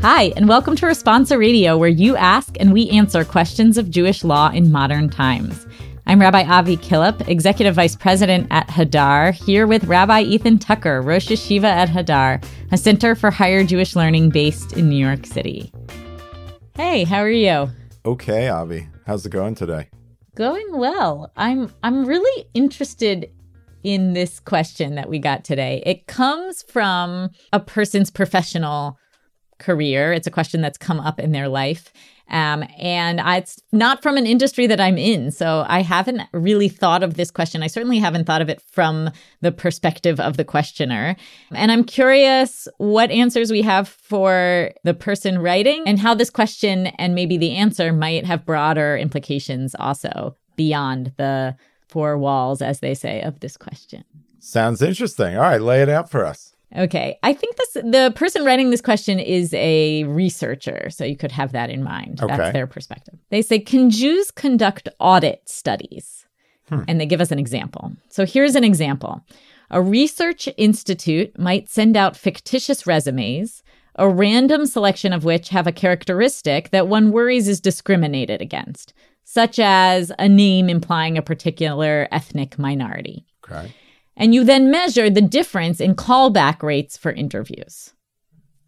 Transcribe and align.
Hi, 0.00 0.32
and 0.36 0.46
welcome 0.46 0.76
to 0.76 0.86
Responsa 0.86 1.36
Radio, 1.36 1.76
where 1.76 1.88
you 1.88 2.16
ask 2.16 2.56
and 2.60 2.72
we 2.72 2.88
answer 2.90 3.24
questions 3.24 3.76
of 3.76 3.90
Jewish 3.90 4.22
law 4.22 4.48
in 4.48 4.70
modern 4.70 5.10
times. 5.10 5.66
I'm 6.06 6.20
Rabbi 6.20 6.44
Avi 6.44 6.76
Killip, 6.76 7.26
Executive 7.26 7.74
Vice 7.74 7.96
President 7.96 8.46
at 8.52 8.68
Hadar, 8.68 9.32
here 9.32 9.66
with 9.66 9.82
Rabbi 9.84 10.22
Ethan 10.22 10.60
Tucker, 10.60 11.02
Rosh 11.02 11.28
Yeshiva 11.28 11.64
at 11.64 11.88
Hadar, 11.88 12.44
a 12.70 12.76
center 12.76 13.16
for 13.16 13.32
higher 13.32 13.64
Jewish 13.64 13.96
learning 13.96 14.30
based 14.30 14.74
in 14.74 14.88
New 14.88 15.04
York 15.04 15.26
City. 15.26 15.72
Hey, 16.76 17.02
how 17.02 17.18
are 17.18 17.28
you? 17.28 17.68
Okay, 18.06 18.48
Avi. 18.48 18.88
How's 19.04 19.26
it 19.26 19.30
going 19.30 19.56
today? 19.56 19.88
Going 20.36 20.78
well. 20.78 21.32
I'm 21.36 21.72
I'm 21.82 22.04
really 22.04 22.48
interested 22.54 23.32
in 23.82 24.12
this 24.12 24.38
question 24.38 24.94
that 24.94 25.08
we 25.08 25.18
got 25.18 25.44
today. 25.44 25.82
It 25.84 26.06
comes 26.06 26.62
from 26.62 27.30
a 27.52 27.58
person's 27.58 28.12
professional 28.12 28.96
career. 29.58 30.12
It's 30.12 30.26
a 30.26 30.30
question 30.30 30.60
that's 30.60 30.78
come 30.78 31.00
up 31.00 31.18
in 31.20 31.32
their 31.32 31.48
life. 31.48 31.92
Um, 32.30 32.64
and 32.78 33.20
I, 33.20 33.38
it's 33.38 33.60
not 33.72 34.02
from 34.02 34.16
an 34.16 34.26
industry 34.26 34.66
that 34.66 34.80
I'm 34.80 34.98
in. 34.98 35.30
So 35.30 35.64
I 35.66 35.80
haven't 35.80 36.22
really 36.32 36.68
thought 36.68 37.02
of 37.02 37.14
this 37.14 37.30
question. 37.30 37.62
I 37.62 37.68
certainly 37.68 37.98
haven't 37.98 38.26
thought 38.26 38.42
of 38.42 38.50
it 38.50 38.60
from 38.60 39.10
the 39.40 39.50
perspective 39.50 40.20
of 40.20 40.36
the 40.36 40.44
questioner. 40.44 41.16
And 41.52 41.72
I'm 41.72 41.84
curious 41.84 42.68
what 42.76 43.10
answers 43.10 43.50
we 43.50 43.62
have 43.62 43.88
for 43.88 44.72
the 44.84 44.94
person 44.94 45.38
writing 45.38 45.84
and 45.86 45.98
how 45.98 46.14
this 46.14 46.30
question 46.30 46.88
and 46.98 47.14
maybe 47.14 47.38
the 47.38 47.56
answer 47.56 47.92
might 47.92 48.26
have 48.26 48.44
broader 48.44 48.96
implications 48.96 49.74
also 49.78 50.36
beyond 50.56 51.12
the 51.16 51.56
four 51.88 52.18
walls, 52.18 52.60
as 52.60 52.80
they 52.80 52.94
say, 52.94 53.22
of 53.22 53.40
this 53.40 53.56
question. 53.56 54.04
Sounds 54.38 54.82
interesting. 54.82 55.36
All 55.36 55.42
right, 55.42 55.60
lay 55.60 55.80
it 55.80 55.88
out 55.88 56.10
for 56.10 56.26
us. 56.26 56.54
Okay. 56.76 57.18
I 57.22 57.32
think 57.32 57.56
this 57.56 57.72
the 57.74 58.12
person 58.14 58.44
writing 58.44 58.70
this 58.70 58.80
question 58.80 59.18
is 59.18 59.54
a 59.54 60.04
researcher, 60.04 60.90
so 60.90 61.04
you 61.04 61.16
could 61.16 61.32
have 61.32 61.52
that 61.52 61.70
in 61.70 61.82
mind. 61.82 62.20
Okay. 62.22 62.36
That's 62.36 62.52
their 62.52 62.66
perspective. 62.66 63.14
They 63.30 63.42
say, 63.42 63.58
Can 63.58 63.90
Jews 63.90 64.30
conduct 64.30 64.88
audit 64.98 65.48
studies? 65.48 66.26
Hmm. 66.68 66.82
And 66.86 67.00
they 67.00 67.06
give 67.06 67.22
us 67.22 67.30
an 67.30 67.38
example. 67.38 67.92
So 68.10 68.26
here's 68.26 68.54
an 68.54 68.64
example. 68.64 69.24
A 69.70 69.80
research 69.80 70.48
institute 70.56 71.38
might 71.38 71.68
send 71.68 71.96
out 71.96 72.16
fictitious 72.16 72.86
resumes, 72.86 73.62
a 73.94 74.08
random 74.08 74.66
selection 74.66 75.12
of 75.12 75.24
which 75.24 75.48
have 75.48 75.66
a 75.66 75.72
characteristic 75.72 76.70
that 76.70 76.88
one 76.88 77.10
worries 77.10 77.48
is 77.48 77.60
discriminated 77.60 78.42
against, 78.42 78.92
such 79.24 79.58
as 79.58 80.12
a 80.18 80.28
name 80.28 80.68
implying 80.68 81.16
a 81.16 81.22
particular 81.22 82.08
ethnic 82.12 82.58
minority. 82.58 83.24
Okay 83.46 83.72
and 84.18 84.34
you 84.34 84.44
then 84.44 84.70
measure 84.70 85.08
the 85.08 85.22
difference 85.22 85.80
in 85.80 85.94
callback 85.94 86.62
rates 86.62 86.98
for 86.98 87.12
interviews. 87.12 87.94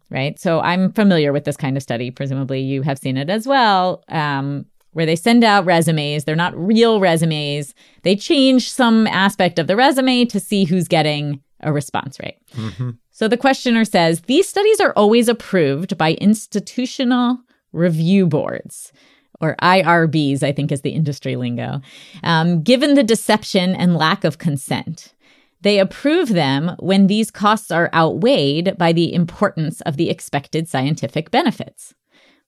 Right. 0.09 0.39
So 0.39 0.59
I'm 0.59 0.91
familiar 0.91 1.31
with 1.31 1.45
this 1.45 1.55
kind 1.55 1.77
of 1.77 1.83
study. 1.83 2.11
Presumably 2.11 2.59
you 2.59 2.81
have 2.81 2.97
seen 2.97 3.15
it 3.15 3.29
as 3.29 3.47
well, 3.47 4.03
um, 4.09 4.65
where 4.91 5.05
they 5.05 5.15
send 5.15 5.43
out 5.43 5.65
resumes. 5.65 6.25
They're 6.25 6.35
not 6.35 6.57
real 6.57 6.99
resumes. 6.99 7.73
They 8.03 8.17
change 8.17 8.69
some 8.69 9.07
aspect 9.07 9.57
of 9.57 9.67
the 9.67 9.77
resume 9.77 10.25
to 10.25 10.39
see 10.39 10.65
who's 10.65 10.89
getting 10.89 11.41
a 11.61 11.71
response 11.71 12.19
rate. 12.19 12.39
Mm-hmm. 12.55 12.91
So 13.11 13.27
the 13.27 13.37
questioner 13.37 13.85
says 13.85 14.21
these 14.21 14.49
studies 14.49 14.81
are 14.81 14.93
always 14.93 15.29
approved 15.29 15.97
by 15.97 16.13
institutional 16.13 17.37
review 17.71 18.25
boards 18.27 18.91
or 19.39 19.55
IRBs, 19.61 20.43
I 20.43 20.51
think 20.51 20.71
is 20.71 20.81
the 20.81 20.91
industry 20.91 21.35
lingo, 21.35 21.81
um, 22.23 22.61
given 22.61 22.95
the 22.95 23.03
deception 23.03 23.75
and 23.75 23.95
lack 23.95 24.23
of 24.23 24.37
consent. 24.37 25.13
They 25.61 25.79
approve 25.79 26.29
them 26.29 26.75
when 26.79 27.07
these 27.07 27.31
costs 27.31 27.71
are 27.71 27.89
outweighed 27.93 28.77
by 28.77 28.93
the 28.93 29.13
importance 29.13 29.81
of 29.81 29.97
the 29.97 30.09
expected 30.09 30.67
scientific 30.67 31.31
benefits. 31.31 31.93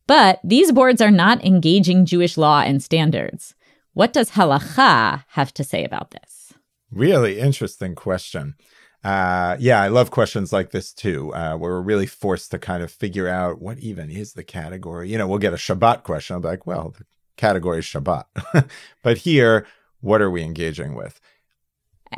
But 0.08 0.40
these 0.44 0.72
boards 0.72 1.02
are 1.02 1.12
not 1.12 1.44
engaging 1.46 2.06
Jewish 2.06 2.38
law 2.38 2.62
and 2.62 2.84
standards. 2.84 3.56
What 3.94 4.12
does 4.14 4.32
halacha 4.32 5.24
have 5.30 5.54
to 5.54 5.64
say 5.64 5.84
about 5.86 6.12
this? 6.12 6.54
Really 6.92 7.40
interesting 7.40 7.96
question. 7.96 8.56
Uh, 9.04 9.58
yeah, 9.60 9.82
I 9.82 9.90
love 9.90 10.12
questions 10.12 10.54
like 10.54 10.72
this 10.72 10.94
too, 10.94 11.34
uh, 11.34 11.56
where 11.58 11.74
we're 11.74 11.82
really 11.82 12.06
forced 12.06 12.52
to 12.52 12.60
kind 12.60 12.82
of 12.82 12.92
figure 12.92 13.28
out 13.28 13.62
what 13.62 13.80
even 13.80 14.10
is 14.10 14.34
the 14.34 14.44
category. 14.44 15.10
You 15.10 15.18
know, 15.18 15.28
we'll 15.28 15.40
get 15.40 15.54
a 15.54 15.58
Shabbat 15.58 16.04
question. 16.04 16.36
I'll 16.36 16.42
be 16.42 16.48
like, 16.48 16.66
well, 16.66 16.94
the 16.98 17.06
category 17.36 17.80
is 17.80 17.86
Shabbat. 17.86 18.26
but 19.04 19.18
here, 19.20 19.68
what 20.00 20.22
are 20.22 20.32
we 20.32 20.42
engaging 20.42 20.96
with? 20.96 21.20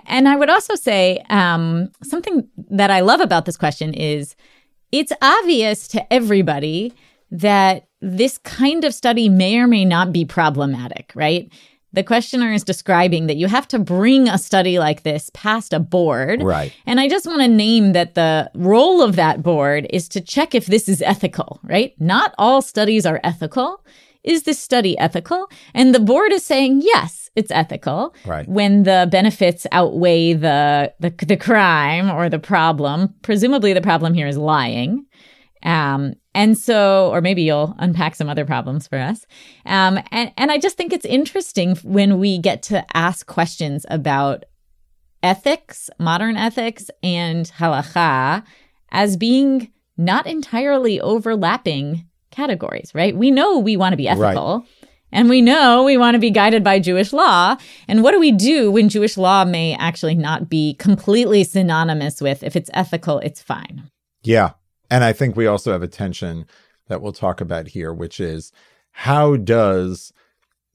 And 0.06 0.28
I 0.28 0.36
would 0.36 0.50
also 0.50 0.76
say 0.76 1.24
um, 1.30 1.92
something 2.04 2.48
that 2.70 2.92
I 2.92 3.02
love 3.02 3.22
about 3.22 3.46
this 3.46 3.58
question 3.58 3.94
is 3.94 4.36
it's 4.92 5.12
obvious 5.22 5.88
to 5.90 6.14
everybody 6.14 6.94
that 7.32 7.88
this 8.02 8.38
kind 8.40 8.84
of 8.86 8.94
study 8.94 9.30
may 9.30 9.58
or 9.58 9.68
may 9.68 9.84
not 9.84 10.14
be 10.14 10.26
problematic, 10.26 11.12
right? 11.16 11.52
The 11.94 12.04
questioner 12.04 12.52
is 12.52 12.64
describing 12.64 13.28
that 13.28 13.38
you 13.38 13.48
have 13.48 13.68
to 13.70 13.80
bring 13.80 14.28
a 14.28 14.38
study 14.38 14.80
like 14.80 15.04
this 15.04 15.32
past 15.34 15.72
a 15.72 15.80
board. 15.80 16.44
Right. 16.44 16.74
And 16.86 17.00
I 17.00 17.08
just 17.08 17.26
want 17.26 17.42
to 17.42 17.48
name 17.48 17.94
that 17.94 18.16
the 18.16 18.52
role 18.54 19.02
of 19.02 19.16
that 19.16 19.42
board 19.42 19.88
is 19.90 20.10
to 20.10 20.22
check 20.22 20.54
if 20.54 20.66
this 20.66 20.90
is 20.90 21.02
ethical, 21.02 21.60
right? 21.64 21.94
Not 22.00 22.36
all 22.38 22.62
studies 22.62 23.06
are 23.06 23.22
ethical. 23.24 23.84
Is 24.24 24.44
this 24.44 24.60
study 24.60 24.98
ethical? 24.98 25.50
And 25.74 25.96
the 25.96 26.00
board 26.00 26.34
is 26.34 26.44
saying, 26.44 26.82
yes, 26.84 27.25
it's 27.36 27.52
ethical 27.52 28.16
right. 28.26 28.48
when 28.48 28.84
the 28.84 29.08
benefits 29.12 29.68
outweigh 29.72 30.34
the, 30.34 30.94
the 31.00 31.10
the 31.26 31.38
crime 31.38 32.10
or 32.10 32.30
the 32.30 32.40
problem. 32.40 33.14
Presumably, 33.22 33.74
the 33.74 33.82
problem 33.82 34.14
here 34.14 34.28
is 34.28 34.38
lying. 34.38 35.06
Um, 35.64 36.14
and 36.34 36.58
so, 36.58 37.10
or 37.12 37.22
maybe 37.22 37.42
you'll 37.42 37.76
unpack 37.80 38.16
some 38.16 38.30
other 38.30 38.46
problems 38.46 38.88
for 38.88 39.00
us. 39.00 39.26
Um, 39.66 40.00
and, 40.12 40.32
and 40.38 40.52
I 40.52 40.60
just 40.60 40.78
think 40.78 40.94
it's 40.94 41.06
interesting 41.06 41.76
when 41.78 42.20
we 42.20 42.38
get 42.38 42.62
to 42.64 42.86
ask 42.96 43.26
questions 43.26 43.86
about 43.90 44.44
ethics, 45.24 45.90
modern 45.98 46.38
ethics, 46.38 46.92
and 47.02 47.48
halacha 47.58 48.44
as 48.92 49.18
being 49.18 49.72
not 49.98 50.28
entirely 50.28 51.02
overlapping 51.02 52.06
categories, 52.32 52.92
right? 52.94 53.16
We 53.16 53.32
know 53.32 53.58
we 53.58 53.78
want 53.78 53.94
to 53.94 53.98
be 53.98 54.08
ethical. 54.08 54.60
Right. 54.60 54.68
And 55.16 55.30
we 55.30 55.42
know 55.42 55.84
we 55.84 55.98
want 55.98 56.16
to 56.16 56.20
be 56.20 56.30
guided 56.30 56.62
by 56.62 56.78
Jewish 56.80 57.14
law. 57.14 57.56
And 57.88 58.04
what 58.04 58.12
do 58.12 58.20
we 58.20 58.34
do 58.34 58.70
when 58.70 58.90
Jewish 58.90 59.16
law 59.16 59.46
may 59.46 59.74
actually 59.76 60.14
not 60.14 60.50
be 60.50 60.74
completely 60.74 61.46
synonymous 61.46 62.22
with 62.22 62.44
if 62.44 62.58
it's 62.58 62.70
ethical, 62.74 63.20
it's 63.20 63.42
fine? 63.42 63.90
Yeah. 64.24 64.52
And 64.92 65.06
I 65.06 65.14
think 65.14 65.38
we 65.38 65.48
also 65.48 65.72
have 65.72 65.82
a 65.82 65.88
tension 65.88 66.46
that 66.90 67.02
we'll 67.02 67.14
talk 67.14 67.40
about 67.40 67.70
here, 67.70 67.94
which 67.94 68.20
is 68.20 68.52
how 68.92 69.38
does 69.38 70.12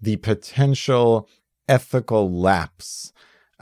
the 0.01 0.17
potential 0.17 1.29
ethical 1.69 2.33
lapse 2.33 3.13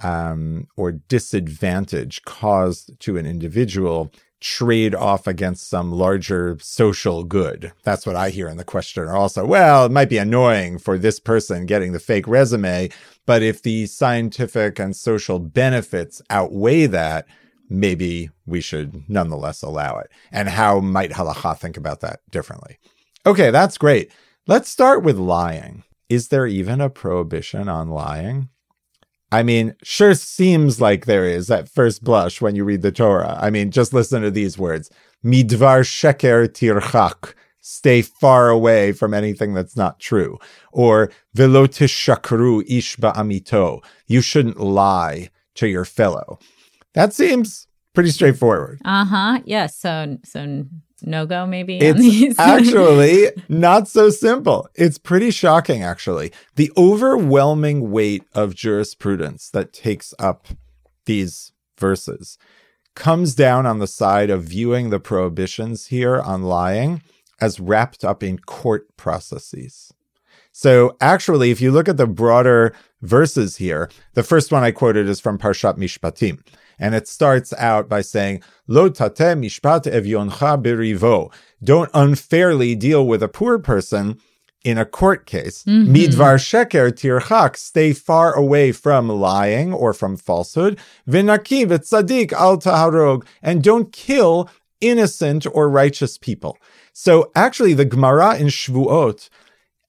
um, 0.00 0.68
or 0.76 0.92
disadvantage 0.92 2.22
caused 2.22 2.98
to 3.00 3.16
an 3.16 3.26
individual 3.26 4.12
trade 4.40 4.94
off 4.94 5.26
against 5.26 5.68
some 5.68 5.92
larger 5.92 6.56
social 6.60 7.24
good. 7.24 7.72
That's 7.82 8.06
what 8.06 8.16
I 8.16 8.30
hear 8.30 8.48
in 8.48 8.56
the 8.56 8.64
questioner 8.64 9.14
also. 9.14 9.44
Well, 9.44 9.86
it 9.86 9.92
might 9.92 10.08
be 10.08 10.18
annoying 10.18 10.78
for 10.78 10.96
this 10.98 11.18
person 11.18 11.66
getting 11.66 11.92
the 11.92 11.98
fake 11.98 12.28
resume, 12.28 12.90
but 13.26 13.42
if 13.42 13.62
the 13.62 13.86
scientific 13.86 14.78
and 14.78 14.94
social 14.94 15.38
benefits 15.38 16.22
outweigh 16.30 16.86
that, 16.86 17.26
maybe 17.68 18.30
we 18.46 18.60
should 18.60 19.08
nonetheless 19.08 19.62
allow 19.62 19.98
it. 19.98 20.10
And 20.32 20.48
how 20.48 20.80
might 20.80 21.10
halacha 21.10 21.58
think 21.58 21.76
about 21.76 22.00
that 22.00 22.20
differently? 22.30 22.78
Okay, 23.26 23.50
that's 23.50 23.78
great. 23.78 24.12
Let's 24.46 24.70
start 24.70 25.02
with 25.02 25.18
lying. 25.18 25.84
Is 26.08 26.28
there 26.28 26.46
even 26.46 26.80
a 26.80 26.88
prohibition 26.88 27.68
on 27.68 27.90
lying? 27.90 28.48
I 29.30 29.42
mean, 29.42 29.74
sure 29.82 30.14
seems 30.14 30.80
like 30.80 31.04
there 31.04 31.26
is 31.26 31.50
at 31.50 31.68
first 31.68 32.02
blush 32.02 32.40
when 32.40 32.56
you 32.56 32.64
read 32.64 32.82
the 32.82 32.92
Torah. 32.92 33.38
I 33.40 33.50
mean, 33.50 33.70
just 33.70 33.92
listen 33.92 34.22
to 34.22 34.30
these 34.30 34.58
words. 34.58 34.90
Midvar 35.24 35.82
sheker 35.82 36.48
tirchak. 36.48 37.34
Stay 37.60 38.00
far 38.00 38.48
away 38.48 38.92
from 38.92 39.12
anything 39.12 39.52
that's 39.52 39.76
not 39.76 40.00
true. 40.00 40.38
Or 40.72 41.10
velotishakru 41.36 42.64
ish 42.66 42.96
ba'amito. 42.96 43.84
You 44.06 44.22
shouldn't 44.22 44.58
lie 44.58 45.28
to 45.56 45.68
your 45.68 45.84
fellow. 45.84 46.38
That 46.94 47.12
seems 47.12 47.66
pretty 47.92 48.10
straightforward. 48.10 48.80
Uh 48.86 49.04
huh. 49.04 49.40
Yes. 49.44 49.76
So, 49.76 50.16
so 50.24 50.64
no 51.02 51.26
go 51.26 51.46
maybe 51.46 51.78
it's 51.80 52.38
actually 52.38 53.28
not 53.48 53.88
so 53.88 54.10
simple. 54.10 54.68
It's 54.74 54.98
pretty 54.98 55.30
shocking 55.30 55.82
actually. 55.82 56.32
The 56.56 56.72
overwhelming 56.76 57.90
weight 57.90 58.24
of 58.34 58.54
jurisprudence 58.54 59.50
that 59.50 59.72
takes 59.72 60.12
up 60.18 60.46
these 61.06 61.52
verses 61.78 62.38
comes 62.94 63.34
down 63.34 63.64
on 63.64 63.78
the 63.78 63.86
side 63.86 64.30
of 64.30 64.42
viewing 64.42 64.90
the 64.90 65.00
prohibitions 65.00 65.86
here 65.86 66.20
on 66.20 66.42
lying 66.42 67.02
as 67.40 67.60
wrapped 67.60 68.04
up 68.04 68.22
in 68.22 68.38
court 68.40 68.96
processes. 68.96 69.92
So 70.52 70.96
actually 71.00 71.50
if 71.50 71.60
you 71.60 71.70
look 71.70 71.88
at 71.88 71.96
the 71.96 72.06
broader 72.08 72.74
verses 73.02 73.56
here 73.56 73.88
the 74.14 74.24
first 74.24 74.50
one 74.50 74.64
i 74.64 74.72
quoted 74.72 75.08
is 75.08 75.20
from 75.20 75.38
parshat 75.38 75.76
mishpatim 75.78 76.40
And 76.78 76.94
it 76.94 77.08
starts 77.08 77.52
out 77.54 77.88
by 77.88 78.02
saying, 78.02 78.42
Lo 78.66 78.88
tate 78.88 79.36
mishpat 79.36 79.84
evyoncha 79.84 80.62
birivo. 80.62 81.32
Don't 81.62 81.90
unfairly 81.94 82.74
deal 82.74 83.06
with 83.06 83.22
a 83.22 83.28
poor 83.28 83.58
person 83.58 84.18
in 84.64 84.78
a 84.78 84.84
court 84.84 85.26
case. 85.26 85.64
Mhm. 85.64 85.88
Midvar 85.94 86.36
sheker 86.38 86.90
tirchak. 86.92 87.56
Stay 87.56 87.92
far 87.92 88.34
away 88.34 88.72
from 88.72 89.08
lying 89.08 89.72
or 89.72 89.92
from 89.92 90.16
falsehood. 90.16 90.78
Vinaki 91.08 91.66
v'tzadik 91.66 92.32
al 92.32 92.58
taharog. 92.58 93.24
And 93.42 93.62
don't 93.62 93.92
kill 93.92 94.48
innocent 94.80 95.46
or 95.52 95.68
righteous 95.68 96.18
people. 96.18 96.56
So 96.92 97.30
actually, 97.34 97.74
the 97.74 97.84
Gemara 97.84 98.36
in 98.36 98.46
Shvuot 98.48 99.28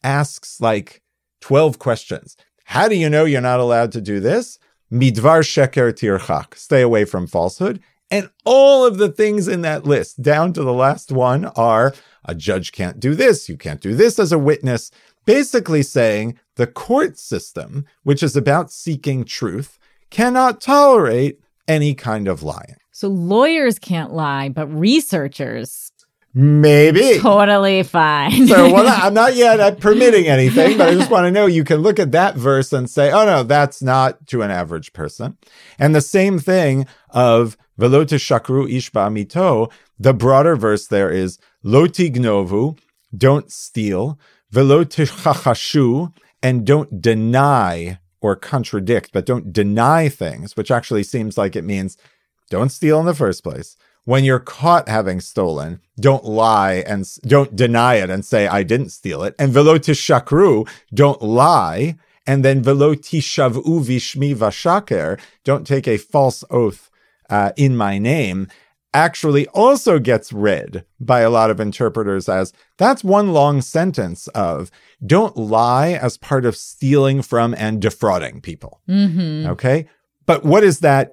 asks 0.04 0.62
like 0.62 1.02
12 1.42 1.80
questions. 1.80 2.36
How 2.66 2.88
do 2.88 2.96
you 2.96 3.10
know 3.10 3.26
you're 3.26 3.42
not 3.42 3.60
allowed 3.60 3.92
to 3.94 4.02
do 4.02 4.20
this? 4.20 4.60
Midvar 4.92 5.44
sheker 5.44 5.94
tirchak. 5.94 6.56
Stay 6.56 6.82
away 6.82 7.06
from 7.06 7.28
falsehood. 7.28 7.82
And 8.12 8.30
all 8.44 8.86
of 8.86 8.98
the 8.98 9.10
things 9.10 9.48
in 9.48 9.62
that 9.62 9.86
list, 9.86 10.22
down 10.22 10.52
to 10.54 10.64
the 10.64 10.74
last 10.74 11.12
one, 11.12 11.46
are 11.46 11.94
a 12.26 12.34
judge 12.34 12.72
can't 12.72 13.00
do 13.00 13.14
this, 13.14 13.48
you 13.48 13.56
can't 13.56 13.82
do 13.82 13.94
this 13.94 14.18
as 14.18 14.32
a 14.32 14.40
witness. 14.40 14.90
Basically 15.26 15.84
saying 15.84 16.40
the 16.56 16.66
court 16.66 17.20
system, 17.20 17.86
which 18.04 18.24
is 18.24 18.36
about 18.36 18.72
seeking 18.72 19.26
truth, 19.26 19.78
cannot 20.10 20.60
tolerate 20.60 21.40
any 21.68 21.94
kind 21.94 22.28
of 22.28 22.42
lying. 22.42 22.78
So 22.92 23.08
lawyers 23.10 23.78
can't 23.78 24.12
lie, 24.12 24.50
but 24.50 24.68
researchers 24.68 25.92
Maybe. 26.34 27.18
totally 27.20 27.84
fine. 27.84 28.48
So, 28.48 28.72
well, 28.72 28.88
I'm 29.04 29.14
not 29.14 29.36
yet 29.36 29.60
uh, 29.60 29.72
permitting 29.76 30.28
anything, 30.28 30.78
but 30.78 30.90
I 30.90 30.94
just 30.94 31.10
want 31.10 31.26
to 31.26 31.32
know 31.32 31.46
you 31.46 31.64
can 31.64 31.78
look 31.80 32.00
at 32.00 32.12
that 32.12 32.36
verse 32.36 32.72
and 32.72 32.90
say, 32.90 33.12
oh, 33.12 33.26
no, 33.26 33.44
that's 33.44 33.82
not 33.82 34.28
to 34.28 34.42
an 34.42 34.52
average 34.52 34.94
person. 34.94 35.38
And 35.78 35.96
the 35.96 36.02
same 36.02 36.40
thing 36.40 36.86
of 37.10 37.58
velo 37.78 38.06
shakru 38.06 38.72
ishba 38.72 39.12
mito, 39.12 39.72
the 39.98 40.14
broader 40.14 40.56
verse 40.56 40.88
there 40.88 41.10
is 41.10 41.40
lo 41.64 41.88
tignovu, 41.88 42.78
don't 43.16 43.52
steal, 43.52 44.20
velo 44.52 44.84
chachashu, 44.84 46.14
and 46.44 46.66
don't 46.66 47.02
deny 47.02 48.00
or 48.22 48.36
contradict, 48.36 49.12
but 49.14 49.26
don't 49.26 49.52
deny 49.52 50.10
things, 50.10 50.56
which 50.56 50.72
actually 50.72 51.04
seems 51.04 51.38
like 51.38 51.56
it 51.56 51.64
means 51.64 51.98
don't 52.50 52.72
steal 52.72 53.00
in 53.00 53.06
the 53.06 53.16
first 53.16 53.44
place. 53.44 53.78
When 54.10 54.24
you're 54.24 54.40
caught 54.40 54.90
having 54.90 55.20
stolen, 55.20 55.82
don't 56.00 56.26
lie 56.26 56.84
and 56.88 57.08
don't 57.28 57.56
deny 57.56 57.98
it 57.98 58.10
and 58.10 58.26
say 58.26 58.48
I 58.48 58.64
didn't 58.64 58.90
steal 58.90 59.22
it. 59.22 59.36
And 59.38 59.54
velo 59.54 59.78
shakru, 59.78 60.68
don't 60.92 61.22
lie. 61.22 61.96
And 62.26 62.44
then 62.44 62.64
velo 62.64 62.96
tishavu 62.96 63.62
vishmi 63.64 64.36
vashaker, 64.36 65.20
don't 65.44 65.68
take 65.68 65.88
a 65.88 65.98
false 65.98 66.44
oath 66.50 66.90
uh, 67.30 67.52
in 67.56 67.78
my 67.78 68.00
name. 68.00 68.48
Actually, 68.96 69.46
also 69.50 70.00
gets 70.00 70.34
read 70.34 70.86
by 71.00 71.20
a 71.20 71.30
lot 71.30 71.52
of 71.52 71.60
interpreters 71.60 72.28
as 72.28 72.52
that's 72.80 73.04
one 73.04 73.32
long 73.32 73.62
sentence 73.62 74.28
of 74.30 74.72
don't 75.06 75.38
lie 75.38 75.90
as 75.90 76.18
part 76.18 76.46
of 76.46 76.56
stealing 76.56 77.22
from 77.22 77.54
and 77.54 77.80
defrauding 77.80 78.42
people. 78.42 78.82
hmm 78.88 79.46
Okay. 79.46 79.88
But 80.26 80.44
what 80.44 80.64
is 80.64 80.80
that 80.80 81.12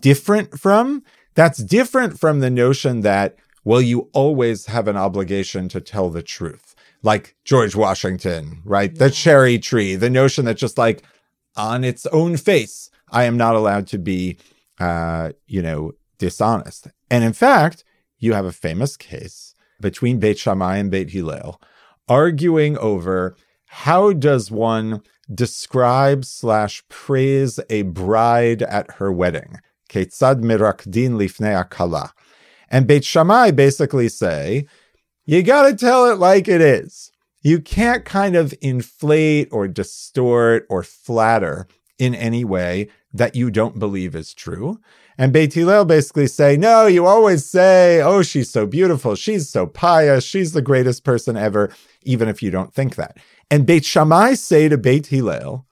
different 0.00 0.58
from? 0.58 1.04
That's 1.34 1.58
different 1.58 2.18
from 2.18 2.40
the 2.40 2.50
notion 2.50 3.00
that, 3.00 3.36
well, 3.64 3.80
you 3.80 4.08
always 4.12 4.66
have 4.66 4.88
an 4.88 4.96
obligation 4.96 5.68
to 5.70 5.80
tell 5.80 6.10
the 6.10 6.22
truth. 6.22 6.74
Like 7.02 7.36
George 7.44 7.76
Washington, 7.76 8.62
right? 8.64 8.94
The 8.94 9.10
cherry 9.10 9.58
tree, 9.58 9.94
the 9.94 10.10
notion 10.10 10.44
that 10.46 10.56
just 10.56 10.78
like 10.78 11.02
on 11.56 11.84
its 11.84 12.06
own 12.06 12.36
face, 12.36 12.90
I 13.10 13.24
am 13.24 13.36
not 13.36 13.54
allowed 13.54 13.86
to 13.88 13.98
be, 13.98 14.38
uh, 14.80 15.32
you 15.46 15.60
know, 15.60 15.92
dishonest. 16.18 16.88
And 17.10 17.22
in 17.22 17.32
fact, 17.32 17.84
you 18.18 18.32
have 18.32 18.46
a 18.46 18.52
famous 18.52 18.96
case 18.96 19.54
between 19.80 20.18
Beit 20.18 20.38
Shammai 20.38 20.78
and 20.78 20.90
Beit 20.90 21.10
Hillel 21.10 21.60
arguing 22.08 22.76
over 22.78 23.36
how 23.66 24.12
does 24.12 24.50
one 24.50 25.02
describe 25.32 26.24
slash 26.24 26.82
praise 26.88 27.58
a 27.70 27.82
bride 27.82 28.62
at 28.62 28.92
her 28.92 29.12
wedding? 29.12 29.58
Ketzad 29.94 30.42
mirakdin 30.42 31.12
lifnei 31.12 31.70
kala. 31.70 32.12
And 32.68 32.88
Beit 32.88 33.04
Shammai 33.04 33.52
basically 33.52 34.08
say, 34.08 34.66
you 35.24 35.44
got 35.44 35.68
to 35.68 35.76
tell 35.76 36.06
it 36.06 36.18
like 36.18 36.48
it 36.48 36.60
is. 36.60 37.12
You 37.42 37.60
can't 37.60 38.04
kind 38.04 38.34
of 38.34 38.52
inflate 38.60 39.48
or 39.52 39.68
distort 39.68 40.66
or 40.68 40.82
flatter 40.82 41.68
in 41.98 42.14
any 42.14 42.44
way 42.44 42.88
that 43.12 43.36
you 43.36 43.52
don't 43.52 43.78
believe 43.78 44.16
is 44.16 44.34
true. 44.34 44.80
And 45.16 45.32
Beit 45.32 45.54
Hillel 45.54 45.84
basically 45.84 46.26
say, 46.26 46.56
no, 46.56 46.86
you 46.86 47.06
always 47.06 47.48
say, 47.48 48.02
oh, 48.02 48.22
she's 48.22 48.50
so 48.50 48.66
beautiful. 48.66 49.14
She's 49.14 49.48
so 49.48 49.66
pious. 49.66 50.24
She's 50.24 50.52
the 50.52 50.62
greatest 50.62 51.04
person 51.04 51.36
ever, 51.36 51.70
even 52.02 52.28
if 52.28 52.42
you 52.42 52.50
don't 52.50 52.74
think 52.74 52.96
that. 52.96 53.18
And 53.48 53.64
Beit 53.64 53.84
Shammai 53.84 54.34
say 54.34 54.68
to 54.68 54.76
Beit 54.76 55.06
Hillel, 55.06 55.66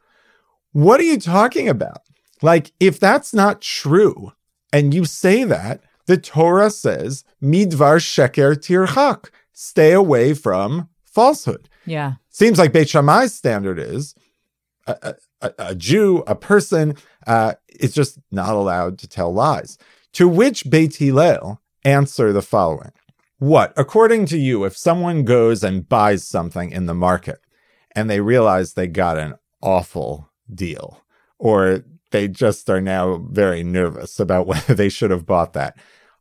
what 0.70 1.00
are 1.00 1.04
you 1.04 1.18
talking 1.18 1.68
about? 1.68 2.02
Like, 2.42 2.72
if 2.80 2.98
that's 2.98 3.32
not 3.32 3.60
true, 3.60 4.32
and 4.72 4.92
you 4.92 5.04
say 5.04 5.44
that, 5.44 5.80
the 6.06 6.16
Torah 6.16 6.70
says, 6.70 7.24
midvar 7.42 7.98
sheker 7.98 8.56
tirchak, 8.56 9.30
stay 9.52 9.92
away 9.92 10.34
from 10.34 10.88
falsehood. 11.04 11.68
Yeah. 11.86 12.14
Seems 12.30 12.58
like 12.58 12.72
Beit 12.72 12.88
Shammai's 12.88 13.34
standard 13.34 13.78
is 13.78 14.14
a, 14.86 15.14
a, 15.40 15.52
a 15.58 15.74
Jew, 15.74 16.24
a 16.26 16.34
person, 16.34 16.96
uh, 17.26 17.54
is 17.68 17.94
just 17.94 18.18
not 18.30 18.54
allowed 18.54 18.98
to 18.98 19.08
tell 19.08 19.32
lies. 19.32 19.78
To 20.14 20.28
which 20.28 20.68
Beit 20.68 20.96
Hillel 20.96 21.60
answer 21.84 22.32
the 22.32 22.42
following. 22.42 22.92
What, 23.38 23.72
according 23.76 24.26
to 24.26 24.38
you, 24.38 24.64
if 24.64 24.76
someone 24.76 25.24
goes 25.24 25.64
and 25.64 25.88
buys 25.88 26.26
something 26.26 26.70
in 26.70 26.86
the 26.86 26.94
market 26.94 27.40
and 27.94 28.08
they 28.08 28.20
realize 28.20 28.74
they 28.74 28.86
got 28.86 29.18
an 29.18 29.34
awful 29.60 30.30
deal, 30.52 31.02
or 31.38 31.84
they 32.12 32.28
just 32.28 32.70
are 32.70 32.80
now 32.80 33.16
very 33.30 33.62
nervous 33.62 34.20
about 34.20 34.46
whether 34.46 34.74
they 34.74 34.88
should 34.88 35.10
have 35.10 35.26
bought 35.26 35.52
that, 35.54 35.76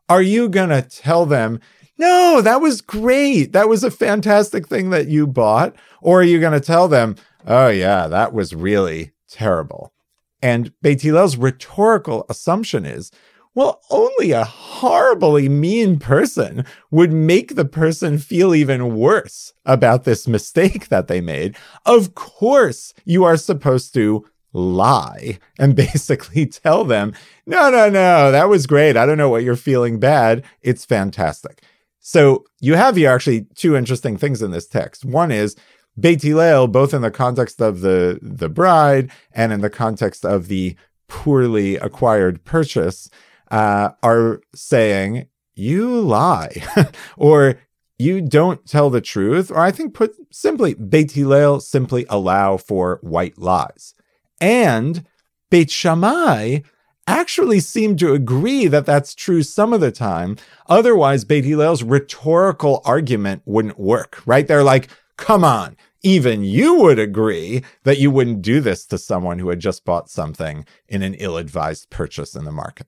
are 0.09 0.21
you 0.21 0.49
going 0.49 0.69
to 0.69 0.81
tell 0.81 1.25
them, 1.25 1.59
no, 1.97 2.41
that 2.41 2.61
was 2.61 2.81
great. 2.81 3.53
That 3.53 3.69
was 3.69 3.83
a 3.83 3.91
fantastic 3.91 4.67
thing 4.67 4.89
that 4.89 5.07
you 5.07 5.27
bought. 5.27 5.75
Or 6.01 6.21
are 6.21 6.23
you 6.23 6.39
going 6.39 6.53
to 6.53 6.59
tell 6.59 6.87
them, 6.87 7.15
oh, 7.45 7.67
yeah, 7.67 8.07
that 8.07 8.33
was 8.33 8.55
really 8.55 9.11
terrible? 9.29 9.93
And 10.41 10.73
Beit 10.81 11.01
Hillel's 11.01 11.37
rhetorical 11.37 12.25
assumption 12.27 12.85
is, 12.85 13.11
well, 13.53 13.81
only 13.89 14.31
a 14.31 14.45
horribly 14.45 15.49
mean 15.49 15.99
person 15.99 16.65
would 16.89 17.11
make 17.11 17.55
the 17.55 17.65
person 17.65 18.17
feel 18.17 18.55
even 18.55 18.95
worse 18.95 19.53
about 19.65 20.03
this 20.03 20.27
mistake 20.27 20.87
that 20.87 21.07
they 21.07 21.21
made. 21.21 21.55
Of 21.85 22.15
course, 22.15 22.93
you 23.03 23.25
are 23.25 23.37
supposed 23.37 23.93
to 23.95 24.25
lie 24.53 25.39
and 25.57 25.75
basically 25.75 26.45
tell 26.45 26.83
them, 26.83 27.13
no, 27.45 27.69
no, 27.69 27.89
no, 27.89 28.31
that 28.31 28.49
was 28.49 28.67
great. 28.67 28.97
I 28.97 29.05
don't 29.05 29.17
know 29.17 29.29
what 29.29 29.43
you're 29.43 29.55
feeling 29.55 29.99
bad. 29.99 30.43
It's 30.61 30.85
fantastic. 30.85 31.63
So 31.99 32.45
you 32.59 32.75
have 32.75 32.95
here 32.95 33.11
actually 33.11 33.45
two 33.55 33.75
interesting 33.75 34.17
things 34.17 34.41
in 34.41 34.51
this 34.51 34.67
text. 34.67 35.05
One 35.05 35.31
is 35.31 35.55
Beit 35.99 36.23
Hillel, 36.23 36.67
both 36.67 36.93
in 36.93 37.01
the 37.01 37.11
context 37.11 37.61
of 37.61 37.81
the, 37.81 38.19
the 38.21 38.49
bride 38.49 39.11
and 39.31 39.53
in 39.53 39.61
the 39.61 39.69
context 39.69 40.25
of 40.25 40.47
the 40.47 40.75
poorly 41.07 41.75
acquired 41.75 42.43
purchase, 42.43 43.09
uh, 43.51 43.89
are 44.01 44.41
saying, 44.55 45.27
you 45.53 45.99
lie, 45.99 46.63
or 47.17 47.59
you 47.99 48.21
don't 48.21 48.65
tell 48.65 48.89
the 48.89 49.01
truth, 49.01 49.51
or 49.51 49.59
I 49.59 49.71
think 49.71 49.93
put 49.93 50.15
simply, 50.31 50.73
Beit 50.73 51.11
Hillel 51.11 51.59
simply 51.59 52.05
allow 52.09 52.57
for 52.57 52.99
white 53.01 53.37
lies. 53.37 53.93
And 54.41 55.05
Beit 55.49 55.69
Shammai 55.69 56.59
actually 57.07 57.59
seem 57.59 57.95
to 57.97 58.13
agree 58.13 58.67
that 58.67 58.85
that's 58.85 59.15
true 59.15 59.43
some 59.43 59.73
of 59.73 59.81
the 59.81 59.91
time. 59.91 60.37
Otherwise, 60.67 61.23
Beit 61.23 61.45
Hillel's 61.45 61.83
rhetorical 61.83 62.81
argument 62.83 63.43
wouldn't 63.45 63.79
work, 63.79 64.21
right? 64.25 64.47
They're 64.47 64.63
like, 64.63 64.89
come 65.17 65.43
on, 65.43 65.77
even 66.03 66.43
you 66.43 66.75
would 66.79 66.99
agree 66.99 67.63
that 67.83 67.99
you 67.99 68.09
wouldn't 68.09 68.41
do 68.41 68.59
this 68.59 68.85
to 68.87 68.97
someone 68.97 69.39
who 69.39 69.49
had 69.49 69.59
just 69.59 69.85
bought 69.85 70.09
something 70.09 70.65
in 70.87 71.03
an 71.03 71.13
ill 71.15 71.37
advised 71.37 71.89
purchase 71.89 72.35
in 72.35 72.45
the 72.45 72.51
market. 72.51 72.87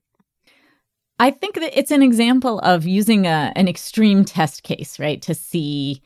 I 1.20 1.30
think 1.30 1.54
that 1.54 1.78
it's 1.78 1.92
an 1.92 2.02
example 2.02 2.58
of 2.60 2.86
using 2.86 3.26
a, 3.26 3.52
an 3.54 3.68
extreme 3.68 4.24
test 4.24 4.64
case, 4.64 4.98
right, 4.98 5.22
to 5.22 5.34
see 5.34 6.02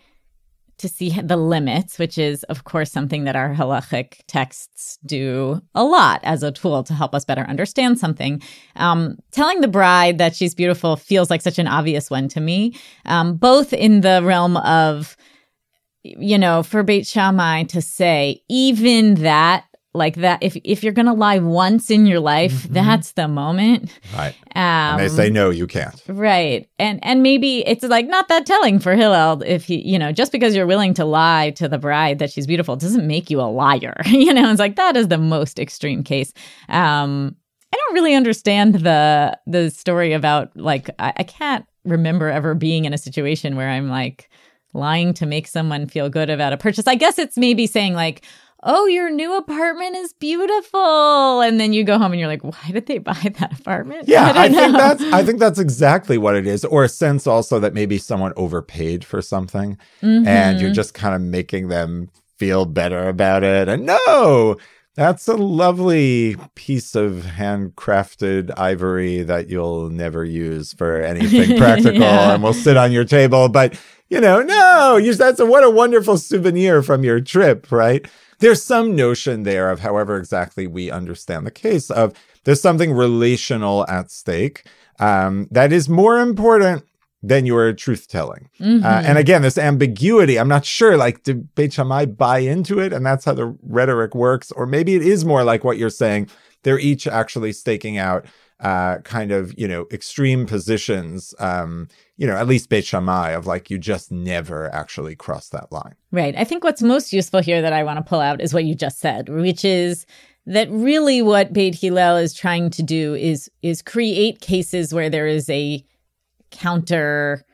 to 0.78 0.88
see 0.88 1.10
the 1.10 1.36
limits, 1.36 1.98
which 1.98 2.18
is, 2.18 2.44
of 2.44 2.64
course, 2.64 2.90
something 2.90 3.24
that 3.24 3.36
our 3.36 3.54
halachic 3.54 4.20
texts 4.26 4.98
do 5.04 5.60
a 5.74 5.84
lot 5.84 6.20
as 6.22 6.42
a 6.42 6.52
tool 6.52 6.82
to 6.84 6.94
help 6.94 7.14
us 7.14 7.24
better 7.24 7.42
understand 7.42 7.98
something. 7.98 8.40
Um, 8.76 9.18
telling 9.32 9.60
the 9.60 9.68
bride 9.68 10.18
that 10.18 10.34
she's 10.34 10.54
beautiful 10.54 10.96
feels 10.96 11.30
like 11.30 11.42
such 11.42 11.58
an 11.58 11.68
obvious 11.68 12.10
one 12.10 12.28
to 12.28 12.40
me, 12.40 12.74
um, 13.04 13.36
both 13.36 13.72
in 13.72 14.00
the 14.00 14.22
realm 14.24 14.56
of, 14.58 15.16
you 16.02 16.38
know, 16.38 16.62
for 16.62 16.82
Beit 16.82 17.06
Shammai 17.06 17.64
to 17.64 17.82
say, 17.82 18.42
even 18.48 19.16
that 19.16 19.64
like 19.94 20.16
that 20.16 20.38
if 20.42 20.56
if 20.64 20.84
you're 20.84 20.92
gonna 20.92 21.14
lie 21.14 21.38
once 21.38 21.90
in 21.90 22.06
your 22.06 22.20
life 22.20 22.64
Mhm. 22.68 22.74
that's 22.74 23.12
the 23.12 23.26
moment 23.26 23.90
Right. 24.14 24.34
um 24.54 24.62
And 24.64 25.00
they 25.00 25.08
say, 25.08 25.30
no, 25.30 25.50
you 25.50 25.66
can't. 25.66 26.00
right 26.08 26.68
and 26.78 26.98
and 27.02 27.22
maybe 27.22 27.66
it's 27.66 27.82
like 27.82 28.06
not 28.06 28.28
that 28.28 28.44
telling 28.46 28.78
for 28.80 28.94
hillel 28.94 29.42
if 29.46 29.64
he 29.64 29.80
you 29.88 29.98
know 29.98 30.12
just 30.12 30.30
because 30.30 30.54
you're 30.54 30.66
willing 30.66 30.94
to 30.94 31.04
lie 31.04 31.50
to 31.56 31.68
the 31.68 31.78
bride 31.78 32.18
that 32.18 32.30
she's 32.30 32.46
beautiful 32.46 32.76
doesn't 32.76 33.06
make 33.06 33.30
you 33.30 33.40
a 33.40 33.48
liar 33.50 33.96
you 34.06 34.32
know 34.34 34.50
it's 34.50 34.60
like 34.60 34.76
that 34.76 34.96
is 34.96 35.08
the 35.08 35.18
most 35.18 35.58
extreme 35.58 36.02
case 36.04 36.32
um 36.68 37.34
i 37.72 37.76
don't 37.76 37.94
really 37.94 38.14
understand 38.14 38.74
the 38.76 39.36
the 39.46 39.70
story 39.70 40.12
about 40.12 40.54
like 40.56 40.90
i, 40.98 41.12
I 41.16 41.22
can't 41.22 41.64
remember 41.84 42.28
ever 42.28 42.54
being 42.54 42.84
in 42.84 42.92
a 42.92 42.98
situation 42.98 43.56
where 43.56 43.70
i'm 43.70 43.88
like 43.88 44.28
lying 44.74 45.14
to 45.14 45.24
make 45.24 45.46
someone 45.48 45.86
feel 45.86 46.10
good 46.10 46.28
about 46.28 46.52
a 46.52 46.56
purchase 46.58 46.86
i 46.86 46.94
guess 46.94 47.18
it's 47.18 47.38
maybe 47.38 47.66
saying 47.66 47.94
like 47.94 48.22
oh, 48.70 48.84
your 48.86 49.08
new 49.10 49.34
apartment 49.36 49.96
is 49.96 50.12
beautiful. 50.12 51.40
And 51.40 51.58
then 51.58 51.72
you 51.72 51.84
go 51.84 51.96
home 51.98 52.12
and 52.12 52.20
you're 52.20 52.28
like, 52.28 52.44
why 52.44 52.70
did 52.70 52.84
they 52.86 52.98
buy 52.98 53.32
that 53.38 53.58
apartment? 53.58 54.06
Yeah, 54.06 54.26
I, 54.36 54.48
don't 54.48 54.54
think 54.56 54.76
that's 54.76 55.02
I 55.04 55.24
think 55.24 55.38
that's 55.38 55.58
exactly 55.58 56.18
what 56.18 56.36
it 56.36 56.46
is, 56.46 56.64
or 56.66 56.84
a 56.84 56.88
sense 56.88 57.26
also 57.26 57.58
that 57.60 57.72
maybe 57.74 57.96
someone 57.98 58.32
overpaid 58.36 59.04
for 59.04 59.22
something, 59.22 59.78
and 60.02 60.60
you're 60.60 60.70
Mhm. 60.70 60.74
just 60.74 60.92
kind 60.94 61.14
of 61.14 61.20
making 61.22 61.68
them 61.68 62.10
feel 62.38 62.66
better 62.66 63.08
about 63.08 63.42
it. 63.42 63.68
And 63.68 63.86
no, 63.86 64.56
that's 64.96 65.26
a 65.28 65.34
lovely 65.34 66.36
piece 66.54 66.94
of 66.94 67.24
handcrafted 67.72 68.50
ivory 68.58 69.22
that 69.22 69.48
you'll 69.48 69.90
never 69.90 70.24
use 70.24 70.72
for 70.72 71.00
anything 71.00 71.56
practical, 71.58 72.00
Yeah. 72.00 72.34
and 72.34 72.42
will 72.42 72.52
sit 72.54 72.76
on 72.76 72.92
your 72.92 73.04
table. 73.04 73.48
But 73.48 73.78
you 74.10 74.20
know, 74.20 74.40
no, 74.42 74.96
you, 74.96 75.14
that's 75.14 75.38
a, 75.40 75.44
what 75.46 75.64
a 75.64 75.70
wonderful 75.70 76.16
souvenir 76.16 76.82
from 76.82 77.04
your 77.04 77.20
trip, 77.20 77.70
right? 77.70 78.06
There's 78.40 78.62
some 78.62 78.94
notion 78.94 79.42
there 79.42 79.70
of, 79.70 79.80
however 79.80 80.16
exactly 80.16 80.66
we 80.66 80.90
understand 80.90 81.46
the 81.46 81.50
case, 81.50 81.90
of 81.90 82.12
there's 82.44 82.60
something 82.60 82.92
relational 82.92 83.86
at 83.88 84.10
stake 84.10 84.66
um, 85.00 85.48
that 85.50 85.72
is 85.72 85.88
more 85.88 86.18
important 86.20 86.84
than 87.20 87.46
your 87.46 87.72
truth 87.72 88.06
telling. 88.06 88.48
Mhm. 88.60 88.84
Uh, 88.84 89.02
and 89.04 89.18
again, 89.18 89.42
this 89.42 89.58
ambiguity, 89.58 90.38
I'm 90.38 90.48
not 90.48 90.64
sure, 90.64 90.96
like, 90.96 91.24
did 91.24 91.52
Beit 91.56 91.72
Shammai 91.72 92.04
buy 92.06 92.38
into 92.38 92.78
it? 92.78 92.92
And 92.92 93.04
that's 93.04 93.24
how 93.24 93.34
the 93.34 93.56
rhetoric 93.62 94.14
works. 94.14 94.52
Or 94.52 94.66
maybe 94.66 94.94
it 94.94 95.02
is 95.02 95.24
more 95.24 95.42
like 95.42 95.64
what 95.64 95.78
you're 95.78 95.90
saying. 95.90 96.28
They're 96.62 96.78
each 96.78 97.08
actually 97.08 97.52
staking 97.52 97.98
out 97.98 98.24
uh, 98.60 98.98
kind 98.98 99.30
of, 99.30 99.56
you 99.58 99.68
know, 99.68 99.86
extreme 99.92 100.46
positions, 100.46 101.34
um, 101.38 101.88
you 102.16 102.26
know, 102.26 102.36
at 102.36 102.48
least 102.48 102.68
Beit 102.68 102.84
Shammai 102.84 103.30
of 103.30 103.46
like, 103.46 103.70
you 103.70 103.78
just 103.78 104.10
never 104.10 104.72
actually 104.74 105.14
cross 105.14 105.48
that 105.50 105.70
line. 105.70 105.94
Right. 106.10 106.34
I 106.36 106.44
think 106.44 106.64
what's 106.64 106.82
most 106.82 107.12
useful 107.12 107.40
here 107.40 107.62
that 107.62 107.72
I 107.72 107.84
want 107.84 107.98
to 107.98 108.08
pull 108.08 108.20
out 108.20 108.40
is 108.40 108.52
what 108.52 108.64
you 108.64 108.74
just 108.74 108.98
said, 108.98 109.28
which 109.28 109.64
is 109.64 110.06
that 110.46 110.68
really 110.70 111.22
what 111.22 111.52
Beit 111.52 111.74
Hillel 111.74 112.16
is 112.16 112.34
trying 112.34 112.70
to 112.70 112.82
do 112.82 113.14
is 113.14 113.50
is 113.62 113.82
create 113.82 114.40
cases 114.40 114.94
where 114.94 115.10
there 115.10 115.26
is 115.26 115.48
a 115.50 115.84
counter 116.50 117.44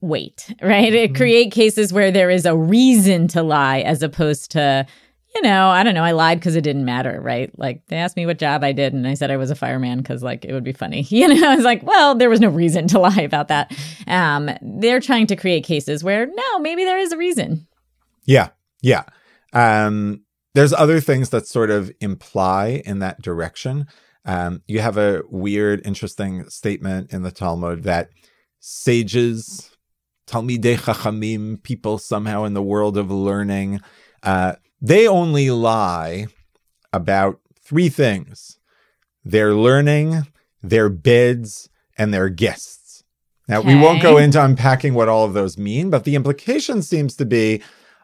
weight, 0.00 0.54
right? 0.60 0.92
It 0.92 1.14
create 1.14 1.52
cases 1.52 1.92
where 1.92 2.10
there 2.10 2.30
is 2.30 2.44
a 2.44 2.56
reason 2.56 3.28
to 3.28 3.42
lie 3.42 3.80
as 3.80 4.02
opposed 4.02 4.50
to 4.52 4.86
you 5.36 5.42
know, 5.42 5.68
I 5.68 5.82
don't 5.82 5.94
know. 5.94 6.02
I 6.02 6.12
lied 6.12 6.40
because 6.40 6.56
it 6.56 6.62
didn't 6.62 6.86
matter, 6.86 7.20
right? 7.20 7.50
Like 7.58 7.82
they 7.88 7.96
asked 7.96 8.16
me 8.16 8.24
what 8.24 8.38
job 8.38 8.64
I 8.64 8.72
did, 8.72 8.94
and 8.94 9.06
I 9.06 9.12
said 9.14 9.30
I 9.30 9.36
was 9.36 9.50
a 9.50 9.54
fireman 9.54 9.98
because 9.98 10.22
like 10.22 10.46
it 10.46 10.52
would 10.52 10.64
be 10.64 10.72
funny. 10.72 11.06
You 11.16 11.28
know, 11.28 11.48
I 11.48 11.56
was 11.56 11.64
like, 11.64 11.82
well, 11.82 12.14
there 12.14 12.28
was 12.28 12.40
no 12.40 12.48
reason 12.48 12.88
to 12.88 12.98
lie 13.00 13.20
about 13.20 13.48
that. 13.48 13.74
Um, 14.06 14.50
they're 14.60 15.00
trying 15.00 15.26
to 15.28 15.36
create 15.36 15.64
cases 15.64 16.04
where 16.04 16.26
no, 16.26 16.58
maybe 16.58 16.84
there 16.84 16.98
is 16.98 17.12
a 17.12 17.16
reason. 17.16 17.66
Yeah. 18.26 18.50
Yeah. 18.82 19.04
Um, 19.52 20.22
there's 20.54 20.72
other 20.72 21.00
things 21.00 21.30
that 21.30 21.46
sort 21.46 21.70
of 21.70 21.90
imply 22.00 22.82
in 22.84 22.98
that 23.00 23.22
direction. 23.22 23.86
Um, 24.24 24.62
you 24.66 24.80
have 24.80 24.96
a 24.96 25.22
weird, 25.28 25.86
interesting 25.86 26.48
statement 26.50 27.12
in 27.12 27.22
the 27.22 27.30
Talmud 27.30 27.84
that 27.84 28.10
sages, 28.60 29.70
Talmidei 30.26 30.76
Chachamim, 30.76 31.62
people 31.62 31.98
somehow 31.98 32.44
in 32.44 32.54
the 32.54 32.62
world 32.62 32.98
of 32.98 33.10
learning, 33.10 33.80
uh, 34.22 34.54
they 34.80 35.06
only 35.06 35.50
lie 35.50 36.26
about 36.92 37.40
three 37.60 37.88
things 37.88 38.58
their 39.24 39.54
learning, 39.54 40.26
their 40.62 40.88
beds, 40.88 41.68
and 41.98 42.14
their 42.14 42.28
guests. 42.28 43.02
Now, 43.48 43.60
we 43.60 43.74
won't 43.74 44.02
go 44.02 44.18
into 44.18 44.44
unpacking 44.44 44.94
what 44.94 45.08
all 45.08 45.24
of 45.24 45.34
those 45.34 45.58
mean, 45.58 45.90
but 45.90 46.04
the 46.04 46.14
implication 46.14 46.82
seems 46.82 47.16
to 47.16 47.24
be 47.24 47.62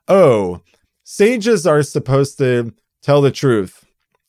oh, 0.09 0.61
sages 1.05 1.67
are 1.67 1.83
supposed 1.83 2.39
to 2.39 2.75
tell 3.03 3.21
the 3.21 3.31
truth 3.31 3.85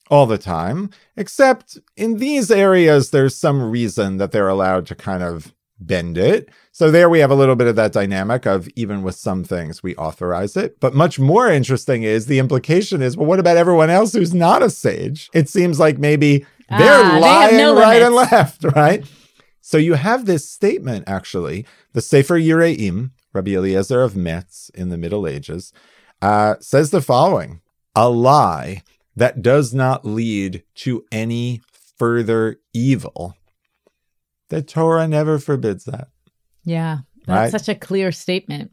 all 0.09 0.25
the 0.25 0.37
time, 0.37 0.89
except 1.15 1.79
in 1.95 2.17
these 2.17 2.51
areas, 2.51 3.09
there's 3.09 3.35
some 3.35 3.71
reason 3.71 4.17
that 4.17 4.31
they're 4.31 4.49
allowed 4.49 4.85
to 4.87 4.95
kind 4.95 5.23
of 5.23 5.53
bend 5.85 6.17
it. 6.17 6.49
So 6.71 6.89
there 6.89 7.09
we 7.09 7.19
have 7.19 7.31
a 7.31 7.35
little 7.35 7.55
bit 7.55 7.67
of 7.67 7.75
that 7.75 7.93
dynamic 7.93 8.45
of 8.45 8.67
even 8.75 9.03
with 9.03 9.15
some 9.15 9.43
things 9.43 9.83
we 9.83 9.95
authorize 9.95 10.57
it. 10.57 10.79
But 10.79 10.93
much 10.93 11.19
more 11.19 11.49
interesting 11.49 12.03
is 12.03 12.25
the 12.25 12.39
implication 12.39 13.01
is, 13.01 13.15
well, 13.15 13.27
what 13.27 13.39
about 13.39 13.57
everyone 13.57 13.89
else 13.89 14.13
who's 14.13 14.33
not 14.33 14.63
a 14.63 14.69
sage? 14.69 15.29
It 15.33 15.49
seems 15.49 15.79
like 15.79 15.97
maybe 15.97 16.45
they're 16.69 17.03
Ah, 17.03 17.11
they 17.13 17.19
lying 17.19 17.57
no 17.57 17.75
right 17.75 18.01
and 18.01 18.15
left, 18.15 18.63
right? 18.75 19.05
So 19.61 19.77
you 19.77 19.93
have 19.93 20.25
this 20.25 20.49
statement 20.49 21.05
actually, 21.07 21.65
the 21.93 22.01
Sefer 22.01 22.39
Yereim, 22.39 23.11
Rabbi 23.33 23.51
Eliezer 23.51 24.01
of 24.01 24.15
Metz 24.15 24.69
in 24.73 24.89
the 24.89 24.97
Middle 24.97 25.27
Ages, 25.27 25.73
uh, 26.21 26.55
says 26.59 26.91
the 26.91 27.01
following: 27.01 27.61
a 27.95 28.09
lie 28.09 28.83
that 29.15 29.41
does 29.41 29.73
not 29.73 30.05
lead 30.05 30.63
to 30.75 31.05
any 31.11 31.61
further 31.97 32.59
evil. 32.73 33.35
The 34.53 34.61
Torah 34.61 35.07
never 35.07 35.39
forbids 35.39 35.85
that. 35.85 36.09
Yeah, 36.63 36.99
that's 37.25 37.53
Right. 37.53 37.61
such 37.61 37.69
a 37.69 37.79
clear 37.79 38.11
statement. 38.11 38.71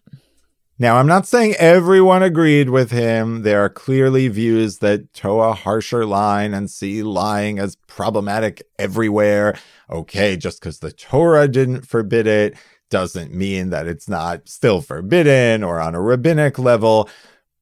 Now, 0.78 0.96
I'm 0.96 1.06
not 1.06 1.26
saying 1.26 1.54
everyone 1.58 2.22
agreed 2.22 2.70
with 2.70 2.90
him. 2.90 3.42
There 3.42 3.64
are 3.64 3.68
clearly 3.70 4.28
views 4.28 4.78
that 4.78 5.12
toe 5.12 5.40
a 5.40 5.52
harsher 5.54 6.04
line 6.06 6.54
and 6.54 6.70
see 6.70 7.02
lying 7.02 7.58
as 7.58 7.76
problematic 7.87 8.62
everywhere. 8.78 9.56
Okay, 9.90 10.37
just 10.37 10.60
because 10.60 10.78
the 10.78 10.92
Torah 10.92 11.49
didn't 11.49 11.87
forbid 11.87 12.26
it 12.26 12.54
doesn't 12.90 13.32
mean 13.32 13.70
that 13.70 13.87
it's 13.87 14.08
not 14.08 14.49
still 14.49 14.80
forbidden 14.80 15.62
or 15.62 15.80
on 15.80 15.94
a 15.94 16.00
rabbinic 16.00 16.58
level. 16.58 17.08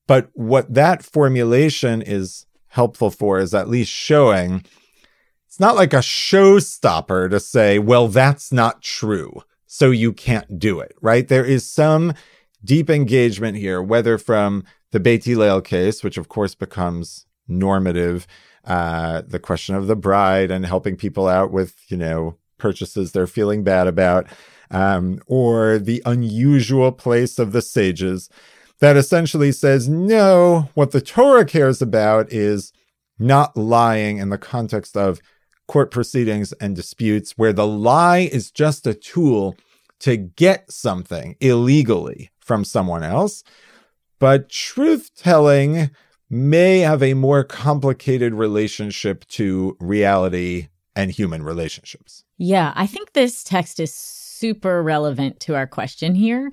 But 0.06 0.30
what 0.34 0.72
that 0.74 1.04
formulation 1.04 2.02
is 2.02 2.46
helpful 2.68 3.10
for 3.10 3.38
is 3.38 3.54
at 3.54 3.68
least 3.68 3.90
showing 3.92 4.64
it's 5.58 5.60
not 5.60 5.74
like 5.74 5.92
a 5.92 5.96
showstopper 5.96 7.28
to 7.28 7.40
say, 7.40 7.80
well, 7.80 8.06
that's 8.06 8.52
not 8.52 8.80
true. 8.80 9.42
So 9.66 9.90
you 9.90 10.12
can't 10.12 10.56
do 10.56 10.78
it, 10.78 10.94
right? 11.00 11.26
There 11.26 11.44
is 11.44 11.68
some 11.68 12.14
deep 12.64 12.88
engagement 12.88 13.58
here, 13.58 13.82
whether 13.82 14.18
from 14.18 14.62
the 14.92 15.00
Beit 15.00 15.24
Hillel 15.24 15.60
case, 15.60 16.04
which 16.04 16.16
of 16.16 16.28
course 16.28 16.54
becomes 16.54 17.26
normative, 17.48 18.28
uh, 18.66 19.22
the 19.26 19.40
question 19.40 19.74
of 19.74 19.88
the 19.88 19.96
bride 19.96 20.52
and 20.52 20.64
helping 20.64 20.94
people 20.94 21.26
out 21.26 21.50
with, 21.50 21.74
you 21.88 21.96
know, 21.96 22.36
purchases 22.58 23.10
they're 23.10 23.26
feeling 23.26 23.64
bad 23.64 23.88
about, 23.88 24.28
um, 24.70 25.18
or 25.26 25.80
the 25.80 26.00
unusual 26.06 26.92
place 26.92 27.36
of 27.36 27.50
the 27.50 27.62
sages 27.62 28.30
that 28.78 28.96
essentially 28.96 29.50
says, 29.50 29.88
no, 29.88 30.68
what 30.74 30.92
the 30.92 31.00
Torah 31.00 31.44
cares 31.44 31.82
about 31.82 32.32
is 32.32 32.72
not 33.18 33.56
lying 33.56 34.18
in 34.18 34.28
the 34.28 34.38
context 34.38 34.96
of 34.96 35.20
court 35.68 35.90
proceedings 35.92 36.52
and 36.54 36.74
disputes 36.74 37.32
where 37.38 37.52
the 37.52 37.66
lie 37.66 38.28
is 38.32 38.50
just 38.50 38.86
a 38.86 38.94
tool 38.94 39.56
to 40.00 40.16
get 40.16 40.72
something 40.72 41.36
illegally 41.40 42.30
from 42.40 42.64
someone 42.64 43.04
else. 43.04 43.44
But 44.18 44.48
truth 44.48 45.10
telling 45.14 45.90
may 46.30 46.80
have 46.80 47.02
a 47.02 47.14
more 47.14 47.44
complicated 47.44 48.34
relationship 48.34 49.26
to 49.28 49.76
reality 49.78 50.68
and 50.96 51.10
human 51.10 51.42
relationships. 51.42 52.24
Yeah, 52.38 52.72
I 52.74 52.86
think 52.86 53.12
this 53.12 53.44
text 53.44 53.78
is 53.78 53.94
super 53.94 54.82
relevant 54.82 55.40
to 55.40 55.54
our 55.54 55.66
question 55.66 56.14
here 56.14 56.50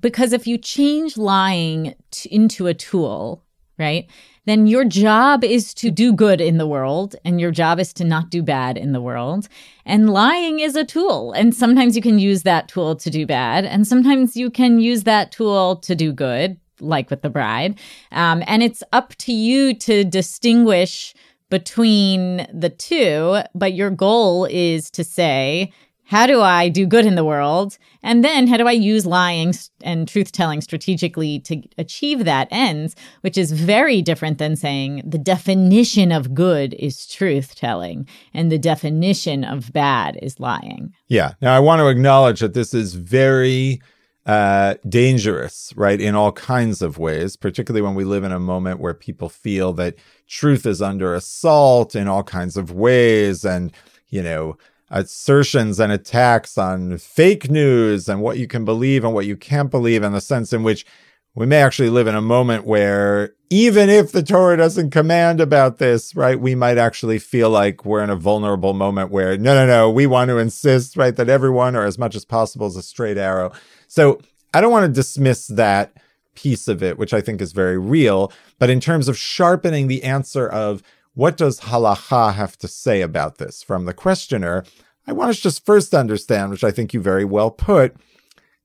because 0.00 0.32
if 0.32 0.46
you 0.46 0.58
change 0.58 1.16
lying 1.16 1.94
t- 2.10 2.28
into 2.30 2.66
a 2.66 2.74
tool, 2.74 3.44
right, 3.78 4.08
then 4.46 4.66
your 4.66 4.84
job 4.84 5.42
is 5.42 5.72
to 5.74 5.90
do 5.90 6.12
good 6.12 6.40
in 6.40 6.58
the 6.58 6.66
world 6.66 7.16
and 7.24 7.40
your 7.40 7.50
job 7.50 7.80
is 7.80 7.92
to 7.94 8.04
not 8.04 8.30
do 8.30 8.42
bad 8.42 8.76
in 8.76 8.92
the 8.92 9.00
world. 9.00 9.48
And 9.86 10.10
lying 10.10 10.60
is 10.60 10.76
a 10.76 10.84
tool. 10.84 11.32
And 11.32 11.54
sometimes 11.54 11.96
you 11.96 12.02
can 12.02 12.18
use 12.18 12.42
that 12.42 12.68
tool 12.68 12.96
to 12.96 13.10
do 13.10 13.26
bad, 13.26 13.64
and 13.64 13.86
sometimes 13.86 14.36
you 14.36 14.50
can 14.50 14.80
use 14.80 15.04
that 15.04 15.32
tool 15.32 15.76
to 15.76 15.94
do 15.94 16.12
good, 16.12 16.58
like 16.80 17.10
with 17.10 17.22
the 17.22 17.30
bride. 17.30 17.78
Um, 18.12 18.42
and 18.46 18.62
it's 18.62 18.82
up 18.92 19.14
to 19.16 19.32
you 19.32 19.74
to 19.74 20.04
distinguish 20.04 21.14
between 21.50 22.46
the 22.52 22.70
two, 22.70 23.38
but 23.54 23.74
your 23.74 23.90
goal 23.90 24.46
is 24.46 24.90
to 24.90 25.04
say, 25.04 25.72
how 26.04 26.26
do 26.26 26.40
I 26.40 26.68
do 26.68 26.86
good 26.86 27.06
in 27.06 27.14
the 27.14 27.24
world? 27.24 27.78
And 28.02 28.22
then 28.22 28.46
how 28.46 28.56
do 28.56 28.68
I 28.68 28.72
use 28.72 29.06
lying 29.06 29.54
and 29.82 30.06
truth 30.06 30.32
telling 30.32 30.60
strategically 30.60 31.40
to 31.40 31.62
achieve 31.78 32.24
that 32.24 32.48
ends, 32.50 32.94
which 33.22 33.38
is 33.38 33.52
very 33.52 34.02
different 34.02 34.38
than 34.38 34.56
saying 34.56 35.02
the 35.04 35.18
definition 35.18 36.12
of 36.12 36.34
good 36.34 36.74
is 36.74 37.06
truth 37.06 37.54
telling 37.54 38.06
and 38.34 38.52
the 38.52 38.58
definition 38.58 39.44
of 39.44 39.72
bad 39.72 40.18
is 40.22 40.38
lying. 40.38 40.92
Yeah. 41.08 41.32
Now, 41.40 41.56
I 41.56 41.60
want 41.60 41.80
to 41.80 41.88
acknowledge 41.88 42.40
that 42.40 42.54
this 42.54 42.74
is 42.74 42.94
very 42.94 43.80
uh, 44.26 44.74
dangerous, 44.88 45.72
right, 45.76 46.00
in 46.00 46.14
all 46.14 46.32
kinds 46.32 46.80
of 46.82 46.98
ways, 46.98 47.36
particularly 47.36 47.82
when 47.82 47.94
we 47.94 48.04
live 48.04 48.24
in 48.24 48.32
a 48.32 48.40
moment 48.40 48.80
where 48.80 48.94
people 48.94 49.28
feel 49.28 49.72
that 49.74 49.96
truth 50.28 50.64
is 50.66 50.80
under 50.80 51.14
assault 51.14 51.94
in 51.94 52.08
all 52.08 52.22
kinds 52.22 52.56
of 52.56 52.72
ways 52.72 53.44
and, 53.44 53.72
you 54.08 54.22
know, 54.22 54.56
assertions 54.94 55.80
and 55.80 55.92
attacks 55.92 56.56
on 56.56 56.96
fake 56.98 57.50
news 57.50 58.08
and 58.08 58.22
what 58.22 58.38
you 58.38 58.46
can 58.46 58.64
believe 58.64 59.04
and 59.04 59.12
what 59.12 59.26
you 59.26 59.36
can't 59.36 59.70
believe, 59.70 60.02
and 60.02 60.14
the 60.14 60.20
sense 60.20 60.52
in 60.52 60.62
which 60.62 60.86
we 61.34 61.46
may 61.46 61.60
actually 61.60 61.90
live 61.90 62.06
in 62.06 62.14
a 62.14 62.22
moment 62.22 62.64
where 62.64 63.34
even 63.50 63.90
if 63.90 64.12
the 64.12 64.22
Torah 64.22 64.56
doesn't 64.56 64.90
command 64.90 65.40
about 65.40 65.78
this, 65.78 66.14
right, 66.14 66.38
we 66.38 66.54
might 66.54 66.78
actually 66.78 67.18
feel 67.18 67.50
like 67.50 67.84
we're 67.84 68.04
in 68.04 68.10
a 68.10 68.16
vulnerable 68.16 68.72
moment 68.72 69.10
where, 69.10 69.36
no, 69.36 69.54
no, 69.54 69.66
no, 69.66 69.90
we 69.90 70.06
want 70.06 70.28
to 70.28 70.38
insist, 70.38 70.96
right, 70.96 71.16
that 71.16 71.28
everyone 71.28 71.74
or 71.74 71.84
as 71.84 71.98
much 71.98 72.14
as 72.14 72.24
possible 72.24 72.68
is 72.68 72.76
a 72.76 72.82
straight 72.82 73.18
arrow. 73.18 73.52
So 73.88 74.20
I 74.52 74.60
don't 74.60 74.70
want 74.70 74.86
to 74.86 74.92
dismiss 74.92 75.48
that 75.48 75.96
piece 76.36 76.68
of 76.68 76.84
it, 76.84 76.98
which 76.98 77.12
I 77.12 77.20
think 77.20 77.40
is 77.40 77.50
very 77.50 77.78
real. 77.78 78.32
But 78.60 78.70
in 78.70 78.78
terms 78.78 79.08
of 79.08 79.18
sharpening 79.18 79.88
the 79.88 80.04
answer 80.04 80.48
of 80.48 80.84
what 81.14 81.36
does 81.36 81.60
halacha 81.60 82.34
have 82.34 82.56
to 82.58 82.68
say 82.68 83.00
about 83.00 83.38
this 83.38 83.62
from 83.62 83.84
the 83.84 83.94
questioner, 83.94 84.64
I 85.06 85.12
want 85.12 85.30
us 85.30 85.40
just 85.40 85.64
first 85.64 85.94
understand, 85.94 86.50
which 86.50 86.64
I 86.64 86.70
think 86.70 86.94
you 86.94 87.00
very 87.00 87.24
well 87.24 87.50
put. 87.50 87.96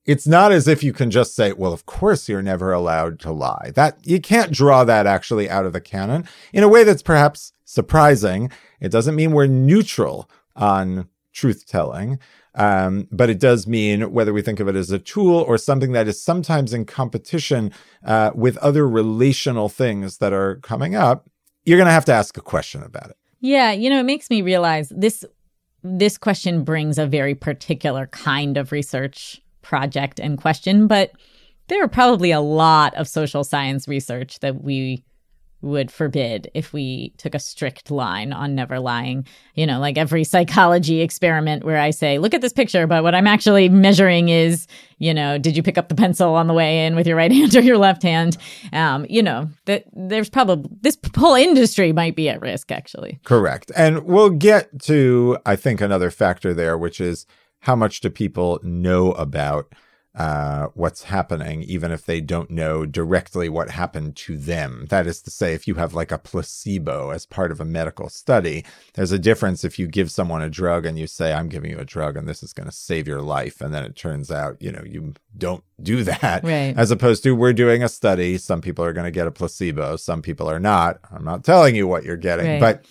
It's 0.05 0.25
not 0.25 0.51
as 0.51 0.67
if 0.67 0.83
you 0.83 0.93
can 0.93 1.11
just 1.11 1.35
say, 1.35 1.53
well, 1.53 1.73
of 1.73 1.85
course 1.85 2.29
you're 2.29 2.41
never 2.41 2.71
allowed 2.71 3.19
to 3.19 3.31
lie. 3.31 3.71
That 3.75 3.97
you 4.05 4.19
can't 4.19 4.51
draw 4.51 4.83
that 4.85 5.05
actually 5.05 5.49
out 5.49 5.65
of 5.65 5.73
the 5.73 5.81
canon 5.81 6.25
in 6.53 6.63
a 6.63 6.69
way 6.69 6.83
that's 6.83 7.03
perhaps 7.03 7.53
surprising. 7.65 8.49
It 8.79 8.91
doesn't 8.91 9.15
mean 9.15 9.33
we're 9.33 9.47
neutral 9.47 10.29
on 10.55 11.09
truth 11.33 11.65
telling. 11.67 12.19
Um, 12.55 13.07
but 13.11 13.29
it 13.29 13.39
does 13.39 13.67
mean 13.67 14.11
whether 14.11 14.33
we 14.33 14.41
think 14.41 14.59
of 14.59 14.67
it 14.67 14.75
as 14.75 14.91
a 14.91 14.99
tool 14.99 15.37
or 15.37 15.57
something 15.57 15.91
that 15.91 16.07
is 16.07 16.21
sometimes 16.21 16.73
in 16.73 16.85
competition 16.85 17.71
uh, 18.03 18.31
with 18.33 18.57
other 18.57 18.87
relational 18.87 19.69
things 19.69 20.17
that 20.17 20.33
are 20.33 20.55
coming 20.57 20.95
up, 20.95 21.29
you're 21.63 21.77
going 21.77 21.85
to 21.85 21.91
have 21.91 22.05
to 22.05 22.13
ask 22.13 22.35
a 22.37 22.41
question 22.41 22.81
about 22.81 23.11
it. 23.11 23.17
Yeah, 23.39 23.71
you 23.71 23.89
know, 23.89 23.99
it 23.99 24.05
makes 24.05 24.29
me 24.29 24.41
realize 24.41 24.89
this 24.89 25.23
this 25.83 26.17
question 26.17 26.63
brings 26.63 26.97
a 26.97 27.05
very 27.05 27.35
particular 27.35 28.07
kind 28.07 28.57
of 28.57 28.71
research 28.71 29.41
project 29.61 30.19
and 30.19 30.37
question, 30.37 30.87
but 30.87 31.11
there 31.67 31.83
are 31.83 31.87
probably 31.87 32.31
a 32.31 32.41
lot 32.41 32.93
of 32.95 33.07
social 33.07 33.43
science 33.43 33.87
research 33.87 34.39
that 34.39 34.63
we 34.63 35.03
would 35.61 35.91
forbid 35.91 36.49
if 36.53 36.71
we 36.71 37.13
took 37.17 37.35
a 37.35 37.39
strict 37.39 37.91
line 37.91 38.31
on 38.31 38.55
never 38.55 38.79
lying. 38.79 39.25
You 39.55 39.67
know, 39.67 39.79
like 39.79 39.97
every 39.97 40.23
psychology 40.23 41.01
experiment 41.01 41.63
where 41.63 41.79
I 41.79 41.91
say, 41.91 42.17
look 42.17 42.33
at 42.33 42.41
this 42.41 42.53
picture, 42.53 42.87
but 42.87 43.03
what 43.03 43.13
I'm 43.13 43.27
actually 43.27 43.67
measuring 43.69 44.29
is, 44.29 44.67
you 44.99 45.13
know, 45.13 45.37
did 45.37 45.57
you 45.57 45.63
pick 45.63 45.77
up 45.77 45.89
the 45.89 45.95
pencil 45.95 46.35
on 46.35 46.47
the 46.47 46.53
way 46.53 46.85
in 46.85 46.95
with 46.95 47.07
your 47.07 47.17
right 47.17 47.31
hand 47.39 47.55
or 47.55 47.61
your 47.61 47.77
left 47.77 48.03
hand? 48.03 48.37
Um, 48.71 49.05
you 49.09 49.21
know, 49.21 49.49
that 49.65 49.85
there's 49.93 50.29
probably 50.29 50.69
this 50.81 50.97
whole 51.15 51.35
industry 51.35 51.91
might 51.91 52.15
be 52.15 52.29
at 52.29 52.41
risk 52.41 52.71
actually. 52.71 53.19
Correct. 53.23 53.71
And 53.75 54.05
we'll 54.05 54.29
get 54.29 54.81
to, 54.83 55.37
I 55.45 55.55
think, 55.55 55.81
another 55.81 56.11
factor 56.11 56.53
there, 56.53 56.77
which 56.77 57.01
is 57.01 57.25
how 57.61 57.75
much 57.75 57.99
do 57.99 58.09
people 58.09 58.59
know 58.63 59.11
about 59.13 59.73
uh, 60.19 60.67
what's 60.73 61.03
happening, 61.03 61.63
even 61.63 61.93
if 61.93 62.05
they 62.05 62.19
don't 62.19 62.51
know 62.51 62.85
directly 62.85 63.47
what 63.47 63.69
happened 63.69 64.17
to 64.17 64.35
them. 64.35 64.85
That 64.89 65.07
is 65.07 65.21
to 65.21 65.31
say, 65.31 65.53
if 65.53 65.65
you 65.65 65.75
have 65.75 65.93
like 65.93 66.11
a 66.11 66.17
placebo 66.17 67.11
as 67.11 67.25
part 67.25 67.53
of 67.53 67.61
a 67.61 67.65
medical 67.65 68.09
study, 68.09 68.65
there's 68.95 69.13
a 69.13 69.17
difference 69.17 69.63
if 69.63 69.79
you 69.79 69.87
give 69.87 70.11
someone 70.11 70.41
a 70.41 70.49
drug 70.49 70.85
and 70.85 70.99
you 70.99 71.07
say, 71.07 71.31
I'm 71.31 71.47
giving 71.47 71.71
you 71.71 71.79
a 71.79 71.85
drug 71.85 72.17
and 72.17 72.27
this 72.27 72.43
is 72.43 72.51
going 72.51 72.67
to 72.67 72.75
save 72.75 73.07
your 73.07 73.21
life. 73.21 73.61
And 73.61 73.73
then 73.73 73.85
it 73.85 73.95
turns 73.95 74.29
out, 74.29 74.61
you 74.61 74.73
know, 74.73 74.83
you 74.85 75.13
don't 75.37 75.63
do 75.81 76.03
that. 76.03 76.43
Right. 76.43 76.73
As 76.75 76.91
opposed 76.91 77.23
to 77.23 77.31
we're 77.33 77.53
doing 77.53 77.81
a 77.81 77.87
study. 77.87 78.37
Some 78.37 78.59
people 78.59 78.83
are 78.83 78.93
going 78.93 79.05
to 79.05 79.11
get 79.11 79.25
a 79.25 79.31
placebo, 79.31 79.95
some 79.95 80.21
people 80.21 80.49
are 80.49 80.59
not. 80.59 80.99
I'm 81.13 81.23
not 81.23 81.45
telling 81.45 81.77
you 81.77 81.87
what 81.87 82.03
you're 82.03 82.17
getting. 82.17 82.45
Right. 82.45 82.59
But 82.59 82.85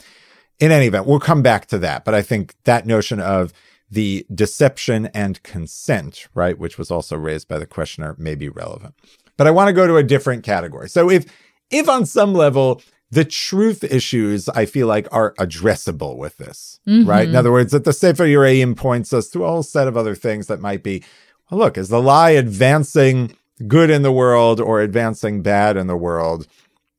in 0.60 0.72
any 0.72 0.86
event, 0.86 1.06
we'll 1.06 1.20
come 1.20 1.42
back 1.42 1.66
to 1.66 1.78
that. 1.80 2.06
But 2.06 2.14
I 2.14 2.22
think 2.22 2.54
that 2.64 2.86
notion 2.86 3.20
of 3.20 3.52
the 3.90 4.26
deception 4.34 5.06
and 5.06 5.42
consent, 5.42 6.28
right, 6.34 6.58
which 6.58 6.78
was 6.78 6.90
also 6.90 7.16
raised 7.16 7.48
by 7.48 7.58
the 7.58 7.66
questioner, 7.66 8.14
may 8.18 8.34
be 8.34 8.48
relevant. 8.48 8.94
But 9.36 9.46
I 9.46 9.50
want 9.50 9.68
to 9.68 9.72
go 9.72 9.86
to 9.86 9.96
a 9.96 10.02
different 10.02 10.44
category. 10.44 10.88
So 10.88 11.10
if 11.10 11.24
if 11.70 11.88
on 11.88 12.06
some 12.06 12.34
level 12.34 12.82
the 13.10 13.24
truth 13.24 13.84
issues 13.84 14.48
I 14.50 14.66
feel 14.66 14.86
like 14.86 15.08
are 15.10 15.34
addressable 15.34 16.16
with 16.16 16.36
this, 16.36 16.80
mm-hmm. 16.86 17.08
right? 17.08 17.28
In 17.28 17.34
other 17.34 17.52
words, 17.52 17.72
that 17.72 17.84
the 17.84 17.92
Sefer 17.92 18.24
Yereim 18.24 18.76
points 18.76 19.12
us 19.12 19.28
to 19.30 19.44
a 19.44 19.48
whole 19.48 19.62
set 19.62 19.88
of 19.88 19.96
other 19.96 20.14
things 20.14 20.46
that 20.48 20.60
might 20.60 20.82
be, 20.82 21.02
well, 21.50 21.60
look, 21.60 21.78
is 21.78 21.88
the 21.88 22.02
lie 22.02 22.30
advancing 22.30 23.34
good 23.66 23.88
in 23.90 24.02
the 24.02 24.12
world 24.12 24.60
or 24.60 24.80
advancing 24.80 25.42
bad 25.42 25.76
in 25.76 25.86
the 25.86 25.96
world? 25.96 26.46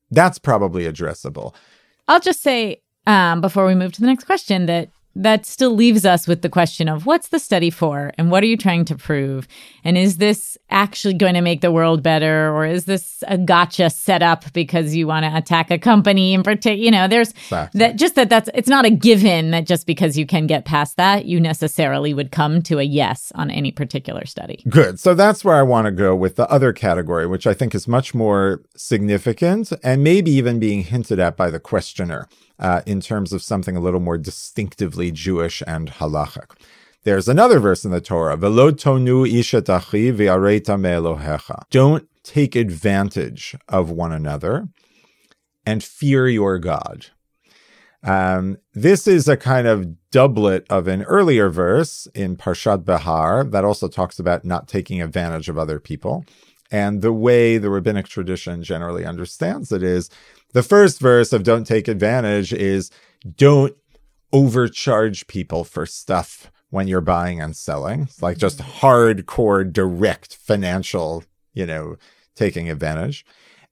That's 0.09 0.39
probably 0.39 0.85
addressable. 0.85 1.53
I'll 2.07 2.19
just 2.19 2.41
say 2.41 2.81
um, 3.05 3.41
before 3.41 3.67
we 3.67 3.75
move 3.75 3.93
to 3.93 4.01
the 4.01 4.07
next 4.07 4.23
question 4.23 4.65
that 4.65 4.89
that 5.19 5.45
still 5.45 5.71
leaves 5.75 6.05
us 6.05 6.27
with 6.27 6.41
the 6.41 6.49
question 6.49 6.87
of 6.87 7.05
what's 7.05 7.27
the 7.27 7.39
study 7.39 7.69
for 7.69 8.13
and 8.17 8.31
what 8.31 8.41
are 8.41 8.45
you 8.45 8.55
trying 8.55 8.85
to 8.85 8.95
prove? 8.95 9.47
And 9.83 9.97
is 9.97 10.17
this 10.17 10.57
actually 10.69 11.15
going 11.15 11.33
to 11.33 11.41
make 11.41 11.59
the 11.59 11.73
world 11.73 12.01
better 12.01 12.55
or 12.55 12.65
is 12.65 12.85
this 12.85 13.21
a 13.27 13.37
gotcha 13.37 13.89
setup 13.89 14.51
because 14.53 14.95
you 14.95 15.07
want 15.07 15.25
to 15.25 15.35
attack 15.35 15.71
a 15.71 15.77
company 15.77 16.33
in 16.33 16.41
particular? 16.41 16.77
You 16.81 16.91
know, 16.91 17.09
there's 17.09 17.31
exactly. 17.31 17.79
that 17.79 17.97
just 17.97 18.15
that 18.15 18.29
that's 18.29 18.49
it's 18.53 18.69
not 18.69 18.85
a 18.85 18.89
given 18.89 19.51
that 19.51 19.65
just 19.65 19.85
because 19.85 20.17
you 20.17 20.25
can 20.25 20.47
get 20.47 20.63
past 20.63 20.95
that, 20.95 21.25
you 21.25 21.39
necessarily 21.41 22.13
would 22.13 22.31
come 22.31 22.61
to 22.63 22.79
a 22.79 22.83
yes 22.83 23.33
on 23.35 23.51
any 23.51 23.71
particular 23.71 24.25
study. 24.25 24.63
Good. 24.69 25.01
So 25.01 25.13
that's 25.13 25.43
where 25.43 25.57
I 25.57 25.63
want 25.63 25.85
to 25.85 25.91
go 25.91 26.15
with 26.15 26.37
the 26.37 26.49
other 26.49 26.71
category, 26.71 27.27
which 27.27 27.45
I 27.45 27.53
think 27.53 27.75
is 27.75 27.89
much 27.89 28.15
more 28.15 28.61
significant 28.77 29.73
and 29.83 30.01
maybe 30.01 30.31
even 30.31 30.59
being 30.59 30.83
hinted 30.83 31.19
at 31.19 31.35
by 31.35 31.49
the 31.49 31.59
questioner 31.59 32.29
uh, 32.59 32.81
in 32.85 33.01
terms 33.01 33.33
of 33.33 33.41
something 33.41 33.75
a 33.75 33.79
little 33.79 33.99
more 33.99 34.17
distinctively 34.17 35.11
Jewish 35.11 35.63
and 35.65 35.89
halachic. 35.89 36.51
There's 37.03 37.29
another 37.29 37.59
verse 37.59 37.85
in 37.85 37.91
the 37.91 38.01
Torah, 38.01 38.35
Don't 41.69 42.07
take 42.23 42.55
advantage 42.55 43.55
of 43.69 43.89
one 43.89 44.11
another 44.11 44.67
and 45.65 45.83
fear 45.83 46.27
your 46.27 46.59
God. 46.59 47.07
Um, 48.03 48.57
this 48.73 49.07
is 49.07 49.27
a 49.27 49.37
kind 49.37 49.67
of 49.67 50.09
doublet 50.11 50.65
of 50.69 50.87
an 50.87 51.03
earlier 51.03 51.49
verse 51.49 52.07
in 52.15 52.37
Parshat 52.37 52.85
Behar 52.85 53.43
that 53.43 53.65
also 53.65 53.87
talks 53.87 54.19
about 54.19 54.45
not 54.45 54.67
taking 54.67 55.01
advantage 55.01 55.49
of 55.49 55.57
other 55.57 55.79
people. 55.79 56.25
And 56.71 57.01
the 57.01 57.13
way 57.13 57.57
the 57.57 57.69
rabbinic 57.69 58.07
tradition 58.07 58.63
generally 58.63 59.05
understands 59.05 59.71
it 59.71 59.83
is 59.83 60.09
the 60.53 60.63
first 60.63 60.99
verse 60.99 61.31
of 61.33 61.43
Don't 61.43 61.65
Take 61.65 61.87
Advantage 61.87 62.53
is 62.53 62.91
don't 63.35 63.75
overcharge 64.31 65.27
people 65.27 65.63
for 65.63 65.85
stuff 65.85 66.51
when 66.69 66.87
you're 66.87 67.01
buying 67.01 67.41
and 67.41 67.55
selling. 67.55 68.03
It's 68.03 68.21
like 68.21 68.37
just 68.37 68.59
mm-hmm. 68.59 68.85
hardcore 68.85 69.71
direct 69.71 70.35
financial, 70.35 71.23
you 71.53 71.65
know, 71.65 71.97
taking 72.35 72.69
advantage. 72.69 73.25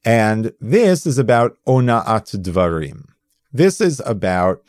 And 0.04 0.54
this 0.60 1.06
is 1.06 1.18
about 1.18 1.58
ona'at 1.68 2.42
dvarim. 2.42 3.10
This 3.52 3.82
is 3.82 4.02
about 4.06 4.64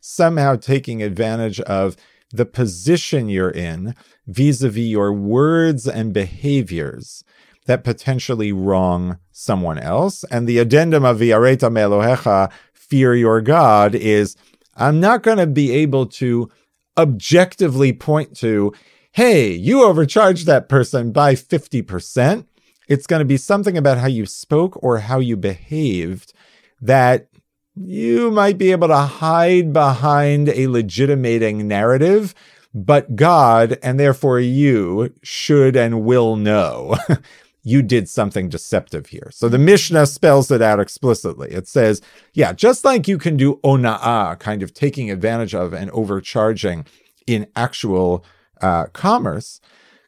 somehow 0.00 0.56
taking 0.56 1.02
advantage 1.02 1.60
of 1.60 1.96
the 2.30 2.46
position 2.46 3.28
you're 3.28 3.50
in 3.50 3.94
vis-a-vis 4.26 4.84
your 4.84 5.12
words 5.12 5.86
and 5.86 6.12
behaviors 6.12 7.24
that 7.66 7.84
potentially 7.84 8.52
wrong 8.52 9.18
someone 9.30 9.78
else. 9.78 10.24
And 10.24 10.48
the 10.48 10.58
addendum 10.58 11.04
of 11.04 11.18
Viareta 11.18 11.70
Melohecha, 11.70 12.50
fear 12.72 13.14
your 13.14 13.40
God, 13.40 13.94
is 13.94 14.36
I'm 14.76 15.00
not 15.00 15.22
going 15.22 15.38
to 15.38 15.46
be 15.46 15.70
able 15.72 16.06
to 16.06 16.50
objectively 16.96 17.92
point 17.92 18.36
to, 18.38 18.72
hey, 19.12 19.52
you 19.52 19.84
overcharged 19.84 20.46
that 20.46 20.68
person 20.68 21.12
by 21.12 21.34
50%. 21.34 22.46
It's 22.88 23.06
going 23.06 23.20
to 23.20 23.26
be 23.26 23.36
something 23.36 23.78
about 23.78 23.98
how 23.98 24.08
you 24.08 24.26
spoke 24.26 24.82
or 24.82 24.98
how 24.98 25.20
you 25.20 25.36
behaved 25.36 26.32
that 26.80 27.28
you 27.74 28.30
might 28.30 28.58
be 28.58 28.72
able 28.72 28.88
to 28.88 28.96
hide 28.96 29.72
behind 29.72 30.48
a 30.50 30.66
legitimating 30.66 31.66
narrative, 31.66 32.34
but 32.74 33.16
God 33.16 33.78
and 33.82 33.98
therefore 33.98 34.40
you 34.40 35.14
should 35.22 35.76
and 35.76 36.04
will 36.04 36.36
know 36.36 36.96
you 37.62 37.82
did 37.82 38.08
something 38.08 38.48
deceptive 38.48 39.06
here. 39.06 39.30
So 39.32 39.48
the 39.48 39.58
Mishnah 39.58 40.06
spells 40.06 40.50
it 40.50 40.60
out 40.60 40.80
explicitly. 40.80 41.50
It 41.50 41.68
says, 41.68 42.00
yeah, 42.32 42.52
just 42.52 42.84
like 42.84 43.06
you 43.06 43.18
can 43.18 43.36
do 43.36 43.60
ona'ah, 43.62 44.38
kind 44.40 44.62
of 44.62 44.74
taking 44.74 45.10
advantage 45.10 45.54
of 45.54 45.72
and 45.72 45.90
overcharging 45.92 46.86
in 47.26 47.46
actual 47.54 48.24
uh, 48.60 48.86
commerce. 48.86 49.60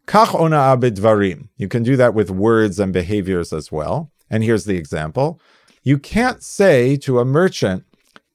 Kach 0.06 0.28
ona'a 0.28 0.80
bidvarim. 0.80 1.48
You 1.56 1.68
can 1.68 1.82
do 1.82 1.96
that 1.96 2.14
with 2.14 2.30
words 2.30 2.80
and 2.80 2.92
behaviors 2.92 3.52
as 3.52 3.70
well. 3.70 4.10
And 4.28 4.42
here's 4.42 4.64
the 4.64 4.76
example. 4.76 5.40
You 5.82 5.98
can't 5.98 6.42
say 6.42 6.96
to 6.98 7.20
a 7.20 7.24
merchant, 7.24 7.84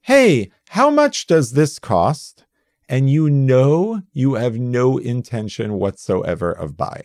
Hey, 0.01 0.51
how 0.69 0.89
much 0.89 1.27
does 1.27 1.53
this 1.53 1.77
cost? 1.77 2.45
And 2.88 3.10
you 3.10 3.29
know 3.29 4.01
you 4.13 4.36
have 4.36 4.58
no 4.58 4.97
intention 4.97 5.73
whatsoever 5.73 6.51
of 6.51 6.77
buying. 6.77 7.03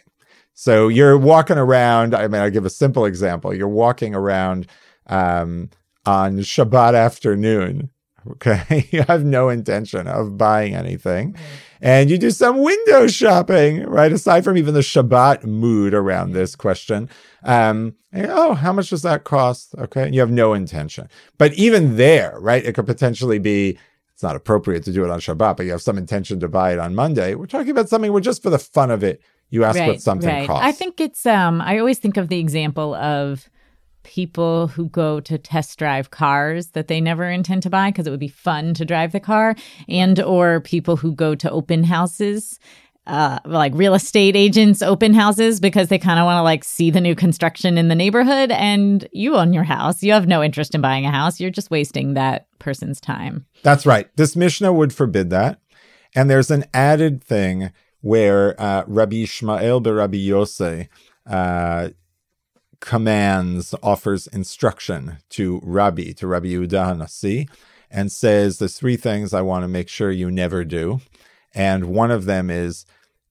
So 0.54 0.88
you're 0.88 1.18
walking 1.18 1.58
around. 1.58 2.14
I 2.14 2.28
mean, 2.28 2.40
I'll 2.40 2.50
give 2.50 2.64
a 2.64 2.70
simple 2.70 3.04
example. 3.04 3.52
You're 3.52 3.68
walking 3.68 4.14
around 4.14 4.68
um, 5.06 5.70
on 6.06 6.38
Shabbat 6.38 6.94
afternoon. 6.94 7.90
Okay. 8.30 8.88
you 8.90 9.02
have 9.02 9.24
no 9.24 9.48
intention 9.48 10.06
of 10.06 10.38
buying 10.38 10.74
anything. 10.74 11.36
And 11.80 12.08
you 12.08 12.16
do 12.16 12.30
some 12.30 12.62
window 12.62 13.06
shopping, 13.06 13.82
right? 13.84 14.10
Aside 14.10 14.44
from 14.44 14.56
even 14.56 14.72
the 14.72 14.80
Shabbat 14.80 15.44
mood 15.44 15.92
around 15.92 16.32
this 16.32 16.56
question. 16.56 17.10
Um, 17.42 17.96
oh, 18.14 18.54
how 18.54 18.72
much 18.72 18.90
does 18.90 19.02
that 19.02 19.24
cost? 19.24 19.74
Okay. 19.76 20.04
And 20.04 20.14
you 20.14 20.20
have 20.20 20.30
no 20.30 20.54
intention. 20.54 21.08
But 21.36 21.52
even 21.54 21.96
there, 21.96 22.38
right? 22.40 22.64
It 22.64 22.74
could 22.74 22.86
potentially 22.86 23.38
be 23.38 23.76
it's 24.14 24.22
not 24.22 24.36
appropriate 24.36 24.84
to 24.84 24.92
do 24.92 25.04
it 25.04 25.10
on 25.10 25.18
Shabbat, 25.18 25.56
but 25.56 25.66
you 25.66 25.72
have 25.72 25.82
some 25.82 25.98
intention 25.98 26.38
to 26.38 26.48
buy 26.48 26.72
it 26.72 26.78
on 26.78 26.94
Monday. 26.94 27.34
We're 27.34 27.46
talking 27.46 27.70
about 27.70 27.88
something 27.88 28.12
where 28.12 28.20
just 28.20 28.44
for 28.44 28.50
the 28.50 28.60
fun 28.60 28.92
of 28.92 29.02
it, 29.02 29.20
you 29.54 29.64
ask 29.64 29.78
right, 29.78 29.88
what 29.88 30.02
something 30.02 30.28
right. 30.28 30.46
costs. 30.46 30.66
I 30.66 30.72
think 30.72 31.00
it's 31.00 31.24
um 31.24 31.60
I 31.60 31.78
always 31.78 31.98
think 31.98 32.16
of 32.16 32.28
the 32.28 32.38
example 32.38 32.94
of 32.94 33.48
people 34.02 34.66
who 34.66 34.88
go 34.88 35.20
to 35.20 35.38
test 35.38 35.78
drive 35.78 36.10
cars 36.10 36.68
that 36.72 36.88
they 36.88 37.00
never 37.00 37.24
intend 37.30 37.62
to 37.62 37.70
buy 37.70 37.90
because 37.90 38.06
it 38.06 38.10
would 38.10 38.20
be 38.20 38.28
fun 38.28 38.74
to 38.74 38.84
drive 38.84 39.12
the 39.12 39.20
car 39.20 39.54
and 39.88 40.20
or 40.20 40.60
people 40.60 40.96
who 40.96 41.12
go 41.14 41.34
to 41.34 41.50
open 41.50 41.84
houses 41.84 42.58
uh, 43.06 43.38
like 43.44 43.72
real 43.74 43.94
estate 43.94 44.34
agents 44.34 44.82
open 44.82 45.12
houses 45.14 45.60
because 45.60 45.88
they 45.88 45.98
kind 45.98 46.18
of 46.18 46.24
want 46.24 46.38
to 46.38 46.42
like 46.42 46.64
see 46.64 46.90
the 46.90 47.00
new 47.00 47.14
construction 47.14 47.76
in 47.76 47.88
the 47.88 47.94
neighborhood 47.94 48.50
and 48.50 49.06
you 49.12 49.36
own 49.36 49.52
your 49.52 49.64
house. 49.64 50.02
You 50.02 50.12
have 50.12 50.26
no 50.26 50.42
interest 50.42 50.74
in 50.74 50.80
buying 50.80 51.04
a 51.04 51.10
house. 51.10 51.38
You're 51.38 51.50
just 51.50 51.70
wasting 51.70 52.14
that 52.14 52.46
person's 52.58 53.00
time. 53.00 53.46
That's 53.62 53.84
right. 53.84 54.08
This 54.16 54.36
mishnah 54.36 54.72
would 54.72 54.92
forbid 54.92 55.30
that. 55.30 55.60
And 56.14 56.30
there's 56.30 56.50
an 56.50 56.64
added 56.72 57.22
thing 57.22 57.72
where 58.04 58.54
uh, 58.60 58.84
rabbi 58.86 59.22
ishmael 59.22 59.80
Rabbi 59.80 60.18
yosei 60.18 60.88
uh, 61.26 61.88
commands, 62.80 63.74
offers 63.82 64.26
instruction 64.26 65.16
to 65.30 65.58
Rabbi, 65.62 66.12
to 66.18 66.26
Rabbi 66.26 66.48
Yehuda 66.48 66.98
Nasi, 66.98 67.48
and 67.90 68.12
says, 68.12 68.58
There's 68.58 68.76
three 68.76 68.98
things 68.98 69.32
I 69.32 69.40
want 69.40 69.64
to 69.64 69.68
make 69.68 69.88
sure 69.88 70.10
you 70.10 70.30
never 70.30 70.64
do. 70.66 71.00
And 71.54 71.86
one 71.86 72.10
of 72.10 72.26
them 72.26 72.50
is 72.50 72.84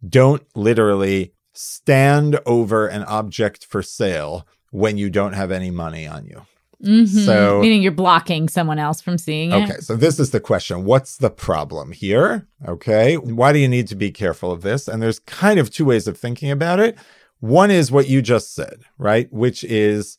don't 0.07 0.41
literally 0.55 1.33
stand 1.53 2.39
over 2.47 2.87
an 2.87 3.03
object 3.03 3.65
for 3.65 3.83
sale 3.83 4.47
when 4.71 4.97
you 4.97 5.11
don't 5.11 5.33
have 5.33 5.51
any 5.51 5.69
money 5.69 6.07
on 6.07 6.25
you. 6.25 6.47
Mm-hmm. 6.83 7.19
So, 7.19 7.61
meaning 7.61 7.81
you're 7.81 7.91
blocking 7.91 8.49
someone 8.49 8.77
else 8.77 8.99
from 9.01 9.17
seeing 9.17 9.51
it. 9.51 9.63
Okay, 9.63 9.79
so 9.79 9.95
this 9.95 10.19
is 10.19 10.31
the 10.31 10.39
question: 10.39 10.83
What's 10.83 11.17
the 11.17 11.29
problem 11.29 11.91
here? 11.91 12.47
Okay, 12.67 13.15
why 13.15 13.53
do 13.53 13.59
you 13.59 13.67
need 13.67 13.87
to 13.87 13.95
be 13.95 14.11
careful 14.11 14.51
of 14.51 14.61
this? 14.61 14.87
And 14.87 15.01
there's 15.01 15.19
kind 15.19 15.59
of 15.59 15.69
two 15.69 15.85
ways 15.85 16.07
of 16.07 16.17
thinking 16.17 16.51
about 16.51 16.79
it. 16.79 16.97
One 17.39 17.71
is 17.71 17.91
what 17.91 18.07
you 18.07 18.21
just 18.21 18.53
said, 18.53 18.83
right? 18.97 19.31
Which 19.31 19.63
is 19.63 20.17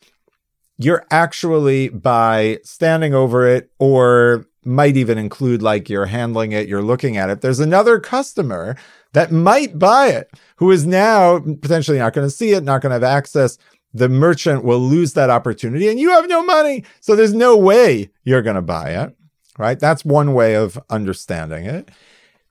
you're 0.79 1.07
actually 1.11 1.88
by 1.88 2.59
standing 2.64 3.14
over 3.14 3.46
it 3.46 3.70
or 3.79 4.46
might 4.64 4.96
even 4.96 5.18
include 5.18 5.62
like 5.62 5.88
you're 5.88 6.07
handling 6.07 6.53
it, 6.53 6.68
you're 6.68 6.83
looking 6.83 7.16
at 7.16 7.31
it. 7.31 7.40
There's 7.40 7.61
another 7.61 8.00
customer 8.00 8.77
that 9.12 9.31
might 9.31 9.79
buy 9.79 10.09
it 10.09 10.31
who 10.57 10.70
is 10.70 10.87
now 10.87 11.38
potentially 11.38 11.98
not 11.98 12.12
going 12.12 12.27
to 12.27 12.31
see 12.31 12.53
it, 12.53 12.64
not 12.64 12.83
going 12.83 12.90
to 12.90 12.94
have 12.94 13.03
access. 13.03 13.59
The 13.94 14.09
merchant 14.09 14.64
will 14.64 14.80
lose 14.80 15.12
that 15.12 15.30
opportunity 15.30 15.88
and 15.88 16.00
you 16.00 16.11
have 16.11 16.28
no 16.28 16.44
money. 16.44 16.85
So 17.00 17.14
there's 17.14 17.33
no 17.33 17.57
way 17.57 18.11
you're 18.24 18.42
going 18.42 18.57
to 18.57 18.62
buy 18.62 18.90
it, 18.90 19.16
right? 19.57 19.78
That's 19.78 20.04
one 20.04 20.35
way 20.35 20.54
of 20.54 20.78
understanding 20.90 21.64
it. 21.64 21.90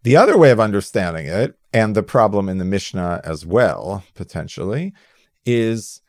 The 0.04 0.16
other 0.18 0.38
way 0.38 0.52
of 0.52 0.60
understanding 0.60 1.28
it, 1.28 1.58
and 1.74 1.96
the 1.96 2.04
problem 2.04 2.50
in 2.50 2.58
the 2.58 2.66
Mishnah 2.66 3.22
as 3.24 3.46
well, 3.46 4.04
potentially, 4.16 4.94
is 5.46 6.02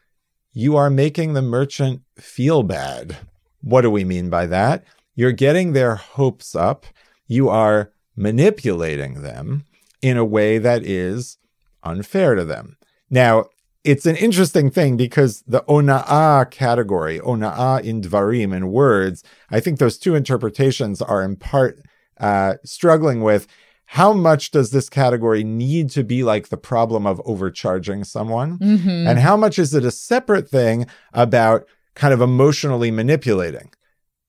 you 0.52 0.76
are 0.76 0.90
making 0.90 1.32
the 1.32 1.42
merchant 1.42 2.02
feel 2.16 2.62
bad. 2.62 3.16
What 3.60 3.80
do 3.80 3.90
we 3.90 4.04
mean 4.04 4.30
by 4.30 4.46
that? 4.46 4.84
You're 5.14 5.32
getting 5.32 5.72
their 5.72 5.94
hopes 5.96 6.54
up. 6.54 6.86
You 7.26 7.48
are 7.48 7.92
manipulating 8.16 9.22
them 9.22 9.64
in 10.02 10.16
a 10.16 10.24
way 10.24 10.58
that 10.58 10.84
is 10.84 11.38
unfair 11.82 12.34
to 12.34 12.44
them. 12.44 12.76
Now, 13.10 13.46
it's 13.84 14.06
an 14.06 14.16
interesting 14.16 14.70
thing 14.70 14.96
because 14.96 15.42
the 15.46 15.62
ona'ah 15.68 16.50
category, 16.50 17.20
ona'ah 17.20 17.82
in 17.82 18.00
dvarim, 18.00 18.56
in 18.56 18.72
words, 18.72 19.22
I 19.50 19.60
think 19.60 19.78
those 19.78 19.98
two 19.98 20.14
interpretations 20.14 21.02
are 21.02 21.22
in 21.22 21.36
part 21.36 21.78
uh, 22.18 22.54
struggling 22.64 23.20
with 23.22 23.46
how 23.86 24.14
much 24.14 24.50
does 24.50 24.70
this 24.70 24.88
category 24.88 25.44
need 25.44 25.90
to 25.90 26.02
be 26.02 26.24
like 26.24 26.48
the 26.48 26.56
problem 26.56 27.06
of 27.06 27.20
overcharging 27.26 28.04
someone? 28.04 28.58
Mm-hmm. 28.58 29.06
And 29.06 29.18
how 29.18 29.36
much 29.36 29.58
is 29.58 29.74
it 29.74 29.84
a 29.84 29.90
separate 29.90 30.48
thing 30.48 30.86
about 31.12 31.66
kind 31.94 32.14
of 32.14 32.22
emotionally 32.22 32.90
manipulating? 32.90 33.70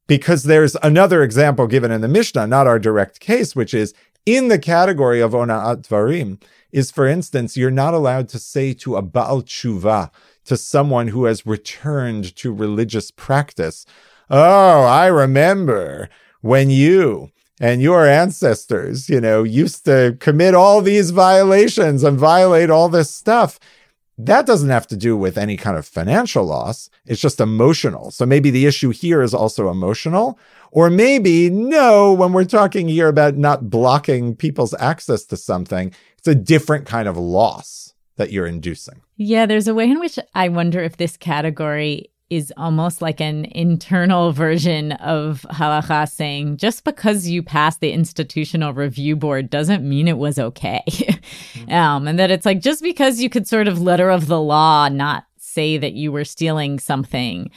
Because 0.07 0.43
there's 0.43 0.75
another 0.83 1.23
example 1.23 1.65
given 1.67 1.91
in 1.91 2.01
the 2.01 2.07
Mishnah, 2.07 2.45
not 2.47 2.67
our 2.67 2.77
direct 2.77 3.21
case, 3.21 3.55
which 3.55 3.73
is 3.73 3.93
in 4.25 4.49
the 4.49 4.59
category 4.59 5.21
of 5.21 5.31
ona'at 5.31 5.87
dvarim, 5.87 6.41
is 6.75 6.91
for 6.91 7.07
instance, 7.07 7.55
you're 7.55 7.71
not 7.71 7.93
allowed 7.93 8.27
to 8.27 8.37
say 8.37 8.73
to 8.73 8.97
a 8.97 9.01
Baal 9.01 9.41
tshuva, 9.41 10.11
to 10.43 10.57
someone 10.57 11.07
who 11.07 11.23
has 11.23 11.45
returned 11.45 12.35
to 12.35 12.53
religious 12.53 13.11
practice, 13.11 13.85
Oh, 14.29 14.83
I 14.83 15.05
remember 15.05 16.09
when 16.41 16.69
you 16.69 17.31
and 17.61 17.81
your 17.81 18.05
ancestors, 18.05 19.07
you 19.07 19.21
know, 19.21 19.43
used 19.43 19.85
to 19.85 20.17
commit 20.19 20.53
all 20.53 20.81
these 20.81 21.11
violations 21.11 22.03
and 22.03 22.19
violate 22.19 22.69
all 22.69 22.89
this 22.89 23.09
stuff. 23.09 23.57
That 24.17 24.45
doesn't 24.45 24.69
have 24.69 24.87
to 24.87 24.97
do 24.97 25.15
with 25.15 25.37
any 25.37 25.55
kind 25.55 25.77
of 25.77 25.85
financial 25.85 26.43
loss. 26.43 26.89
It's 27.05 27.21
just 27.21 27.39
emotional. 27.39 28.11
So 28.11 28.25
maybe 28.25 28.49
the 28.49 28.65
issue 28.65 28.89
here 28.89 29.21
is 29.21 29.33
also 29.33 29.69
emotional. 29.69 30.37
Or 30.71 30.89
maybe, 30.89 31.49
no, 31.49 32.11
when 32.11 32.33
we're 32.33 32.43
talking 32.43 32.89
here 32.89 33.07
about 33.07 33.37
not 33.37 33.69
blocking 33.69 34.35
people's 34.35 34.73
access 34.73 35.23
to 35.27 35.37
something, 35.37 35.93
it's 36.25 36.35
a 36.35 36.43
different 36.43 36.87
kind 36.87 37.07
of 37.07 37.17
loss 37.17 37.93
that 38.15 38.31
you're 38.31 38.47
inducing. 38.47 39.01
Yeah, 39.15 39.45
there's 39.45 39.67
a 39.67 39.75
way 39.75 39.89
in 39.89 39.99
which 39.99 40.17
I 40.33 40.49
wonder 40.49 40.81
if 40.81 40.97
this 40.97 41.17
category 41.17 42.09
is 42.31 42.51
almost 42.57 42.99
like 42.99 43.21
an 43.21 43.45
internal 43.51 44.31
version 44.31 44.93
of 44.93 45.45
halacha 45.51 46.09
saying 46.09 46.57
just 46.57 46.83
because 46.83 47.27
you 47.27 47.43
passed 47.43 47.79
the 47.79 47.91
institutional 47.91 48.73
review 48.73 49.15
board 49.15 49.51
doesn't 49.51 49.87
mean 49.87 50.07
it 50.07 50.17
was 50.17 50.39
okay. 50.39 50.81
mm-hmm. 50.87 51.71
um, 51.71 52.07
and 52.07 52.17
that 52.17 52.31
it's 52.31 52.45
like 52.45 52.59
just 52.59 52.81
because 52.81 53.21
you 53.21 53.29
could 53.29 53.47
sort 53.47 53.67
of 53.67 53.79
letter 53.79 54.09
of 54.09 54.25
the 54.25 54.41
law 54.41 54.89
not 54.89 55.25
say 55.37 55.77
that 55.77 55.93
you 55.93 56.11
were 56.11 56.25
stealing 56.25 56.79
something 56.79 57.51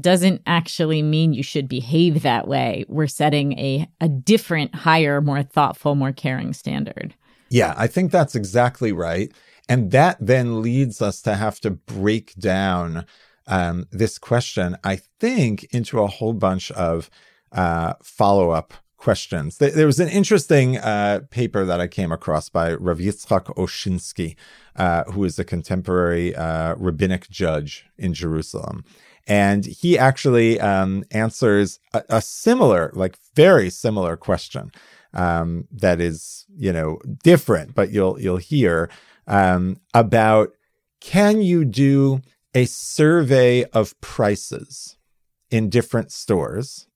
doesn't 0.00 0.40
actually 0.46 1.02
mean 1.02 1.32
you 1.32 1.42
should 1.42 1.68
behave 1.68 2.22
that 2.22 2.46
way. 2.46 2.84
We're 2.88 3.08
setting 3.08 3.58
a, 3.58 3.90
a 4.00 4.08
different, 4.08 4.74
higher, 4.74 5.20
more 5.20 5.42
thoughtful, 5.42 5.96
more 5.96 6.12
caring 6.12 6.52
standard. 6.52 7.14
Yeah, 7.52 7.74
I 7.76 7.86
think 7.86 8.10
that's 8.10 8.34
exactly 8.34 8.92
right. 8.92 9.30
And 9.68 9.90
that 9.90 10.16
then 10.20 10.62
leads 10.62 11.02
us 11.02 11.20
to 11.22 11.34
have 11.34 11.60
to 11.60 11.70
break 11.70 12.34
down 12.36 13.04
um, 13.46 13.86
this 13.92 14.16
question, 14.16 14.76
I 14.82 14.96
think, 15.20 15.64
into 15.64 16.00
a 16.00 16.06
whole 16.06 16.32
bunch 16.32 16.70
of 16.70 17.10
uh, 17.52 17.94
follow 18.02 18.50
up 18.50 18.72
questions. 18.96 19.58
There 19.58 19.86
was 19.86 20.00
an 20.00 20.08
interesting 20.08 20.78
uh, 20.78 21.20
paper 21.30 21.66
that 21.66 21.78
I 21.78 21.88
came 21.88 22.10
across 22.10 22.48
by 22.48 22.72
Rav 22.72 22.98
Yitzchak 22.98 23.54
Oshinsky, 23.56 24.36
uh, 24.76 25.04
who 25.04 25.22
is 25.24 25.38
a 25.38 25.44
contemporary 25.44 26.34
uh, 26.34 26.74
rabbinic 26.76 27.28
judge 27.28 27.84
in 27.98 28.14
Jerusalem. 28.14 28.84
And 29.26 29.66
he 29.66 29.98
actually 29.98 30.58
um, 30.58 31.04
answers 31.10 31.80
a, 31.92 32.02
a, 32.08 32.22
similar, 32.22 32.90
like 32.94 33.18
very 33.34 33.70
similar 33.70 34.16
question 34.16 34.72
um, 35.14 35.66
that 35.72 36.00
is, 36.00 36.46
you 36.56 36.72
know, 36.72 36.98
different, 37.22 37.74
but 37.74 37.90
you'll 37.90 38.20
you'll 38.20 38.36
hear 38.38 38.90
um, 39.26 39.78
about 39.94 40.52
can 41.00 41.42
you 41.42 41.64
do 41.64 42.20
a 42.54 42.64
survey 42.66 43.64
of 43.64 43.98
prices 44.00 44.96
in 45.50 45.68
different 45.68 46.12
stores 46.12 46.86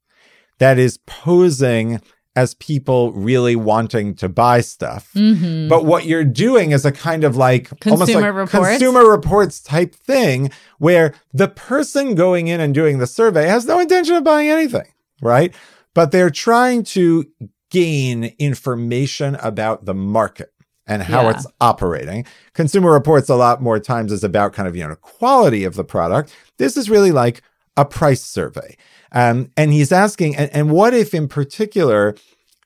that 0.59 0.79
is 0.79 0.98
posing 1.07 2.00
as 2.37 2.52
people 2.55 3.12
really 3.12 3.57
wanting 3.57 4.14
to 4.14 4.29
buy 4.29 4.61
stuff. 4.61 5.11
Mm-hmm. 5.14 5.68
But 5.68 5.87
what 5.87 6.05
you're 6.05 6.22
doing 6.22 6.70
is 6.70 6.85
a 6.85 6.92
kind 6.92 7.24
of 7.24 7.35
like 7.35 7.70
consumer 7.81 7.92
almost 7.92 8.14
like 8.14 8.35
reports. 8.35 8.68
consumer 8.68 9.11
reports 9.11 9.61
type 9.61 9.94
thing 9.94 10.50
where 10.79 11.14
the 11.33 11.48
person 11.48 12.14
going 12.14 12.48
in 12.48 12.61
and 12.61 12.74
doing 12.74 12.98
the 12.98 13.07
survey 13.07 13.46
has 13.46 13.64
no 13.64 13.81
intention 13.81 14.16
of 14.16 14.24
buying 14.24 14.50
anything, 14.50 14.87
right? 15.22 15.55
But 15.94 16.12
they're 16.12 16.31
trying 16.31 16.85
to 16.85 17.24
gain 17.70 18.35
information 18.38 19.37
about 19.37 19.85
the 19.85 19.94
market 19.94 20.52
and 20.87 21.02
how 21.02 21.22
Yeah. 21.22 21.31
it's 21.31 21.46
operating. 21.61 22.24
Consumer 22.55 22.92
Reports 22.92 23.29
a 23.29 23.35
lot 23.35 23.61
more 23.61 23.79
times 23.81 24.12
is 24.12 24.22
about 24.22 24.52
kind 24.52 24.68
of, 24.68 24.76
you 24.76 24.87
know, 24.87 24.94
quality 24.96 25.64
of 25.64 25.74
the 25.74 25.85
product. 25.85 26.33
This 26.59 26.76
is 26.76 26.88
really 26.88 27.12
like 27.12 27.42
a 27.76 27.85
price 27.85 28.22
survey. 28.22 28.76
Um, 29.12 29.50
and 29.57 29.72
he's 29.72 29.92
asking, 29.92 30.37
and, 30.37 30.50
and 30.52 30.70
what 30.70 30.94
if 30.94 31.12
in 31.14 31.26
particular, 31.29 32.14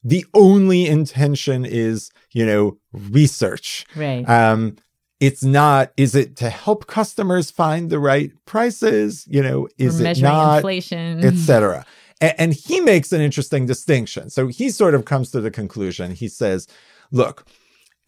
the 0.05 0.25
only 0.35 0.87
intention 0.87 1.65
is, 1.65 2.11
you 2.33 2.45
know, 2.47 2.79
research? 2.93 3.87
Right. 3.97 4.29
Um, 4.29 4.77
it's 5.19 5.45
not, 5.45 5.93
is 5.99 6.15
it 6.15 6.37
to 6.37 6.49
help 6.49 6.87
customers 6.87 7.51
find 7.51 7.91
the 7.91 7.99
right 7.99 8.33
prices? 8.47 9.27
You 9.29 9.43
know, 9.43 9.69
is 9.79 10.01
it 10.01 10.05
measuring 10.05 10.33
not? 10.33 10.57
inflation. 10.57 11.25
etc. 11.25 11.77
And, 11.77 11.85
and 12.21 12.53
he 12.53 12.81
makes 12.81 13.13
an 13.13 13.21
interesting 13.21 13.67
distinction. 13.67 14.31
So 14.31 14.49
he 14.49 14.71
sort 14.71 14.95
of 14.95 15.05
comes 15.05 15.31
to 15.31 15.41
the 15.41 15.51
conclusion. 15.51 16.13
He 16.13 16.29
says, 16.29 16.67
look, 17.11 17.47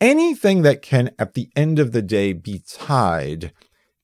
anything 0.01 0.62
that 0.62 0.83
can, 0.83 1.11
at 1.18 1.35
the 1.35 1.48
end 1.57 1.79
of 1.79 1.92
the 1.92 2.03
day, 2.03 2.33
be 2.33 2.62
tied 2.68 3.53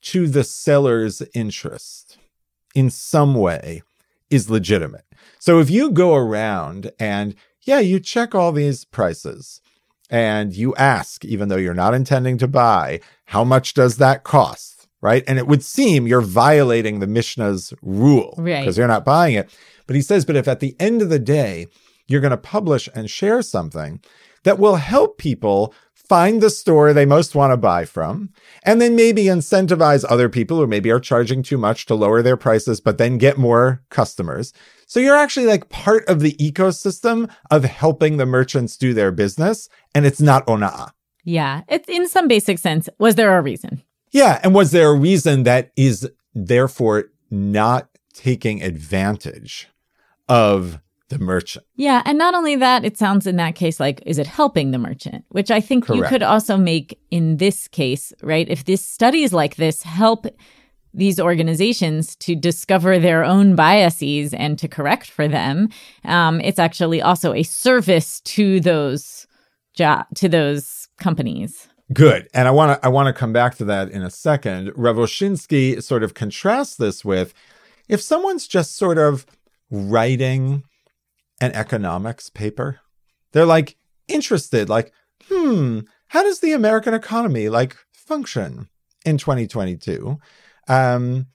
to 0.01 0.29
the 0.29 0.45
seller's 0.45 1.23
interest 1.35 2.19
in 2.75 2.89
some 2.91 3.35
way 3.35 3.83
is 4.31 4.49
legitimate. 4.51 5.05
So 5.39 5.59
if 5.61 5.71
you 5.71 5.91
go 5.91 6.15
around 6.15 6.93
and, 6.99 7.35
yeah, 7.63 7.81
you 7.81 8.01
check 8.01 8.35
all 8.35 8.53
these 8.53 8.85
prices 8.85 9.61
and 10.11 10.55
you 10.55 10.75
ask, 10.77 11.25
even 11.25 11.49
though 11.49 11.57
you're 11.57 11.75
not 11.75 11.95
intending 11.95 12.39
to 12.39 12.49
buy, 12.49 13.01
how 13.27 13.45
much 13.45 13.75
does 13.75 13.97
that 13.97 14.25
cost? 14.25 14.87
Right. 15.01 15.23
And 15.29 15.39
it 15.39 15.47
would 15.47 15.63
seem 15.63 16.09
you're 16.09 16.21
violating 16.21 16.99
the 16.99 17.07
Mishnah's 17.07 17.73
rule 17.83 18.35
Right. 18.37 18.61
because 18.63 18.77
you're 18.77 18.89
not 18.89 19.05
buying 19.05 19.37
it. 19.37 19.49
But 19.89 19.97
he 19.97 20.03
says, 20.03 20.25
but 20.25 20.37
if 20.37 20.47
at 20.47 20.61
the 20.61 20.77
end 20.79 21.03
of 21.03 21.09
the 21.09 21.19
day, 21.19 21.67
you're 22.07 22.21
going 22.21 22.31
to 22.31 22.37
publish 22.37 22.89
and 22.95 23.11
share 23.11 23.43
something 23.43 24.01
that 24.45 24.61
will 24.61 24.77
help 24.77 25.19
people 25.19 25.75
find 25.93 26.41
the 26.41 26.49
store 26.49 26.93
they 26.95 27.05
most 27.05 27.35
want 27.35 27.51
to 27.53 27.57
buy 27.57 27.85
from, 27.85 28.31
and 28.63 28.81
then 28.81 28.97
maybe 28.97 29.25
incentivize 29.25 30.07
other 30.09 30.31
people 30.31 30.57
who 30.57 30.67
maybe 30.67 30.91
are 30.91 31.01
charging 31.01 31.43
too 31.43 31.59
much 31.59 31.85
to 31.85 31.95
lower 31.95 32.23
their 32.23 32.37
prices, 32.37 32.81
but 32.81 32.97
then 32.97 33.19
get 33.19 33.37
more 33.37 33.83
customers. 33.91 34.55
So 34.87 35.01
you're 35.01 35.17
actually 35.17 35.45
like 35.45 35.69
part 35.69 36.09
of 36.09 36.21
the 36.21 36.33
ecosystem 36.35 37.31
of 37.51 37.65
helping 37.65 38.17
the 38.17 38.25
merchants 38.25 38.79
do 38.79 38.95
their 38.95 39.13
business, 39.13 39.69
and 39.95 40.07
it's 40.07 40.21
not 40.21 40.47
ona'ah. 40.47 40.93
yeah. 41.25 41.63
It's 41.69 41.89
in 41.91 42.09
some 42.09 42.27
basic 42.27 42.59
sense. 42.59 42.89
Was 42.99 43.17
there 43.17 43.37
a 43.37 43.43
reason? 43.43 43.83
Yeah. 44.11 44.41
And 44.43 44.55
was 44.55 44.71
there 44.71 44.89
a 44.89 44.99
reason 44.99 45.43
that 45.43 45.73
is 45.77 46.09
therefore 46.35 47.11
not 47.31 47.91
taking 48.15 48.63
advantage 48.63 49.69
of 50.29 50.81
the 51.09 51.19
merchant? 51.19 51.65
Yeah, 51.77 52.03
and 52.05 52.19
not 52.19 52.35
only 52.35 52.57
that, 52.57 52.85
it 52.85 52.99
sounds 52.99 53.27
in 53.27 53.37
that 53.37 53.55
case 53.55 53.81
like 53.81 54.03
is 54.07 54.19
it 54.19 54.27
helping 54.27 54.71
the 54.71 54.79
merchant, 54.79 55.25
which 55.31 55.51
I 55.51 55.61
think 55.61 55.89
you 55.89 56.03
could 56.05 56.23
also 56.23 56.57
make 56.57 56.99
in 57.11 57.39
this 57.39 57.69
case, 57.69 58.13
right? 58.23 58.49
If 58.49 58.65
this 58.65 58.85
studies 58.85 59.33
like 59.33 59.57
this 59.57 59.83
help 59.83 60.27
these 60.95 61.21
organizations 61.21 62.17
to 62.17 62.35
discover 62.35 62.99
their 62.99 63.23
own 63.23 63.55
biases 63.55 64.33
and 64.35 64.59
to 64.59 64.69
correct 64.69 65.11
for 65.11 65.29
them, 65.29 65.69
um, 66.05 66.41
it's 66.41 66.59
actually 66.59 67.03
also 67.03 67.35
a 67.35 67.43
service 67.43 68.21
to 68.23 68.61
those 68.61 69.27
job 69.75 70.07
to 70.17 70.29
those 70.29 70.89
companies. 70.99 71.69
Good. 71.93 72.29
And 72.35 72.47
I 72.47 72.51
want 72.51 72.81
to 72.81 72.87
I 72.87 72.91
want 72.91 73.07
to 73.07 73.19
come 73.19 73.33
back 73.33 73.57
to 73.57 73.65
that 73.67 73.91
in 73.91 74.03
a 74.03 74.11
second. 74.11 74.73
Rav 74.77 74.97
Oshinsky 74.97 75.83
sort 75.83 76.03
of 76.03 76.13
contrasts 76.13 76.77
this 76.77 77.05
with 77.05 77.33
if 77.89 78.03
someone's 78.03 78.47
just 78.47 78.77
sort 78.77 78.99
of 78.99 79.25
writing 79.71 80.65
an 81.41 81.53
economics 81.53 82.31
paper, 82.31 82.81
they're 83.33 83.47
like 83.47 83.77
interested 84.09 84.69
like, 84.69 84.93
"Hmm, 85.29 85.81
how 86.09 86.23
does 86.23 86.41
the 86.41 86.53
American 86.53 86.95
economy 86.95 87.49
like 87.49 87.77
function 87.93 88.69
in 89.05 89.19
2022?" 89.19 90.19
Um 90.69 91.27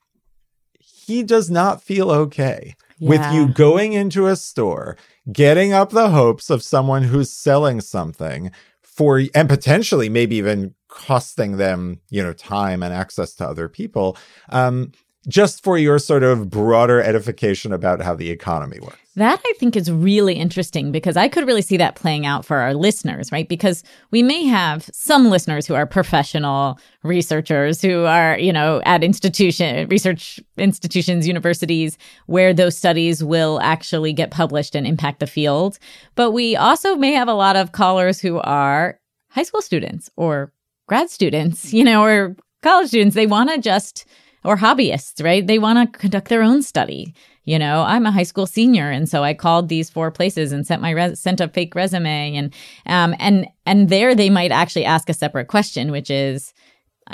he 0.79 1.23
does 1.23 1.49
not 1.49 1.83
feel 1.83 2.09
okay 2.09 2.75
with 2.99 3.19
you 3.33 3.47
going 3.49 3.91
into 3.93 4.27
a 4.27 4.35
store, 4.35 4.95
getting 5.31 5.73
up 5.73 5.89
the 5.89 6.09
hopes 6.09 6.49
of 6.49 6.63
someone 6.63 7.03
who's 7.03 7.31
selling 7.31 7.81
something 7.81 8.51
for 8.81 9.21
and 9.35 9.49
potentially 9.49 10.07
maybe 10.07 10.35
even 10.37 10.73
costing 10.87 11.57
them, 11.57 11.99
you 12.09 12.23
know, 12.23 12.33
time 12.33 12.83
and 12.83 12.93
access 12.93 13.33
to 13.33 13.45
other 13.47 13.67
people, 13.67 14.15
um, 14.49 14.91
just 15.27 15.63
for 15.63 15.77
your 15.77 15.99
sort 15.99 16.23
of 16.23 16.49
broader 16.49 17.01
edification 17.01 17.71
about 17.71 18.01
how 18.01 18.15
the 18.15 18.29
economy 18.29 18.79
works. 18.81 18.97
That 19.15 19.39
I 19.45 19.53
think 19.59 19.75
is 19.75 19.91
really 19.91 20.33
interesting 20.33 20.91
because 20.91 21.15
I 21.15 21.27
could 21.27 21.45
really 21.45 21.61
see 21.61 21.77
that 21.77 21.95
playing 21.95 22.25
out 22.25 22.45
for 22.45 22.57
our 22.57 22.73
listeners, 22.73 23.31
right? 23.31 23.47
Because 23.47 23.83
we 24.09 24.23
may 24.23 24.45
have 24.45 24.89
some 24.91 25.29
listeners 25.29 25.67
who 25.67 25.75
are 25.75 25.85
professional 25.85 26.79
researchers 27.03 27.79
who 27.79 28.05
are, 28.05 28.39
you 28.39 28.51
know, 28.51 28.81
at 28.85 29.03
institution 29.03 29.87
research 29.87 30.39
institutions, 30.57 31.27
universities 31.27 31.97
where 32.25 32.53
those 32.53 32.75
studies 32.75 33.23
will 33.23 33.59
actually 33.61 34.13
get 34.13 34.31
published 34.31 34.73
and 34.73 34.87
impact 34.87 35.19
the 35.19 35.27
field. 35.27 35.77
But 36.15 36.31
we 36.31 36.55
also 36.55 36.95
may 36.95 37.11
have 37.13 37.27
a 37.27 37.33
lot 37.35 37.55
of 37.55 37.71
callers 37.71 38.19
who 38.19 38.39
are 38.39 38.99
high 39.29 39.43
school 39.43 39.61
students 39.61 40.09
or 40.15 40.51
grad 40.87 41.11
students, 41.11 41.71
you 41.71 41.83
know, 41.83 42.03
or 42.03 42.35
college 42.63 42.87
students. 42.87 43.15
They 43.15 43.27
want 43.27 43.51
to 43.51 43.59
just 43.59 44.05
or 44.45 44.57
hobbyists, 44.57 45.23
right? 45.23 45.45
They 45.45 45.59
want 45.59 45.93
to 45.93 45.99
conduct 45.99 46.29
their 46.29 46.43
own 46.43 46.61
study. 46.61 47.13
You 47.45 47.59
know, 47.59 47.81
I'm 47.81 48.05
a 48.05 48.11
high 48.11 48.23
school 48.23 48.45
senior, 48.45 48.89
and 48.89 49.09
so 49.09 49.23
I 49.23 49.33
called 49.33 49.67
these 49.67 49.89
four 49.89 50.11
places 50.11 50.51
and 50.51 50.65
sent 50.65 50.81
my 50.81 50.91
res- 50.91 51.19
sent 51.19 51.41
a 51.41 51.47
fake 51.49 51.75
resume, 51.75 52.35
and 52.35 52.53
um 52.85 53.15
and 53.19 53.47
and 53.65 53.89
there 53.89 54.15
they 54.15 54.29
might 54.29 54.51
actually 54.51 54.85
ask 54.85 55.09
a 55.09 55.13
separate 55.13 55.47
question, 55.47 55.91
which 55.91 56.09
is, 56.09 56.53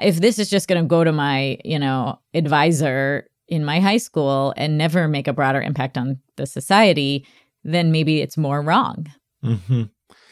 if 0.02 0.18
this 0.18 0.38
is 0.38 0.50
just 0.50 0.68
going 0.68 0.82
to 0.82 0.88
go 0.88 1.04
to 1.04 1.12
my 1.12 1.58
you 1.66 1.80
know 1.80 2.20
advisor 2.36 3.28
in 3.48 3.66
my 3.66 3.80
high 3.80 3.98
school 3.98 4.54
and 4.56 4.78
never 4.78 5.08
make 5.08 5.28
a 5.28 5.34
broader 5.34 5.62
impact 5.62 5.98
on 5.98 6.20
the 6.36 6.46
society, 6.46 7.26
then 7.64 7.92
maybe 7.92 8.22
it's 8.22 8.38
more 8.38 8.62
wrong. 8.62 9.08
hmm 9.42 9.84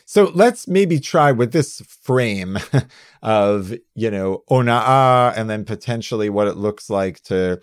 So 0.10 0.32
let's 0.34 0.70
maybe 0.70 1.02
try 1.02 1.34
with 1.34 1.52
this 1.52 1.82
frame 1.82 2.58
of, 3.22 3.74
you 3.94 4.10
know, 4.10 4.44
ona'a 4.50 5.34
and 5.36 5.50
then 5.50 5.66
potentially 5.66 6.30
what 6.30 6.48
it 6.48 6.56
looks 6.56 6.90
like 6.90 7.22
to 7.24 7.60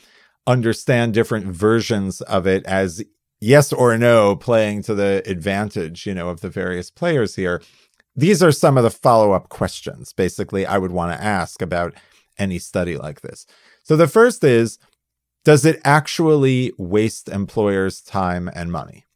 understand 0.47 1.15
different 1.15 1.47
versions 1.47 2.21
of 2.21 2.47
it 2.47 2.63
as 2.67 3.03
yes 3.41 3.73
or 3.73 3.97
no 3.97 4.37
playing 4.37 4.83
to 4.83 4.95
the 4.95 5.23
advantage, 5.25 6.05
you 6.05 6.13
know, 6.13 6.29
of 6.29 6.43
the 6.43 6.51
various 6.51 6.91
players 6.91 7.35
here. 7.35 7.63
These 8.15 8.43
are 8.43 8.53
some 8.53 8.77
of 8.77 8.85
the 8.85 8.91
follow 8.91 9.33
up 9.33 9.49
questions 9.49 10.13
basically 10.13 10.67
I 10.67 10.77
would 10.77 10.93
want 10.93 11.19
to 11.19 11.25
ask 11.25 11.63
about 11.63 11.95
any 12.39 12.59
study 12.59 12.99
like 12.99 13.23
this. 13.23 13.47
So 13.85 13.97
the 13.97 14.07
first 14.07 14.45
is, 14.45 14.79
does 15.47 15.65
it 15.65 15.81
actually 15.83 16.73
waste 16.77 17.31
employers' 17.31 18.03
time 18.03 18.51
and 18.55 18.71
money? 18.71 19.07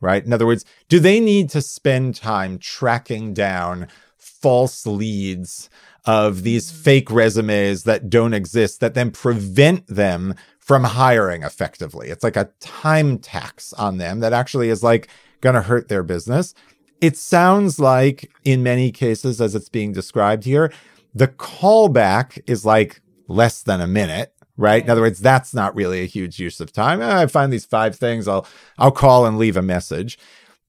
Right? 0.00 0.24
In 0.24 0.32
other 0.32 0.46
words, 0.46 0.64
do 0.88 1.00
they 1.00 1.20
need 1.20 1.50
to 1.50 1.62
spend 1.62 2.14
time 2.14 2.58
tracking 2.58 3.34
down 3.34 3.88
false 4.16 4.86
leads 4.86 5.68
of 6.04 6.42
these 6.42 6.70
mm-hmm. 6.70 6.82
fake 6.82 7.10
resumes 7.10 7.84
that 7.84 8.08
don't 8.08 8.34
exist 8.34 8.80
that 8.80 8.94
then 8.94 9.10
prevent 9.10 9.86
them 9.86 10.34
from 10.58 10.84
hiring 10.84 11.42
effectively? 11.42 12.08
It's 12.08 12.24
like 12.24 12.36
a 12.36 12.50
time 12.60 13.18
tax 13.18 13.72
on 13.74 13.98
them 13.98 14.20
that 14.20 14.32
actually 14.32 14.68
is 14.68 14.82
like 14.82 15.08
going 15.40 15.54
to 15.54 15.62
hurt 15.62 15.88
their 15.88 16.02
business. 16.02 16.54
It 17.00 17.16
sounds 17.16 17.78
like 17.78 18.30
in 18.44 18.62
many 18.62 18.90
cases, 18.90 19.40
as 19.40 19.54
it's 19.54 19.68
being 19.68 19.92
described 19.92 20.44
here, 20.44 20.72
the 21.14 21.28
callback 21.28 22.40
is 22.46 22.64
like 22.64 23.00
less 23.28 23.62
than 23.62 23.80
a 23.80 23.86
minute 23.86 24.32
right? 24.58 24.84
In 24.84 24.90
other 24.90 25.00
words, 25.00 25.20
that's 25.20 25.54
not 25.54 25.74
really 25.74 26.02
a 26.02 26.06
huge 26.06 26.38
use 26.38 26.60
of 26.60 26.72
time. 26.72 27.00
Ah, 27.00 27.20
I 27.20 27.26
find 27.26 27.50
these 27.50 27.64
five 27.64 27.96
things, 27.96 28.28
I'll 28.28 28.46
I'll 28.76 28.90
call 28.90 29.24
and 29.24 29.38
leave 29.38 29.56
a 29.56 29.62
message. 29.62 30.18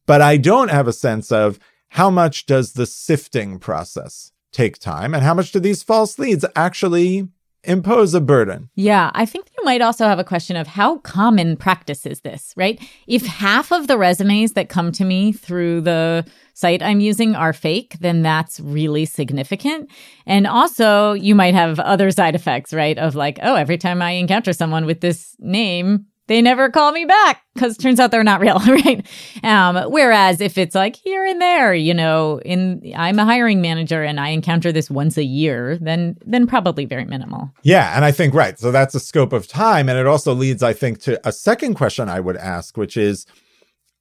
But 0.05 0.21
I 0.21 0.37
don't 0.37 0.69
have 0.69 0.87
a 0.87 0.93
sense 0.93 1.31
of 1.31 1.59
how 1.89 2.09
much 2.09 2.45
does 2.45 2.73
the 2.73 2.85
sifting 2.85 3.59
process 3.59 4.31
take 4.51 4.79
time 4.79 5.13
and 5.13 5.23
how 5.23 5.33
much 5.33 5.51
do 5.51 5.59
these 5.59 5.83
false 5.83 6.17
leads 6.17 6.45
actually 6.55 7.27
impose 7.63 8.13
a 8.13 8.21
burden? 8.21 8.69
Yeah, 8.75 9.11
I 9.13 9.25
think 9.25 9.47
you 9.57 9.63
might 9.65 9.81
also 9.81 10.05
have 10.05 10.19
a 10.19 10.23
question 10.23 10.55
of 10.55 10.67
how 10.67 10.99
common 10.99 11.57
practice 11.57 12.05
is 12.05 12.21
this, 12.21 12.53
right? 12.55 12.81
If 13.07 13.25
half 13.25 13.71
of 13.71 13.87
the 13.87 13.97
resumes 13.97 14.53
that 14.53 14.69
come 14.69 14.91
to 14.93 15.05
me 15.05 15.31
through 15.31 15.81
the 15.81 16.25
site 16.59 16.83
I'm 16.83 16.99
using 16.99 17.35
are 17.35 17.53
fake, 17.53 17.97
then 18.01 18.21
that's 18.21 18.59
really 18.59 19.05
significant. 19.05 19.89
And 20.25 20.45
also, 20.45 21.13
you 21.13 21.33
might 21.33 21.53
have 21.53 21.79
other 21.79 22.11
side 22.11 22.35
effects, 22.35 22.73
right? 22.73 22.97
Of 22.97 23.15
like, 23.15 23.39
oh, 23.41 23.55
every 23.55 23.77
time 23.77 24.01
I 24.01 24.11
encounter 24.11 24.51
someone 24.51 24.85
with 24.85 24.99
this 24.99 25.35
name, 25.39 26.05
they 26.27 26.41
never 26.41 26.69
call 26.69 26.91
me 26.91 27.05
back 27.05 27.41
because 27.55 27.75
turns 27.75 27.99
out 27.99 28.11
they're 28.11 28.23
not 28.23 28.39
real, 28.45 28.59
right? 28.59 29.05
Um, 29.43 29.91
whereas 29.91 30.41
if 30.41 30.57
it's 30.57 30.75
like 30.75 30.95
here 30.95 31.25
and 31.25 31.41
there, 31.41 31.73
you 31.73 31.93
know, 31.93 32.39
in 32.45 32.93
I'm 32.95 33.19
a 33.19 33.25
hiring 33.25 33.61
manager 33.61 34.03
and 34.03 34.19
I 34.19 34.29
encounter 34.29 34.71
this 34.71 34.91
once 34.91 35.17
a 35.17 35.23
year, 35.23 35.77
then 35.81 36.17
then 36.25 36.45
probably 36.45 36.85
very 36.85 37.05
minimal. 37.05 37.51
Yeah, 37.63 37.95
and 37.95 38.05
I 38.05 38.11
think 38.11 38.33
right. 38.33 38.59
So 38.59 38.71
that's 38.71 38.93
a 38.93 38.99
scope 38.99 39.33
of 39.33 39.47
time 39.47 39.89
and 39.89 39.97
it 39.97 40.05
also 40.05 40.33
leads 40.33 40.61
I 40.61 40.73
think 40.73 40.99
to 41.01 41.27
a 41.27 41.31
second 41.31 41.73
question 41.73 42.09
I 42.09 42.19
would 42.19 42.37
ask 42.37 42.77
which 42.77 42.95
is 42.95 43.25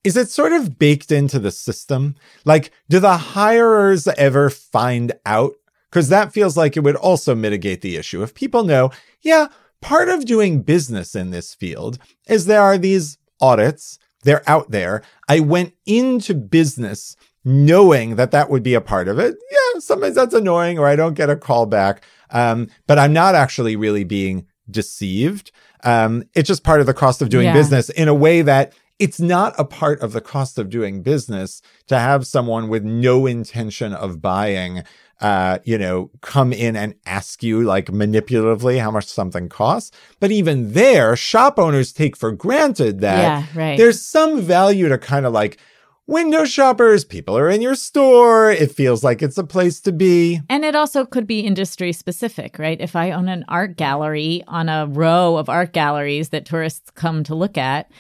is 0.09 0.17
it 0.17 0.31
sort 0.31 0.55
of 0.55 0.79
baked 0.79 1.13
into 1.13 1.39
the 1.39 1.51
system? 1.51 2.17
Like, 2.47 2.71
do 2.89 2.99
the 2.99 3.19
hirers 3.19 4.09
ever 4.09 4.49
find 4.49 5.13
out? 5.27 5.53
Because 5.91 6.09
that 6.09 6.33
feels 6.33 6.57
like 6.57 6.79
it 6.79 6.83
would 6.83 6.97
also 6.97 7.35
mitigate 7.35 7.83
the 7.83 7.97
issue. 7.97 8.23
If 8.23 8.33
people 8.33 8.65
know, 8.65 8.91
yeah, 9.21 9.49
part 9.83 10.09
of 10.09 10.25
doing 10.25 10.63
business 10.63 11.15
in 11.15 11.31
this 11.31 11.53
field 11.53 11.99
is 12.27 12.47
there 12.47 12.63
are 12.63 12.79
these 12.79 13.19
audits, 13.39 13.99
they're 14.23 14.49
out 14.49 14.71
there. 14.71 15.03
I 15.29 15.41
went 15.41 15.75
into 15.85 16.33
business 16.33 17.15
knowing 17.45 18.17
that 18.17 18.31
that 18.31 18.49
would 18.49 18.63
be 18.63 18.73
a 18.73 18.81
part 18.81 19.09
of 19.09 19.19
it. 19.19 19.37
Yeah, 19.51 19.81
sometimes 19.81 20.15
that's 20.15 20.33
annoying 20.33 20.79
or 20.79 20.87
I 20.87 20.97
don't 20.97 21.13
get 21.13 21.29
a 21.29 21.37
call 21.37 21.67
back. 21.67 22.03
Um, 22.31 22.69
but 22.87 22.99
I'm 22.99 23.13
not 23.13 23.35
actually 23.35 23.77
really 23.77 24.05
being 24.05 24.47
deceived. 24.71 25.53
Um, 25.85 26.25
it's 26.35 26.49
just 26.49 26.65
part 26.65 26.81
of 26.81 26.87
the 26.87 26.95
cost 26.95 27.21
of 27.21 27.29
doing 27.29 27.45
yeah. 27.45 27.53
business 27.53 27.91
in 27.91 28.09
a 28.09 28.15
way 28.15 28.41
that 28.41 28.73
it's 28.99 29.21
not 29.21 29.55
a 29.59 29.65
part 29.65 30.01
of 30.01 30.13
the 30.13 30.21
cost 30.21 30.59
of 30.59 30.71
doing 30.71 31.03
business 31.03 31.63
to 31.87 31.99
have 31.99 32.27
someone 32.27 32.69
with 32.69 32.85
no 32.85 33.27
intention 33.27 33.93
of 33.93 34.21
buying 34.21 34.83
uh, 35.21 35.59
you 35.65 35.77
know, 35.77 36.11
come 36.21 36.53
in 36.53 36.77
and 36.77 36.95
ask 37.05 37.43
you 37.43 37.63
like 37.63 37.87
manipulatively 37.87 38.81
how 38.81 38.91
much 38.91 39.07
something 39.07 39.49
costs. 39.49 39.91
But 40.21 40.31
even 40.31 40.75
there, 40.75 41.17
shop 41.17 41.59
owners 41.59 41.93
take 41.93 42.17
for 42.17 42.31
granted 42.31 43.01
that 43.01 43.21
yeah, 43.21 43.61
right. 43.61 43.77
there's 43.77 44.01
some 44.01 44.41
value 44.41 44.89
to 44.89 44.99
kind 44.99 45.27
of 45.27 45.33
like 45.33 45.59
window 46.07 46.45
shoppers, 46.45 47.05
people 47.05 47.37
are 47.37 47.51
in 47.51 47.61
your 47.61 47.75
store. 47.75 48.51
It 48.51 48.73
feels 48.73 49.03
like 49.03 49.23
it's 49.23 49.39
a 49.39 49.45
place 49.45 49.81
to 49.81 49.93
be. 49.93 50.41
And 50.49 50.65
it 50.65 50.75
also 50.75 51.05
could 51.05 51.27
be 51.27 51.41
industry 51.41 51.93
specific, 51.93 52.59
right? 52.59 52.81
If 52.81 52.95
I 52.95 53.11
own 53.11 53.29
an 53.29 53.45
art 53.49 53.77
gallery 53.77 54.45
on 54.47 54.69
a 54.69 54.87
row 54.87 55.37
of 55.37 55.49
art 55.49 55.73
galleries 55.73 56.29
that 56.29 56.47
tourists 56.47 56.91
come 56.91 57.25
to 57.25 57.35
look 57.35 57.59
at, 57.59 57.91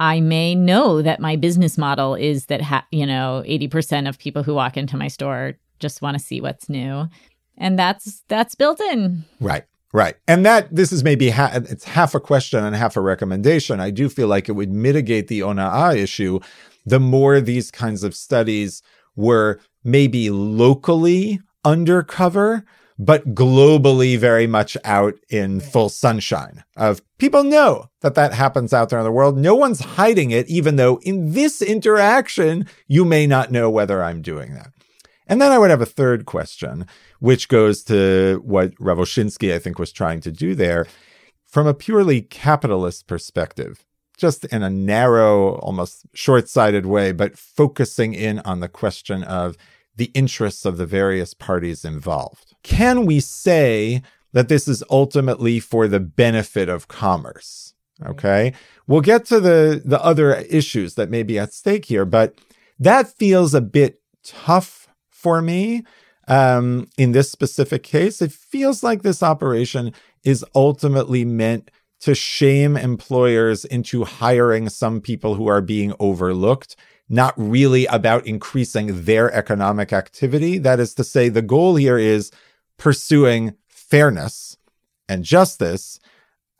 I 0.00 0.20
may 0.20 0.54
know 0.54 1.02
that 1.02 1.20
my 1.20 1.36
business 1.36 1.76
model 1.76 2.14
is 2.14 2.46
that, 2.46 2.62
ha- 2.62 2.86
you 2.90 3.06
know, 3.06 3.42
80% 3.46 4.08
of 4.08 4.18
people 4.18 4.42
who 4.42 4.54
walk 4.54 4.76
into 4.76 4.96
my 4.96 5.08
store 5.08 5.54
just 5.78 6.02
want 6.02 6.16
to 6.18 6.24
see 6.24 6.40
what's 6.40 6.68
new. 6.68 7.08
And 7.56 7.78
that's 7.78 8.22
that's 8.28 8.54
built 8.54 8.80
in. 8.80 9.24
Right. 9.40 9.64
Right. 9.92 10.16
And 10.28 10.44
that 10.44 10.72
this 10.74 10.92
is 10.92 11.02
maybe 11.02 11.30
ha- 11.30 11.50
it's 11.54 11.84
half 11.84 12.14
a 12.14 12.20
question 12.20 12.62
and 12.62 12.76
half 12.76 12.96
a 12.96 13.00
recommendation. 13.00 13.80
I 13.80 13.90
do 13.90 14.08
feel 14.08 14.28
like 14.28 14.48
it 14.48 14.52
would 14.52 14.70
mitigate 14.70 15.28
the 15.28 15.40
Ona'a 15.40 15.96
issue 15.96 16.40
the 16.88 17.00
more 17.00 17.40
these 17.40 17.70
kinds 17.70 18.02
of 18.02 18.14
studies 18.14 18.82
were 19.14 19.60
maybe 19.84 20.30
locally 20.30 21.40
undercover 21.64 22.64
but 22.98 23.34
globally 23.34 24.18
very 24.18 24.46
much 24.46 24.76
out 24.84 25.14
in 25.28 25.60
full 25.60 25.88
sunshine 25.88 26.64
of 26.76 27.00
people 27.18 27.44
know 27.44 27.86
that 28.00 28.16
that 28.16 28.34
happens 28.34 28.72
out 28.72 28.88
there 28.88 28.98
in 28.98 29.04
the 29.04 29.12
world. 29.12 29.38
No 29.38 29.54
one's 29.54 29.80
hiding 29.80 30.30
it, 30.32 30.48
even 30.48 30.76
though 30.76 30.98
in 31.02 31.32
this 31.32 31.62
interaction, 31.62 32.66
you 32.88 33.04
may 33.04 33.26
not 33.26 33.52
know 33.52 33.70
whether 33.70 34.02
I'm 34.02 34.20
doing 34.20 34.54
that. 34.54 34.72
And 35.28 35.40
then 35.40 35.52
I 35.52 35.58
would 35.58 35.70
have 35.70 35.82
a 35.82 35.86
third 35.86 36.24
question, 36.24 36.86
which 37.20 37.48
goes 37.48 37.84
to 37.84 38.42
what 38.44 38.72
Rav 38.80 38.98
Oshinsky, 38.98 39.54
I 39.54 39.58
think, 39.58 39.78
was 39.78 39.92
trying 39.92 40.20
to 40.22 40.32
do 40.32 40.54
there 40.54 40.86
from 41.46 41.66
a 41.66 41.74
purely 41.74 42.22
capitalist 42.22 43.06
perspective, 43.06 43.84
just 44.16 44.44
in 44.46 44.62
a 44.62 44.70
narrow, 44.70 45.56
almost 45.56 46.06
short 46.14 46.48
sighted 46.48 46.86
way, 46.86 47.12
but 47.12 47.38
focusing 47.38 48.14
in 48.14 48.40
on 48.40 48.60
the 48.60 48.68
question 48.68 49.22
of 49.22 49.56
the 49.98 50.10
interests 50.14 50.64
of 50.64 50.78
the 50.78 50.86
various 50.86 51.34
parties 51.34 51.84
involved. 51.84 52.54
Can 52.62 53.04
we 53.04 53.20
say 53.20 54.02
that 54.32 54.48
this 54.48 54.66
is 54.66 54.82
ultimately 54.90 55.60
for 55.60 55.86
the 55.86 56.00
benefit 56.00 56.68
of 56.68 56.88
commerce? 56.88 57.74
Okay. 58.06 58.52
We'll 58.86 59.00
get 59.00 59.24
to 59.26 59.40
the, 59.40 59.82
the 59.84 60.02
other 60.02 60.34
issues 60.34 60.94
that 60.94 61.10
may 61.10 61.22
be 61.22 61.38
at 61.38 61.52
stake 61.52 61.86
here, 61.86 62.04
but 62.04 62.40
that 62.78 63.08
feels 63.08 63.54
a 63.54 63.60
bit 63.60 64.00
tough 64.22 64.88
for 65.10 65.42
me. 65.42 65.84
Um, 66.28 66.88
in 66.96 67.12
this 67.12 67.30
specific 67.30 67.82
case, 67.82 68.22
it 68.22 68.32
feels 68.32 68.82
like 68.82 69.02
this 69.02 69.22
operation 69.22 69.92
is 70.24 70.44
ultimately 70.54 71.24
meant 71.24 71.70
to 72.00 72.14
shame 72.14 72.76
employers 72.76 73.64
into 73.64 74.04
hiring 74.04 74.68
some 74.68 75.00
people 75.00 75.34
who 75.34 75.48
are 75.48 75.62
being 75.62 75.92
overlooked, 75.98 76.76
not 77.08 77.34
really 77.36 77.86
about 77.86 78.26
increasing 78.26 79.04
their 79.04 79.32
economic 79.32 79.92
activity. 79.92 80.58
That 80.58 80.80
is 80.80 80.94
to 80.94 81.04
say, 81.04 81.28
the 81.28 81.42
goal 81.42 81.76
here 81.76 81.98
is 81.98 82.30
pursuing 82.76 83.54
fairness 83.68 84.56
and 85.08 85.24
justice. 85.24 86.00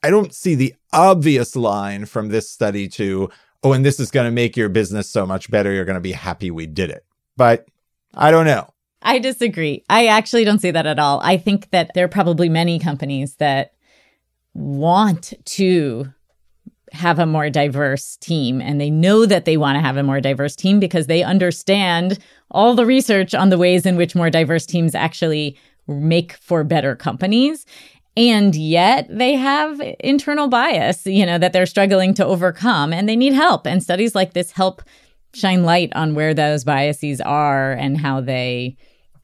I 0.02 0.11
don't 0.11 0.34
see 0.34 0.54
the 0.54 0.74
obvious 0.92 1.54
line 1.54 2.06
from 2.06 2.28
this 2.28 2.48
study 2.48 2.88
to, 2.88 3.28
oh, 3.62 3.72
and 3.72 3.84
this 3.84 4.00
is 4.00 4.11
going 4.11 4.26
to 4.26 4.30
make 4.30 4.56
your 4.56 4.68
business 4.68 5.11
so 5.11 5.26
much 5.26 5.50
better. 5.50 5.72
You're 5.72 5.84
going 5.84 5.94
to 5.94 6.00
be 6.00 6.12
happy 6.12 6.50
we 6.50 6.66
did 6.66 6.90
it. 6.90 7.04
But 7.37 7.66
I 8.14 8.30
don't 8.30 8.46
know. 8.46 8.72
I 9.02 9.18
disagree. 9.18 9.84
I 9.88 10.06
actually 10.06 10.44
don't 10.44 10.61
see 10.61 10.70
that 10.70 10.87
at 10.87 10.98
all. 10.98 11.20
I 11.22 11.37
think 11.37 11.70
that 11.70 11.92
there 11.94 12.04
are 12.04 12.08
probably 12.08 12.48
many 12.48 12.78
companies 12.78 13.37
that 13.37 13.74
want 14.54 15.34
to 15.44 16.12
have 16.92 17.18
a 17.18 17.27
more 17.27 17.51
diverse 17.51 18.16
team 18.16 18.61
and 18.61 18.81
they 18.81 18.90
know 18.90 19.27
that 19.27 19.44
they 19.44 19.57
want 19.57 19.77
to 19.77 19.81
have 19.81 19.96
a 19.96 20.03
more 20.03 20.20
diverse 20.20 20.57
team 20.57 20.81
because 20.81 21.07
they 21.07 21.22
understand 21.22 22.18
all 22.51 22.74
the 22.74 22.87
research 22.87 23.35
on 23.35 23.51
the 23.51 23.59
ways 23.59 23.85
in 23.85 23.96
which 23.96 24.14
more 24.14 24.31
diverse 24.31 24.66
teams 24.66 24.94
actually 24.94 25.57
make 25.87 26.33
for 26.35 26.64
better 26.64 26.94
companies. 26.94 27.66
And 28.16 28.55
yet 28.55 29.07
they 29.11 29.35
have 29.35 29.81
internal 30.01 30.48
bias 30.48 31.07
you 31.07 31.24
know 31.24 31.38
that 31.38 31.53
they're 31.53 31.66
struggling 31.66 32.14
to 32.14 32.27
overcome 32.27 32.92
and 32.92 33.09
they 33.09 33.16
need 33.16 33.33
help. 33.33 33.66
And 33.66 33.83
studies 33.83 34.14
like 34.14 34.33
this 34.33 34.51
help 34.53 34.83
shine 35.35 35.64
light 35.64 35.92
on 35.94 36.14
where 36.14 36.35
those 36.35 36.64
biases 36.64 37.20
are 37.20 37.72
and 37.72 37.96
how 37.96 38.20
they 38.20 38.77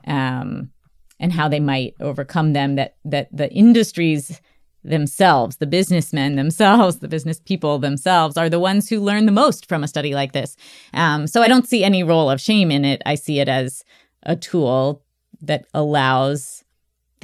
um, 0.06 0.70
and 1.18 1.32
how 1.32 1.48
they 1.48 1.60
might 1.60 1.94
overcome 2.00 2.52
them 2.52 2.76
that 2.76 2.96
that 3.04 3.28
the 3.32 3.50
industries 3.50 4.40
themselves 4.84 5.56
the 5.56 5.66
businessmen 5.66 6.36
themselves 6.36 6.98
the 6.98 7.08
business 7.08 7.40
people 7.40 7.78
themselves 7.78 8.36
are 8.36 8.50
the 8.50 8.60
ones 8.60 8.88
who 8.88 9.00
learn 9.00 9.26
the 9.26 9.32
most 9.32 9.66
from 9.66 9.82
a 9.82 9.88
study 9.88 10.14
like 10.14 10.32
this 10.32 10.56
um, 10.92 11.26
so 11.26 11.42
i 11.42 11.48
don't 11.48 11.68
see 11.68 11.82
any 11.82 12.02
role 12.02 12.30
of 12.30 12.40
shame 12.40 12.70
in 12.70 12.84
it 12.84 13.00
i 13.06 13.14
see 13.14 13.40
it 13.40 13.48
as 13.48 13.84
a 14.24 14.36
tool 14.36 15.02
that 15.40 15.66
allows 15.74 16.64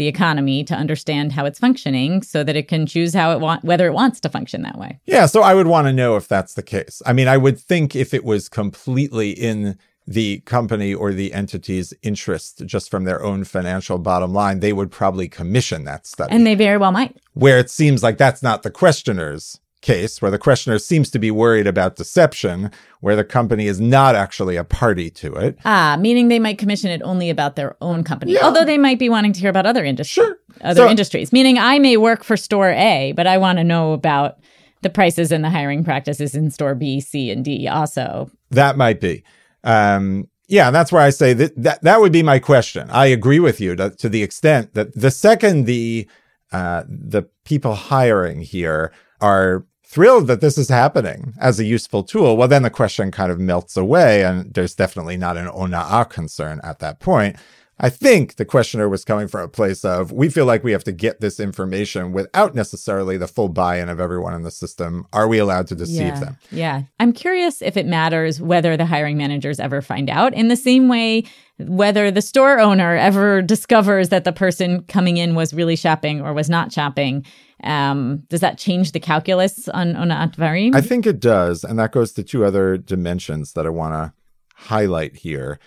the 0.01 0.09
economy 0.09 0.65
to 0.65 0.75
understand 0.75 1.31
how 1.31 1.45
it's 1.45 1.59
functioning 1.59 2.23
so 2.23 2.43
that 2.43 2.57
it 2.57 2.69
can 2.69 2.87
choose 2.87 3.13
how 3.13 3.33
it 3.33 3.39
want 3.41 3.63
whether 3.65 3.87
it 3.87 3.93
wants 3.93 4.19
to 4.19 4.31
function 4.31 4.63
that 4.63 4.79
way. 4.79 4.99
Yeah, 5.05 5.27
so 5.27 5.43
I 5.43 5.53
would 5.53 5.67
want 5.67 5.89
to 5.89 5.93
know 5.93 6.17
if 6.17 6.27
that's 6.27 6.55
the 6.55 6.63
case. 6.63 7.03
I 7.05 7.13
mean, 7.13 7.29
I 7.29 7.37
would 7.37 7.59
think 7.61 7.95
if 7.95 8.15
it 8.15 8.25
was 8.25 8.49
completely 8.49 9.31
in 9.31 9.77
the 10.11 10.41
company 10.41 10.93
or 10.93 11.13
the 11.13 11.33
entity's 11.33 11.95
interest 12.03 12.67
just 12.67 12.91
from 12.91 13.05
their 13.05 13.23
own 13.23 13.45
financial 13.45 13.97
bottom 13.97 14.35
line, 14.35 14.59
they 14.59 14.73
would 14.73 14.91
probably 14.91 15.29
commission 15.29 15.85
that 15.85 16.05
study. 16.05 16.35
And 16.35 16.45
they 16.45 16.57
very 16.57 16.77
well 16.77 16.91
might. 16.91 17.17
Where 17.35 17.59
it 17.59 17.71
seems 17.71 18.03
like 18.03 18.19
that's 18.19 18.43
not 18.43 18.65
the 18.65 18.73
questioner's 18.73 19.61
case 19.83 20.21
where 20.21 20.31
the 20.33 20.39
questioner 20.39 20.79
seems 20.79 21.11
to 21.11 21.19
be 21.19 21.31
worried 21.31 21.67
about 21.67 21.95
deception, 21.95 22.73
where 23.01 23.15
the 23.15 23.25
company 23.25 23.69
is 23.69 23.81
not 23.81 24.17
actually 24.17 24.57
a 24.57 24.65
party 24.65 25.11
to 25.11 25.33
it. 25.35 25.57
Ah, 25.65 25.97
meaning 25.99 26.27
they 26.27 26.41
might 26.41 26.59
commission 26.59 26.91
it 26.91 27.01
only 27.03 27.31
about 27.31 27.55
their 27.55 27.77
own 27.81 28.03
company, 28.03 28.33
yeah. 28.33 28.45
although 28.45 28.65
they 28.65 28.79
might 28.79 28.99
be 28.99 29.09
wanting 29.09 29.33
to 29.33 29.41
hear 29.41 29.49
about 29.49 29.65
other 29.65 29.85
industries. 29.85 30.27
Sure. 30.27 30.37
Other 30.61 30.83
so, 30.83 30.91
industries. 30.91 31.33
Meaning 31.33 31.57
I 31.57 31.79
may 31.79 31.97
work 31.97 32.25
for 32.25 32.37
store 32.37 32.71
A, 32.71 33.13
but 33.17 33.29
I 33.29 33.39
want 33.39 33.59
to 33.59 33.65
know 33.65 33.93
about 33.93 34.39
the 34.83 34.91
prices 34.91 35.31
and 35.31 35.45
the 35.45 35.51
hiring 35.51 35.85
practices 35.85 36.35
in 36.35 36.51
store 36.51 36.75
B, 36.75 37.01
C, 37.01 37.31
and 37.31 37.45
D 37.45 37.69
also. 37.69 38.29
That 38.51 38.77
might 38.77 39.01
be. 39.01 39.23
Um, 39.65 40.29
yeah, 40.49 40.71
that's 40.71 40.91
where 40.91 41.03
I 41.03 41.11
say 41.11 41.33
that, 41.35 41.63
that 41.63 41.83
that 41.83 42.01
would 42.01 42.13
be 42.13 42.23
my 42.23 42.39
question. 42.41 42.91
I 42.91 43.07
agree 43.07 43.39
with 43.39 43.61
you 43.61 43.77
to, 43.77 43.91
to 43.91 44.09
the 44.09 44.23
extent 44.23 44.75
that 44.75 44.95
the 44.95 45.11
second 45.11 45.67
the 45.67 46.09
uh, 46.53 46.83
the 46.89 47.29
people 47.45 47.75
hiring 47.75 48.41
here 48.41 48.93
are 49.21 49.65
thrilled 49.91 50.29
that 50.29 50.41
this 50.41 50.57
is 50.57 50.69
happening 50.69 51.35
as 51.41 51.59
a 51.59 51.65
useful 51.65 52.05
tool, 52.05 52.37
well, 52.37 52.47
then 52.47 52.63
the 52.63 52.71
question 52.71 53.11
kind 53.11 53.33
of 53.33 53.41
melts 53.41 53.77
away, 53.77 54.25
and 54.25 54.55
there's 54.55 54.75
definitely 54.75 55.17
not 55.17 55.37
an 55.37 55.49
ona'a 55.49 56.09
concern 56.09 56.61
at 56.63 56.79
that 56.79 57.01
point. 57.01 57.37
I 57.83 57.89
think 57.89 58.37
the 58.37 58.45
questioner 58.45 58.91
was 58.91 59.07
coming 59.07 59.27
from 59.27 59.41
a 59.41 59.49
place 59.49 59.87
of 59.87 60.13
we 60.13 60.29
feel 60.29 60.45
like 60.45 60.63
we 60.63 60.73
have 60.73 60.85
to 60.85 60.93
get 60.93 61.21
this 61.21 61.41
information 61.41 62.13
without 62.13 62.55
necessarily 62.55 63.17
the 63.17 63.27
full 63.27 63.49
buy 63.49 63.81
in 63.81 63.89
of 63.89 63.99
everyone 63.99 64.35
in 64.35 64.43
the 64.43 64.51
system. 64.51 65.07
Are 65.15 65.27
we 65.27 65.39
allowed 65.39 65.67
to 65.69 65.75
deceive 65.75 66.01
yeah, 66.01 66.21
them? 66.21 66.39
Yeah. 66.51 66.83
I'm 67.01 67.15
curious 67.15 67.63
if 67.63 67.79
it 67.79 67.87
matters 67.87 68.39
whether 68.39 68.77
the 68.77 68.85
hiring 68.85 69.17
managers 69.17 69.59
ever 69.59 69.81
find 69.81 70.11
out 70.11 70.35
in 70.35 70.49
the 70.49 70.57
same 70.57 70.89
way 70.89 71.25
whether 71.59 72.11
the 72.11 72.23
store 72.23 72.61
owner 72.61 72.97
ever 72.97 73.41
discovers 73.41 74.11
that 74.11 74.25
the 74.25 74.33
person 74.33 74.83
coming 74.85 75.17
in 75.17 75.35
was 75.35 75.55
really 75.55 75.77
shopping 75.77 76.21
or 76.21 76.35
was 76.35 76.51
not 76.51 76.73
shopping. 76.73 77.25
Um, 77.65 78.19
does 78.29 78.41
that 78.41 78.59
change 78.59 78.93
the 78.93 79.01
calculus 79.01 79.69
on 79.71 79.97
on 79.97 80.09
Atvarim? 80.09 80.75
I 80.75 80.81
think 80.81 81.07
it 81.07 81.21
does, 81.21 81.65
and 81.65 81.79
that 81.79 81.93
goes 81.93 82.13
to 82.13 82.23
two 82.23 82.45
other 82.45 82.79
dimensions 82.79 83.53
that 83.53 83.67
I 83.67 83.71
want 83.71 83.93
to 83.95 84.13
highlight 84.55 85.17
here 85.17 85.59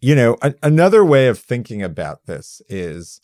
you 0.00 0.14
know, 0.14 0.36
a- 0.42 0.54
another 0.62 1.04
way 1.04 1.28
of 1.28 1.38
thinking 1.38 1.82
about 1.82 2.26
this 2.26 2.62
is 2.68 3.20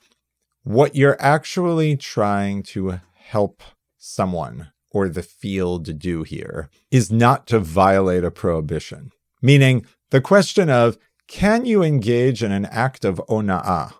what 0.63 0.95
you're 0.95 1.21
actually 1.21 1.97
trying 1.97 2.63
to 2.63 3.01
help 3.15 3.63
someone 3.99 4.69
or 4.91 5.09
the 5.09 5.23
field 5.23 5.99
do 5.99 6.23
here 6.23 6.71
is 6.91 7.11
not 7.11 7.47
to 7.47 7.59
violate 7.59 8.25
a 8.25 8.31
prohibition. 8.31 9.11
Meaning, 9.43 9.85
the 10.11 10.21
question 10.21 10.71
of 10.71 10.99
can 11.29 11.65
you 11.65 11.83
engage 11.83 12.43
in 12.43 12.53
an 12.53 12.67
act 12.67 13.05
of 13.05 13.21
ona'ah, 13.29 13.93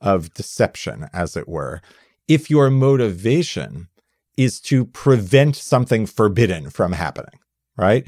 of 0.00 0.32
deception, 0.34 1.08
as 1.12 1.36
it 1.36 1.48
were, 1.48 1.82
if 2.26 2.48
your 2.48 2.70
motivation 2.70 3.88
is 4.36 4.60
to 4.60 4.86
prevent 4.86 5.56
something 5.56 6.06
forbidden 6.06 6.70
from 6.70 6.92
happening, 6.92 7.38
right? 7.76 8.06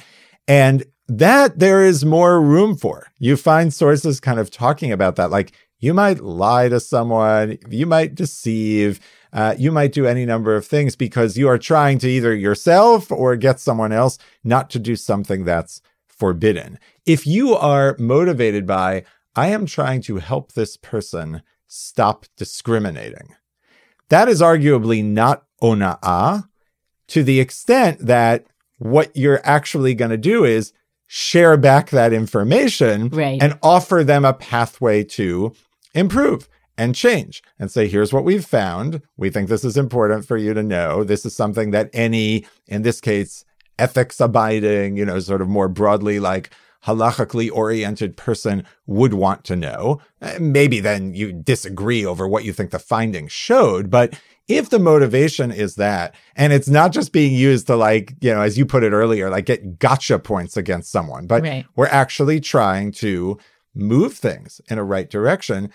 And 0.49 0.85
that 1.19 1.59
there 1.59 1.85
is 1.85 2.05
more 2.05 2.41
room 2.41 2.77
for. 2.77 3.09
You 3.19 3.37
find 3.37 3.73
sources 3.73 4.19
kind 4.19 4.39
of 4.39 4.51
talking 4.51 4.93
about 4.93 5.17
that. 5.17 5.31
Like 5.31 5.53
you 5.79 5.93
might 5.93 6.21
lie 6.21 6.69
to 6.71 6.81
someone, 6.81 7.59
you 7.69 7.87
might 7.87 8.15
deceive, 8.15 8.99
uh, 9.33 9.55
you 9.59 9.71
might 9.73 9.93
do 9.93 10.07
any 10.07 10.25
number 10.25 10.55
of 10.57 10.67
things 10.67 10.97
because 10.97 11.37
you 11.37 11.49
are 11.49 11.59
trying 11.59 11.99
to 11.99 12.09
either 12.09 12.35
yourself 12.35 13.11
or 13.13 13.37
get 13.37 13.61
someone 13.61 13.93
else 13.93 14.17
not 14.43 14.71
to 14.71 14.79
do 14.79 14.97
something 14.97 15.45
that's 15.45 15.83
forbidden. 16.07 16.79
If 17.05 17.27
you 17.27 17.55
are 17.55 17.97
motivated 17.99 18.67
by, 18.67 19.05
I 19.37 19.49
am 19.49 19.67
trying 19.67 20.01
to 20.03 20.17
help 20.17 20.53
this 20.53 20.77
person 20.77 21.43
stop 21.67 22.27
discriminating, 22.37 23.35
that 24.09 24.29
is 24.29 24.41
arguably 24.41 25.05
not 25.05 25.45
ona'ah 25.63 26.49
to 27.09 27.23
the 27.23 27.41
extent 27.41 27.99
that 28.07 28.47
what 28.79 29.15
you're 29.17 29.41
actually 29.45 29.95
going 29.95 30.11
to 30.11 30.17
do 30.17 30.45
is 30.45 30.73
share 31.15 31.59
back 31.59 31.91
that 31.91 32.11
information 32.11 33.11
right. 33.11 33.43
and 33.43 33.59
offer 33.63 34.03
them 34.03 34.25
a 34.25 34.33
pathway 34.33 35.05
to 35.05 35.53
improve 35.93 36.49
and 36.79 36.95
change 36.95 37.43
and 37.59 37.71
say, 37.71 37.87
here's 37.87 38.15
what 38.15 38.25
we've 38.25 38.47
found. 38.47 39.03
We 39.19 39.29
think 39.29 39.51
this 39.51 39.63
is 39.63 39.77
important 39.77 40.27
for 40.27 40.39
you 40.39 40.55
to 40.55 40.63
know. 40.63 41.05
This 41.05 41.27
is 41.27 41.37
something 41.37 41.71
that 41.73 41.91
any, 41.93 42.47
in 42.67 42.81
this 42.81 42.99
case, 42.99 43.45
ethics 43.79 44.21
abiding, 44.21 44.97
you 44.97 45.05
know, 45.05 45.21
sort 45.21 45.43
of 45.43 45.51
more 45.51 45.69
broadly 45.69 46.19
like 46.19 46.49
halachically 46.87 47.51
oriented 47.53 48.17
person 48.17 48.65
would 48.87 49.15
want 49.15 49.45
to 49.45 49.57
know. 49.57 50.01
Eh, 50.21 50.39
maybe 50.41 50.81
then 50.81 51.15
you 51.15 51.33
disagree 51.33 52.05
over 52.05 52.27
what 52.27 52.45
you 52.45 52.53
think 52.53 52.71
the 52.71 52.79
findings 52.79 53.33
showed, 53.33 53.91
but 53.91 54.19
if 54.49 54.71
the 54.71 54.79
motivation 54.79 55.53
is 55.53 55.77
that, 55.77 56.15
and 56.35 56.53
it's 56.53 56.69
not 56.69 56.93
just 56.93 57.13
being 57.13 57.33
used 57.33 57.67
to 57.69 57.77
like, 57.77 58.15
you 58.21 58.33
know, 58.33 58.41
as 58.41 58.59
you 58.59 58.67
put 58.67 58.83
it 58.83 58.93
earlier, 58.93 59.31
like 59.31 59.47
get 59.47 59.79
gotcha 59.79 60.19
points 60.19 60.57
against 60.57 60.91
someone, 60.91 61.27
but 61.27 61.43
right. 61.43 61.67
we're 61.77 61.87
actually 61.87 62.41
trying 62.41 62.93
to 62.93 63.39
move 63.75 64.15
things 64.15 64.61
in 64.69 64.79
a 64.79 64.85
right 64.85 65.09
direction. 65.09 65.71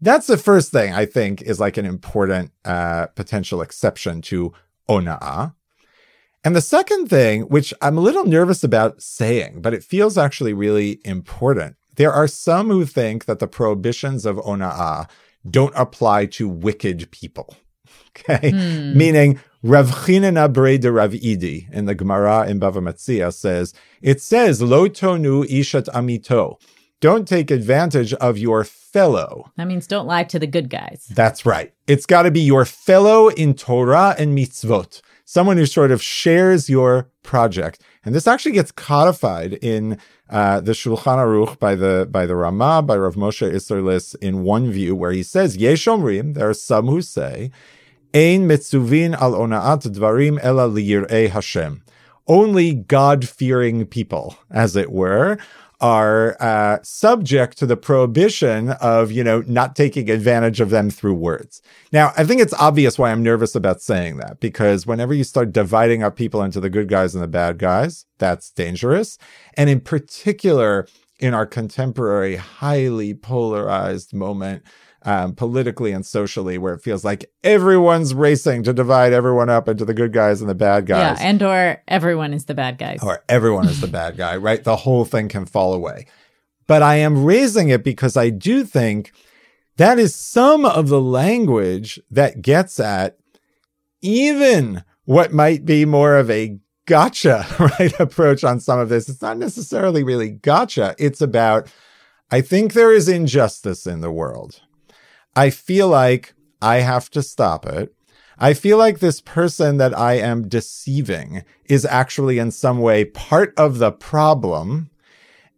That's 0.00 0.26
the 0.26 0.38
first 0.38 0.72
thing 0.72 0.92
I 0.92 1.06
think 1.06 1.42
is 1.42 1.60
like 1.60 1.76
an 1.76 1.86
important 1.86 2.52
uh, 2.64 3.06
potential 3.08 3.62
exception 3.62 4.22
to 4.22 4.52
ona'ah. 4.88 5.54
And 6.46 6.54
the 6.54 6.60
second 6.60 7.08
thing, 7.08 7.42
which 7.48 7.74
I'm 7.82 7.98
a 7.98 8.00
little 8.00 8.24
nervous 8.24 8.62
about 8.62 9.02
saying, 9.02 9.62
but 9.62 9.74
it 9.74 9.82
feels 9.82 10.16
actually 10.16 10.52
really 10.52 11.00
important, 11.04 11.74
there 11.96 12.12
are 12.12 12.28
some 12.28 12.68
who 12.68 12.84
think 12.84 13.24
that 13.24 13.40
the 13.40 13.48
prohibitions 13.48 14.24
of 14.24 14.36
ona'ah 14.36 15.10
don't 15.50 15.72
apply 15.74 16.26
to 16.26 16.48
wicked 16.48 17.10
people. 17.10 17.56
Okay. 18.18 18.50
Hmm. 18.50 18.96
Meaning, 18.96 19.40
Rav 19.62 19.90
Chinena 19.90 20.50
Bre 20.50 20.78
de 20.78 20.90
Rav 20.90 21.10
Idi 21.10 21.70
in 21.70 21.84
the 21.84 21.94
Gemara 21.94 22.46
in 22.48 22.58
Bava 22.58 22.80
Metzia 22.80 23.30
says, 23.30 23.74
it 24.00 24.22
says, 24.22 24.62
Lo 24.62 24.88
tonu 24.88 25.44
ishat 25.44 25.86
amito. 25.90 26.58
Don't 27.02 27.28
take 27.28 27.50
advantage 27.50 28.14
of 28.14 28.38
your 28.38 28.64
fellow. 28.64 29.52
That 29.56 29.66
means 29.66 29.86
don't 29.86 30.06
lie 30.06 30.24
to 30.24 30.38
the 30.38 30.46
good 30.46 30.70
guys. 30.70 31.06
That's 31.10 31.44
right. 31.44 31.74
It's 31.86 32.06
got 32.06 32.22
to 32.22 32.30
be 32.30 32.40
your 32.40 32.64
fellow 32.64 33.28
in 33.28 33.52
Torah 33.52 34.14
and 34.18 34.36
mitzvot, 34.36 35.02
someone 35.26 35.58
who 35.58 35.66
sort 35.66 35.90
of 35.90 36.02
shares 36.02 36.70
your 36.70 37.10
project. 37.22 37.82
And 38.04 38.14
this 38.14 38.26
actually 38.26 38.52
gets 38.52 38.72
codified 38.72 39.54
in 39.54 39.98
uh, 40.30 40.60
the 40.60 40.72
Shulchan 40.72 41.18
Aruch 41.18 41.58
by 41.58 41.74
the 41.74 42.08
by 42.10 42.24
the 42.24 42.36
Ramah 42.36 42.82
by 42.82 42.96
Rav 42.96 43.16
Moshe 43.16 43.52
Isserles 43.52 44.14
in 44.22 44.44
one 44.44 44.70
view 44.70 44.94
where 44.94 45.12
he 45.12 45.22
says 45.22 45.56
Yesh 45.56 45.86
omrim. 45.86 46.34
There 46.34 46.48
are 46.48 46.54
some 46.54 46.86
who 46.86 47.02
say 47.02 47.50
Ein 48.14 48.48
mitzuvin 48.48 49.14
al 49.20 49.32
onaat 49.32 49.82
dvarim 49.82 50.38
ela 50.42 50.68
liyirei 50.68 51.28
Hashem. 51.28 51.82
Only 52.28 52.74
God-fearing 52.74 53.86
people, 53.86 54.36
as 54.50 54.74
it 54.74 54.90
were, 54.90 55.38
are 55.80 56.36
uh, 56.40 56.78
subject 56.82 57.58
to 57.58 57.66
the 57.66 57.76
prohibition 57.76 58.70
of, 58.70 59.12
you 59.12 59.22
know, 59.22 59.42
not 59.46 59.76
taking 59.76 60.08
advantage 60.10 60.60
of 60.60 60.70
them 60.70 60.88
through 60.90 61.14
words. 61.14 61.60
Now, 61.92 62.12
I 62.16 62.24
think 62.24 62.40
it's 62.40 62.54
obvious 62.54 62.98
why 62.98 63.10
I'm 63.10 63.22
nervous 63.22 63.54
about 63.54 63.82
saying 63.82 64.16
that, 64.16 64.40
because 64.40 64.86
whenever 64.86 65.12
you 65.12 65.24
start 65.24 65.52
dividing 65.52 66.02
up 66.02 66.16
people 66.16 66.42
into 66.42 66.60
the 66.60 66.70
good 66.70 66.88
guys 66.88 67.14
and 67.14 67.22
the 67.22 67.28
bad 67.28 67.58
guys, 67.58 68.06
that's 68.18 68.50
dangerous. 68.50 69.18
And 69.54 69.68
in 69.68 69.80
particular, 69.80 70.86
in 71.18 71.34
our 71.34 71.46
contemporary, 71.46 72.36
highly 72.36 73.14
polarized 73.14 74.14
moment, 74.14 74.62
um, 75.06 75.34
politically 75.34 75.92
and 75.92 76.04
socially, 76.04 76.58
where 76.58 76.74
it 76.74 76.82
feels 76.82 77.04
like 77.04 77.30
everyone's 77.42 78.12
racing 78.12 78.64
to 78.64 78.72
divide 78.72 79.12
everyone 79.12 79.48
up 79.48 79.68
into 79.68 79.84
the 79.84 79.94
good 79.94 80.12
guys 80.12 80.40
and 80.40 80.50
the 80.50 80.54
bad 80.54 80.84
guys. 80.84 81.18
Yeah, 81.18 81.26
and 81.26 81.42
or 81.42 81.82
everyone 81.88 82.34
is 82.34 82.44
the 82.44 82.54
bad 82.54 82.76
guys. 82.76 82.98
Or 83.02 83.24
everyone 83.28 83.68
is 83.68 83.80
the 83.80 83.86
bad 83.86 84.16
guy, 84.16 84.36
right? 84.48 84.62
The 84.62 84.76
whole 84.76 85.04
thing 85.04 85.28
can 85.28 85.46
fall 85.46 85.72
away. 85.72 86.06
But 86.66 86.82
I 86.82 86.96
am 86.96 87.24
raising 87.24 87.68
it 87.68 87.84
because 87.84 88.16
I 88.16 88.30
do 88.30 88.64
think 88.64 89.12
that 89.76 89.98
is 89.98 90.14
some 90.14 90.66
of 90.66 90.88
the 90.88 91.00
language 91.00 92.00
that 92.10 92.42
gets 92.42 92.80
at 92.80 93.16
even 94.02 94.82
what 95.04 95.32
might 95.32 95.64
be 95.64 95.84
more 95.84 96.16
of 96.16 96.30
a 96.30 96.58
gotcha, 96.86 97.46
right? 97.78 97.98
Approach 98.00 98.42
on 98.42 98.58
some 98.60 98.78
of 98.78 98.88
this. 98.88 99.08
It's 99.08 99.22
not 99.22 99.38
necessarily 99.38 100.02
really 100.02 100.30
gotcha. 100.30 100.94
It's 100.98 101.20
about, 101.20 101.68
I 102.30 102.40
think 102.40 102.72
there 102.72 102.92
is 102.92 103.08
injustice 103.08 103.86
in 103.86 104.00
the 104.00 104.10
world. 104.10 104.60
I 105.36 105.50
feel 105.50 105.88
like 105.88 106.34
I 106.62 106.76
have 106.76 107.10
to 107.10 107.22
stop 107.22 107.66
it. 107.66 107.94
I 108.38 108.54
feel 108.54 108.78
like 108.78 108.98
this 108.98 109.20
person 109.20 109.76
that 109.78 109.96
I 109.96 110.14
am 110.14 110.48
deceiving 110.48 111.44
is 111.66 111.84
actually 111.84 112.38
in 112.38 112.50
some 112.50 112.80
way 112.80 113.04
part 113.04 113.54
of 113.56 113.78
the 113.78 113.92
problem. 113.92 114.90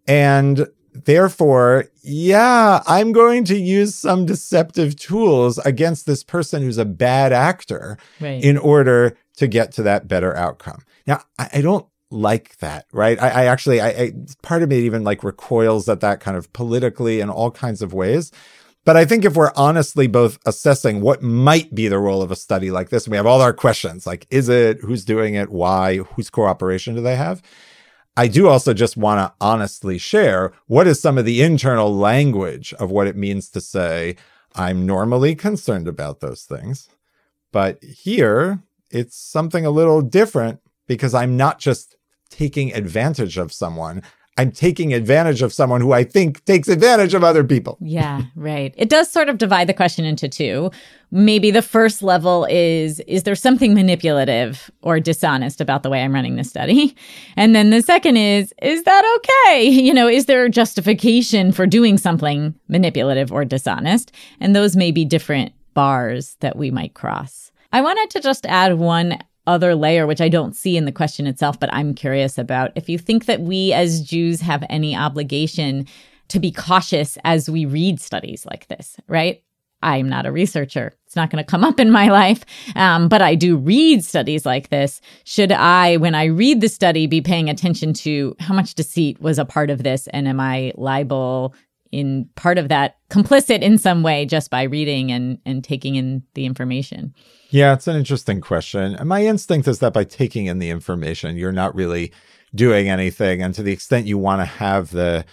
And 0.06 0.68
therefore, 0.92 1.86
yeah, 2.02 2.82
I'm 2.86 3.12
going 3.12 3.44
to 3.44 3.58
use 3.58 3.94
some 3.94 4.26
deceptive 4.26 4.96
tools 4.96 5.58
against 5.58 6.06
this 6.06 6.22
person 6.22 6.62
who's 6.62 6.78
a 6.78 6.84
bad 6.84 7.32
actor 7.32 7.98
right. 8.20 8.42
in 8.42 8.58
order 8.58 9.16
to 9.36 9.46
get 9.46 9.72
to 9.72 9.82
that 9.84 10.08
better 10.08 10.36
outcome. 10.36 10.82
Now, 11.06 11.22
I, 11.38 11.48
I 11.54 11.60
don't 11.60 11.86
like 12.10 12.56
that, 12.58 12.86
right? 12.92 13.20
I, 13.20 13.28
I 13.28 13.44
actually, 13.46 13.80
I, 13.80 13.88
I, 13.88 14.12
part 14.42 14.62
of 14.62 14.68
me 14.68 14.78
even 14.80 15.04
like 15.04 15.22
recoils 15.22 15.88
at 15.88 16.00
that 16.00 16.20
kind 16.20 16.36
of 16.36 16.52
politically 16.52 17.20
in 17.20 17.28
all 17.28 17.50
kinds 17.50 17.82
of 17.82 17.92
ways. 17.92 18.32
But 18.88 18.96
I 18.96 19.04
think 19.04 19.26
if 19.26 19.36
we're 19.36 19.52
honestly 19.54 20.06
both 20.06 20.38
assessing 20.46 21.02
what 21.02 21.22
might 21.22 21.74
be 21.74 21.88
the 21.88 21.98
role 21.98 22.22
of 22.22 22.30
a 22.30 22.36
study 22.36 22.70
like 22.70 22.88
this, 22.88 23.04
and 23.04 23.10
we 23.10 23.18
have 23.18 23.26
all 23.26 23.42
our 23.42 23.52
questions 23.52 24.06
like, 24.06 24.26
is 24.30 24.48
it, 24.48 24.80
who's 24.80 25.04
doing 25.04 25.34
it, 25.34 25.50
why, 25.50 25.98
whose 25.98 26.30
cooperation 26.30 26.94
do 26.94 27.02
they 27.02 27.16
have? 27.16 27.42
I 28.16 28.28
do 28.28 28.48
also 28.48 28.72
just 28.72 28.96
want 28.96 29.18
to 29.18 29.34
honestly 29.44 29.98
share 29.98 30.54
what 30.68 30.86
is 30.86 31.02
some 31.02 31.18
of 31.18 31.26
the 31.26 31.42
internal 31.42 31.94
language 31.94 32.72
of 32.80 32.90
what 32.90 33.06
it 33.06 33.14
means 33.14 33.50
to 33.50 33.60
say, 33.60 34.16
I'm 34.54 34.86
normally 34.86 35.34
concerned 35.34 35.86
about 35.86 36.20
those 36.20 36.44
things. 36.44 36.88
But 37.52 37.84
here, 37.84 38.62
it's 38.90 39.18
something 39.18 39.66
a 39.66 39.70
little 39.70 40.00
different 40.00 40.60
because 40.86 41.12
I'm 41.12 41.36
not 41.36 41.58
just 41.58 41.94
taking 42.30 42.72
advantage 42.72 43.36
of 43.36 43.52
someone. 43.52 44.02
I'm 44.38 44.52
taking 44.52 44.94
advantage 44.94 45.42
of 45.42 45.52
someone 45.52 45.80
who 45.80 45.92
I 45.92 46.04
think 46.04 46.44
takes 46.44 46.68
advantage 46.68 47.12
of 47.12 47.24
other 47.24 47.42
people. 47.42 47.76
Yeah, 47.80 48.22
right. 48.36 48.72
It 48.76 48.88
does 48.88 49.10
sort 49.10 49.28
of 49.28 49.36
divide 49.36 49.68
the 49.68 49.74
question 49.74 50.04
into 50.04 50.28
two. 50.28 50.70
Maybe 51.10 51.50
the 51.50 51.62
first 51.62 52.02
level 52.02 52.46
is 52.48 53.00
is 53.00 53.24
there 53.24 53.34
something 53.34 53.74
manipulative 53.74 54.70
or 54.82 55.00
dishonest 55.00 55.60
about 55.60 55.82
the 55.82 55.90
way 55.90 56.02
I'm 56.02 56.14
running 56.14 56.36
the 56.36 56.44
study? 56.44 56.94
And 57.36 57.54
then 57.54 57.70
the 57.70 57.82
second 57.82 58.16
is 58.16 58.54
is 58.62 58.84
that 58.84 59.18
okay? 59.18 59.68
You 59.88 59.94
know, 59.94 60.06
is 60.06 60.26
there 60.26 60.48
justification 60.48 61.50
for 61.50 61.66
doing 61.66 61.98
something 61.98 62.54
manipulative 62.68 63.32
or 63.32 63.44
dishonest? 63.44 64.12
And 64.38 64.54
those 64.54 64.76
may 64.76 64.92
be 64.92 65.04
different 65.04 65.52
bars 65.72 66.36
that 66.40 66.56
we 66.56 66.70
might 66.70 66.94
cross. 66.94 67.50
I 67.72 67.80
wanted 67.80 68.10
to 68.10 68.20
just 68.20 68.46
add 68.46 68.78
one 68.78 69.18
other 69.48 69.74
layer, 69.74 70.06
which 70.06 70.20
I 70.20 70.28
don't 70.28 70.54
see 70.54 70.76
in 70.76 70.84
the 70.84 70.92
question 70.92 71.26
itself, 71.26 71.58
but 71.58 71.72
I'm 71.72 71.94
curious 71.94 72.38
about. 72.38 72.70
If 72.76 72.88
you 72.88 72.98
think 72.98 73.24
that 73.24 73.40
we 73.40 73.72
as 73.72 74.02
Jews 74.02 74.40
have 74.42 74.64
any 74.68 74.94
obligation 74.94 75.86
to 76.28 76.38
be 76.38 76.52
cautious 76.52 77.18
as 77.24 77.48
we 77.48 77.64
read 77.64 78.00
studies 78.00 78.46
like 78.46 78.68
this, 78.68 78.98
right? 79.08 79.42
I'm 79.80 80.08
not 80.08 80.26
a 80.26 80.32
researcher. 80.32 80.92
It's 81.06 81.16
not 81.16 81.30
going 81.30 81.42
to 81.42 81.50
come 81.50 81.64
up 81.70 81.80
in 81.80 81.90
my 81.90 82.08
life. 82.08 82.44
Um, 82.76 83.08
but 83.08 83.22
I 83.22 83.34
do 83.34 83.56
read 83.56 84.04
studies 84.04 84.44
like 84.44 84.68
this. 84.68 85.00
Should 85.24 85.52
I, 85.52 85.96
when 85.96 86.14
I 86.14 86.24
read 86.26 86.60
the 86.60 86.68
study, 86.68 87.06
be 87.06 87.20
paying 87.20 87.48
attention 87.48 87.92
to 87.94 88.36
how 88.40 88.54
much 88.54 88.74
deceit 88.74 89.20
was 89.20 89.38
a 89.38 89.44
part 89.44 89.70
of 89.70 89.82
this? 89.82 90.06
And 90.08 90.28
am 90.28 90.40
I 90.40 90.72
liable 90.76 91.54
in 91.90 92.28
part 92.34 92.58
of 92.58 92.68
that 92.68 92.96
complicit 93.10 93.60
in 93.60 93.78
some 93.78 94.02
way 94.02 94.26
just 94.26 94.50
by 94.50 94.62
reading 94.62 95.10
and 95.10 95.38
and 95.44 95.64
taking 95.64 95.94
in 95.96 96.22
the 96.34 96.44
information. 96.44 97.14
Yeah, 97.50 97.72
it's 97.72 97.86
an 97.86 97.96
interesting 97.96 98.42
question. 98.42 98.94
And 98.94 99.08
my 99.08 99.24
instinct 99.24 99.66
is 99.68 99.78
that 99.78 99.94
by 99.94 100.04
taking 100.04 100.46
in 100.46 100.58
the 100.58 100.68
information, 100.68 101.36
you're 101.36 101.50
not 101.50 101.74
really 101.74 102.12
doing 102.54 102.88
anything. 102.88 103.42
And 103.42 103.54
to 103.54 103.62
the 103.62 103.72
extent 103.72 104.06
you 104.06 104.18
want 104.18 104.40
to 104.42 104.44
have 104.44 104.90
the 104.90 105.24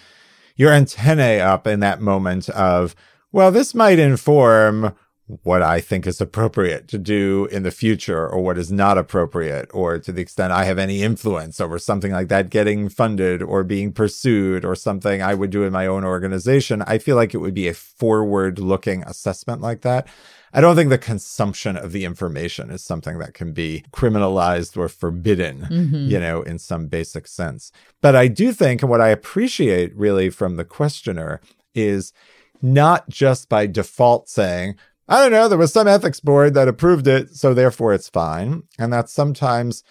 your 0.55 0.71
antennae 0.71 1.41
up 1.41 1.67
in 1.67 1.81
that 1.81 1.99
moment 1.99 2.47
of, 2.49 2.95
well, 3.33 3.51
this 3.51 3.75
might 3.75 3.99
inform 3.99 4.95
what 5.27 5.63
I 5.63 5.81
think 5.81 6.05
is 6.05 6.21
appropriate 6.21 6.87
to 6.89 6.99
do 6.99 7.47
in 7.51 7.63
the 7.63 7.71
future 7.71 8.27
or 8.27 8.41
what 8.41 8.59
is 8.59 8.71
not 8.71 8.97
appropriate, 8.97 9.69
or 9.73 9.97
to 9.97 10.11
the 10.11 10.21
extent 10.21 10.53
I 10.53 10.65
have 10.65 10.77
any 10.77 11.01
influence 11.01 11.59
over 11.59 11.79
something 11.79 12.11
like 12.11 12.27
that 12.27 12.51
getting 12.51 12.89
funded 12.89 13.41
or 13.41 13.63
being 13.63 13.91
pursued 13.91 14.63
or 14.63 14.75
something 14.75 15.23
I 15.23 15.33
would 15.33 15.49
do 15.49 15.63
in 15.63 15.73
my 15.73 15.87
own 15.87 16.03
organization, 16.03 16.83
I 16.83 16.99
feel 16.99 17.15
like 17.15 17.33
it 17.33 17.39
would 17.39 17.55
be 17.55 17.67
a 17.67 17.73
forward 17.73 18.59
looking 18.59 19.01
assessment 19.03 19.61
like 19.61 19.81
that. 19.81 20.07
I 20.53 20.61
don't 20.61 20.75
think 20.75 20.89
the 20.89 20.97
consumption 20.97 21.75
of 21.75 21.91
the 21.91 22.05
information 22.05 22.69
is 22.69 22.83
something 22.83 23.17
that 23.17 23.33
can 23.33 23.51
be 23.51 23.83
criminalized 23.91 24.77
or 24.77 24.87
forbidden, 24.87 25.61
mm-hmm. 25.61 26.07
you 26.07 26.19
know, 26.19 26.43
in 26.43 26.59
some 26.59 26.87
basic 26.87 27.27
sense. 27.27 27.71
But 27.99 28.15
I 28.15 28.27
do 28.27 28.53
think, 28.53 28.81
and 28.81 28.91
what 28.91 29.01
I 29.01 29.09
appreciate 29.09 29.93
really 29.97 30.29
from 30.29 30.55
the 30.55 30.63
questioner 30.63 31.41
is 31.73 32.13
not 32.61 33.09
just 33.09 33.49
by 33.49 33.67
default 33.67 34.29
saying, 34.29 34.75
I 35.07 35.21
don't 35.21 35.31
know, 35.31 35.47
there 35.47 35.57
was 35.57 35.71
some 35.71 35.87
ethics 35.87 36.19
board 36.19 36.55
that 36.55 36.67
approved 36.67 37.07
it, 37.07 37.35
so 37.35 37.53
therefore 37.53 37.93
it's 37.93 38.09
fine. 38.09 38.63
And 38.79 38.91
that 38.91 39.09
sometimes 39.09 39.83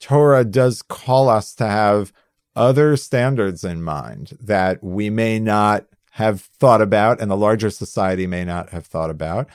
Torah 0.00 0.44
does 0.44 0.82
call 0.82 1.28
us 1.28 1.54
to 1.54 1.66
have 1.66 2.12
other 2.54 2.96
standards 2.96 3.64
in 3.64 3.82
mind 3.82 4.36
that 4.40 4.82
we 4.82 5.10
may 5.10 5.38
not 5.38 5.86
have 6.12 6.42
thought 6.42 6.82
about 6.82 7.20
and 7.20 7.30
the 7.30 7.36
larger 7.36 7.70
society 7.70 8.26
may 8.26 8.44
not 8.44 8.70
have 8.70 8.86
thought 8.86 9.10
about. 9.10 9.48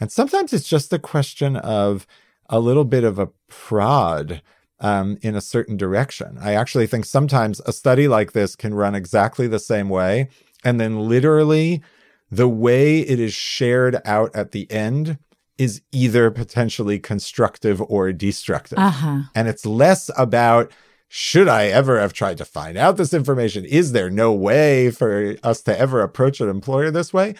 And 0.00 0.10
sometimes 0.12 0.52
it's 0.52 0.68
just 0.68 0.92
a 0.92 0.98
question 0.98 1.56
of 1.56 2.06
a 2.50 2.60
little 2.60 2.84
bit 2.84 3.04
of 3.04 3.18
a 3.18 3.28
prod 3.48 4.42
um, 4.80 5.18
in 5.22 5.34
a 5.34 5.40
certain 5.40 5.76
direction. 5.76 6.38
I 6.40 6.54
actually 6.54 6.86
think 6.86 7.04
sometimes 7.04 7.60
a 7.60 7.72
study 7.72 8.08
like 8.08 8.32
this 8.32 8.56
can 8.56 8.74
run 8.74 8.94
exactly 8.94 9.46
the 9.46 9.58
same 9.58 9.88
way. 9.88 10.28
And 10.64 10.80
then 10.80 11.08
literally 11.08 11.82
the 12.30 12.48
way 12.48 13.00
it 13.00 13.18
is 13.18 13.34
shared 13.34 14.00
out 14.04 14.34
at 14.34 14.52
the 14.52 14.70
end 14.70 15.18
is 15.56 15.82
either 15.90 16.30
potentially 16.30 16.98
constructive 16.98 17.82
or 17.82 18.12
destructive. 18.12 18.78
Uh-huh. 18.78 19.22
And 19.34 19.48
it's 19.48 19.66
less 19.66 20.10
about 20.16 20.72
should 21.08 21.48
I 21.48 21.66
ever 21.66 21.98
have 21.98 22.12
tried 22.12 22.36
to 22.38 22.44
find 22.44 22.76
out 22.76 22.98
this 22.98 23.14
information? 23.14 23.64
Is 23.64 23.92
there 23.92 24.10
no 24.10 24.32
way 24.32 24.90
for 24.90 25.36
us 25.42 25.62
to 25.62 25.78
ever 25.78 26.02
approach 26.02 26.40
an 26.40 26.50
employer 26.50 26.90
this 26.90 27.14
way? 27.14 27.34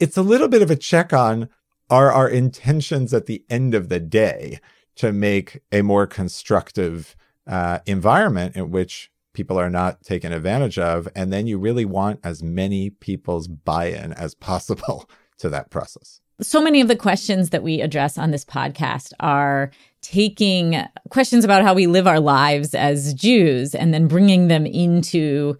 It's 0.00 0.16
a 0.16 0.22
little 0.22 0.48
bit 0.48 0.62
of 0.62 0.70
a 0.70 0.76
check 0.76 1.12
on 1.12 1.48
are 1.90 2.10
our 2.10 2.28
intentions 2.28 3.12
at 3.12 3.26
the 3.26 3.44
end 3.50 3.74
of 3.74 3.90
the 3.90 4.00
day 4.00 4.58
to 4.96 5.12
make 5.12 5.60
a 5.70 5.82
more 5.82 6.06
constructive 6.06 7.14
uh, 7.46 7.80
environment 7.84 8.56
in 8.56 8.70
which 8.70 9.11
people 9.32 9.58
are 9.58 9.70
not 9.70 10.02
taken 10.02 10.32
advantage 10.32 10.78
of. 10.78 11.08
And 11.14 11.32
then 11.32 11.46
you 11.46 11.58
really 11.58 11.84
want 11.84 12.20
as 12.24 12.42
many 12.42 12.90
people's 12.90 13.48
buy 13.48 13.86
in 13.86 14.12
as 14.12 14.34
possible 14.34 15.08
to 15.38 15.48
that 15.48 15.70
process. 15.70 16.20
So 16.40 16.60
many 16.60 16.80
of 16.80 16.88
the 16.88 16.96
questions 16.96 17.50
that 17.50 17.62
we 17.62 17.80
address 17.80 18.18
on 18.18 18.30
this 18.30 18.44
podcast 18.44 19.12
are 19.20 19.70
taking 20.00 20.82
questions 21.10 21.44
about 21.44 21.62
how 21.62 21.74
we 21.74 21.86
live 21.86 22.06
our 22.06 22.20
lives 22.20 22.74
as 22.74 23.14
Jews 23.14 23.74
and 23.74 23.94
then 23.94 24.08
bringing 24.08 24.48
them 24.48 24.66
into 24.66 25.56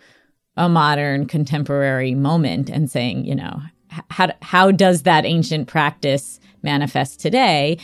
a 0.57 0.69
modern 0.69 1.27
contemporary 1.27 2.15
moment 2.15 2.69
and 2.69 2.91
saying, 2.91 3.25
you 3.25 3.35
know, 3.35 3.61
how, 4.11 4.33
how 4.43 4.71
does 4.71 5.03
that 5.03 5.25
ancient 5.25 5.69
practice 5.69 6.41
manifest 6.63 7.21
today? 7.21 7.79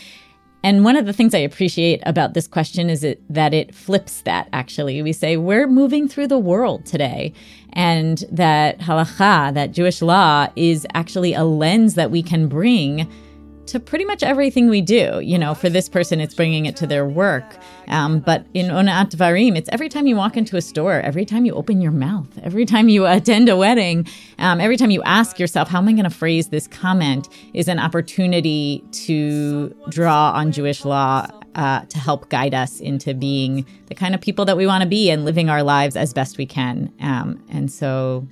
And 0.63 0.85
one 0.85 0.97
of 0.97 1.07
the 1.07 1.13
things 1.13 1.35
I 1.35 1.39
appreciate 1.39 2.03
about 2.05 2.35
this 2.35 2.49
question 2.49 2.91
is 2.91 3.05
it, 3.05 3.23
that 3.33 3.55
it 3.55 3.75
flips 3.75 4.23
that 4.23 4.49
actually. 4.53 5.01
We 5.03 5.13
say 5.13 5.37
we're 5.37 5.69
moving 5.69 6.09
through 6.09 6.27
the 6.27 6.39
world 6.39 6.85
today, 6.85 7.33
and 7.73 8.25
that 8.31 8.81
halacha, 8.81 9.55
that 9.55 9.73
Jewish 9.73 10.03
law, 10.03 10.49
is 10.57 10.87
actually 10.95 11.33
a 11.33 11.45
lens 11.45 11.95
that 11.95 12.11
we 12.11 12.23
can 12.23 12.49
bring 12.49 13.09
to 13.69 13.81
pretty 13.81 14.05
much 14.05 14.23
everything 14.23 14.69
we 14.69 14.81
do. 14.81 15.21
You 15.23 15.39
know, 15.39 15.55
for 15.55 15.69
this 15.69 15.89
person, 15.89 16.21
it's 16.21 16.35
bringing 16.35 16.67
it 16.67 16.77
to 16.77 16.87
their 16.87 17.07
work. 17.07 17.57
Um, 17.89 18.21
but 18.21 18.47
in 18.55 18.67
Onat 18.67 19.15
Varim, 19.15 19.57
it's 19.57 19.69
every 19.73 19.89
time 19.89 20.07
you 20.07 20.17
walk 20.17 20.37
into 20.37 20.57
a 20.57 20.63
store, 20.63 21.01
every 21.01 21.25
time 21.25 21.45
you 21.45 21.55
open 21.55 21.81
your 21.81 21.93
mouth, 21.93 22.27
every 22.43 22.67
time 22.67 22.89
you 22.89 23.07
attend 23.17 23.49
a 23.49 23.57
wedding, 23.57 24.07
um, 24.39 24.61
every 24.61 24.77
time 24.77 24.91
you 24.91 25.03
ask 25.03 25.39
yourself, 25.39 25.69
how 25.69 25.79
am 25.79 25.89
I 25.89 25.93
going 25.93 26.05
to 26.05 26.11
phrase 26.11 26.49
this 26.49 26.67
comment, 26.67 27.29
is 27.55 27.69
an 27.69 27.79
opportunity 27.79 28.85
to 28.93 29.75
draw 29.89 30.33
on 30.33 30.53
Jewish 30.53 30.85
law 30.85 31.27
uh, 31.55 31.81
to 31.87 31.99
help 31.99 32.29
guide 32.29 32.55
us 32.55 32.81
into 32.81 33.15
being 33.15 33.67
the 33.87 33.95
kind 33.95 34.15
of 34.15 34.21
people 34.21 34.45
that 34.45 34.57
we 34.57 34.67
want 34.67 34.83
to 34.83 34.89
be 34.89 35.11
and 35.11 35.25
living 35.25 35.51
our 35.51 35.63
lives 35.63 35.97
as 35.97 36.13
best 36.13 36.39
we 36.39 36.47
can. 36.47 36.93
Um, 37.01 37.43
and 37.51 37.71
so, 37.71 38.27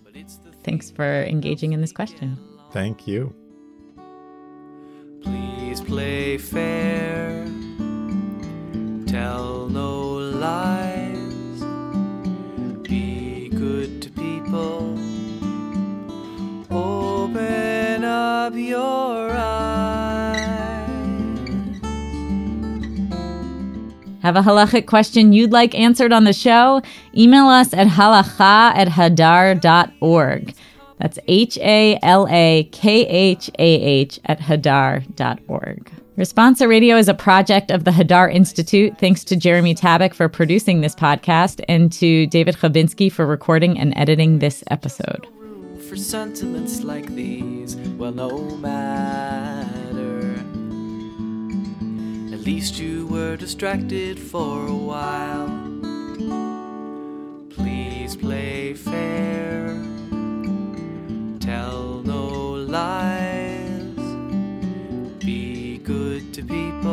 thanks 0.62 0.91
for 0.91 1.24
engaging 1.24 1.72
in 1.72 1.80
this 1.80 1.93
question. 1.93 2.39
Thank 2.72 3.07
you. 3.07 3.34
Please 5.27 5.81
play 5.81 6.39
fair. 6.39 7.45
Tell 9.07 9.68
no 9.68 10.14
lies. 10.14 11.62
Be 12.83 13.49
good 13.49 14.01
to 14.03 14.11
people. 14.11 14.97
Open 16.70 18.05
up 18.05 18.55
your 18.55 19.31
eyes. 19.33 20.57
Have 24.22 24.37
a 24.37 24.43
halachic 24.43 24.87
question 24.87 25.33
you'd 25.33 25.53
like 25.53 25.74
answered 25.74 26.12
on 26.12 26.22
the 26.24 26.33
show? 26.33 26.83
Email 27.16 27.47
us 27.47 27.74
at 27.74 27.89
halacha 27.89 28.72
at 28.77 28.89
hadar.org. 28.89 30.55
That's 30.99 31.18
H 31.28 31.59
A 31.59 31.99
L 32.03 32.26
A 32.30 32.68
K 32.72 33.07
H 33.07 33.51
A 33.59 33.80
H 33.82 34.20
at 34.24 34.40
hadar.org. 34.40 35.92
Responsa 36.16 36.66
Radio 36.66 36.97
is 36.97 37.09
a 37.09 37.14
project 37.14 37.70
of 37.70 37.84
the 37.84 37.90
Hadar 37.90 38.32
Institute. 38.32 38.97
Thanks 38.99 39.22
to 39.24 39.36
Jeremy 39.36 39.74
Tabak 39.74 40.14
for 40.14 40.30
producing 40.30 40.80
this 40.80 40.94
podcast 40.94 41.62
and 41.68 41.92
to 41.92 42.26
David 42.28 42.57
Chabinsky 42.57 43.12
for 43.12 43.26
recording 43.26 43.78
and 43.78 43.92
editing 43.99 44.38
this 44.38 44.64
episode. 44.70 45.28
For 45.86 45.97
sentiments 45.97 46.82
like 46.82 47.14
these, 47.14 47.76
well, 47.99 48.12
no 48.12 48.38
matter. 48.57 50.32
At 52.32 52.40
least 52.40 52.78
you 52.78 53.07
were 53.09 53.36
distracted 53.36 54.18
for 54.18 54.66
a 54.66 54.74
while. 54.74 55.49
Please 57.51 58.16
play 58.16 58.72
fair 58.72 59.95
tell 61.47 62.03
no 62.03 62.26
lies, 62.76 63.94
be 65.24 65.78
good 65.78 66.34
to 66.34 66.42
people. 66.42 66.86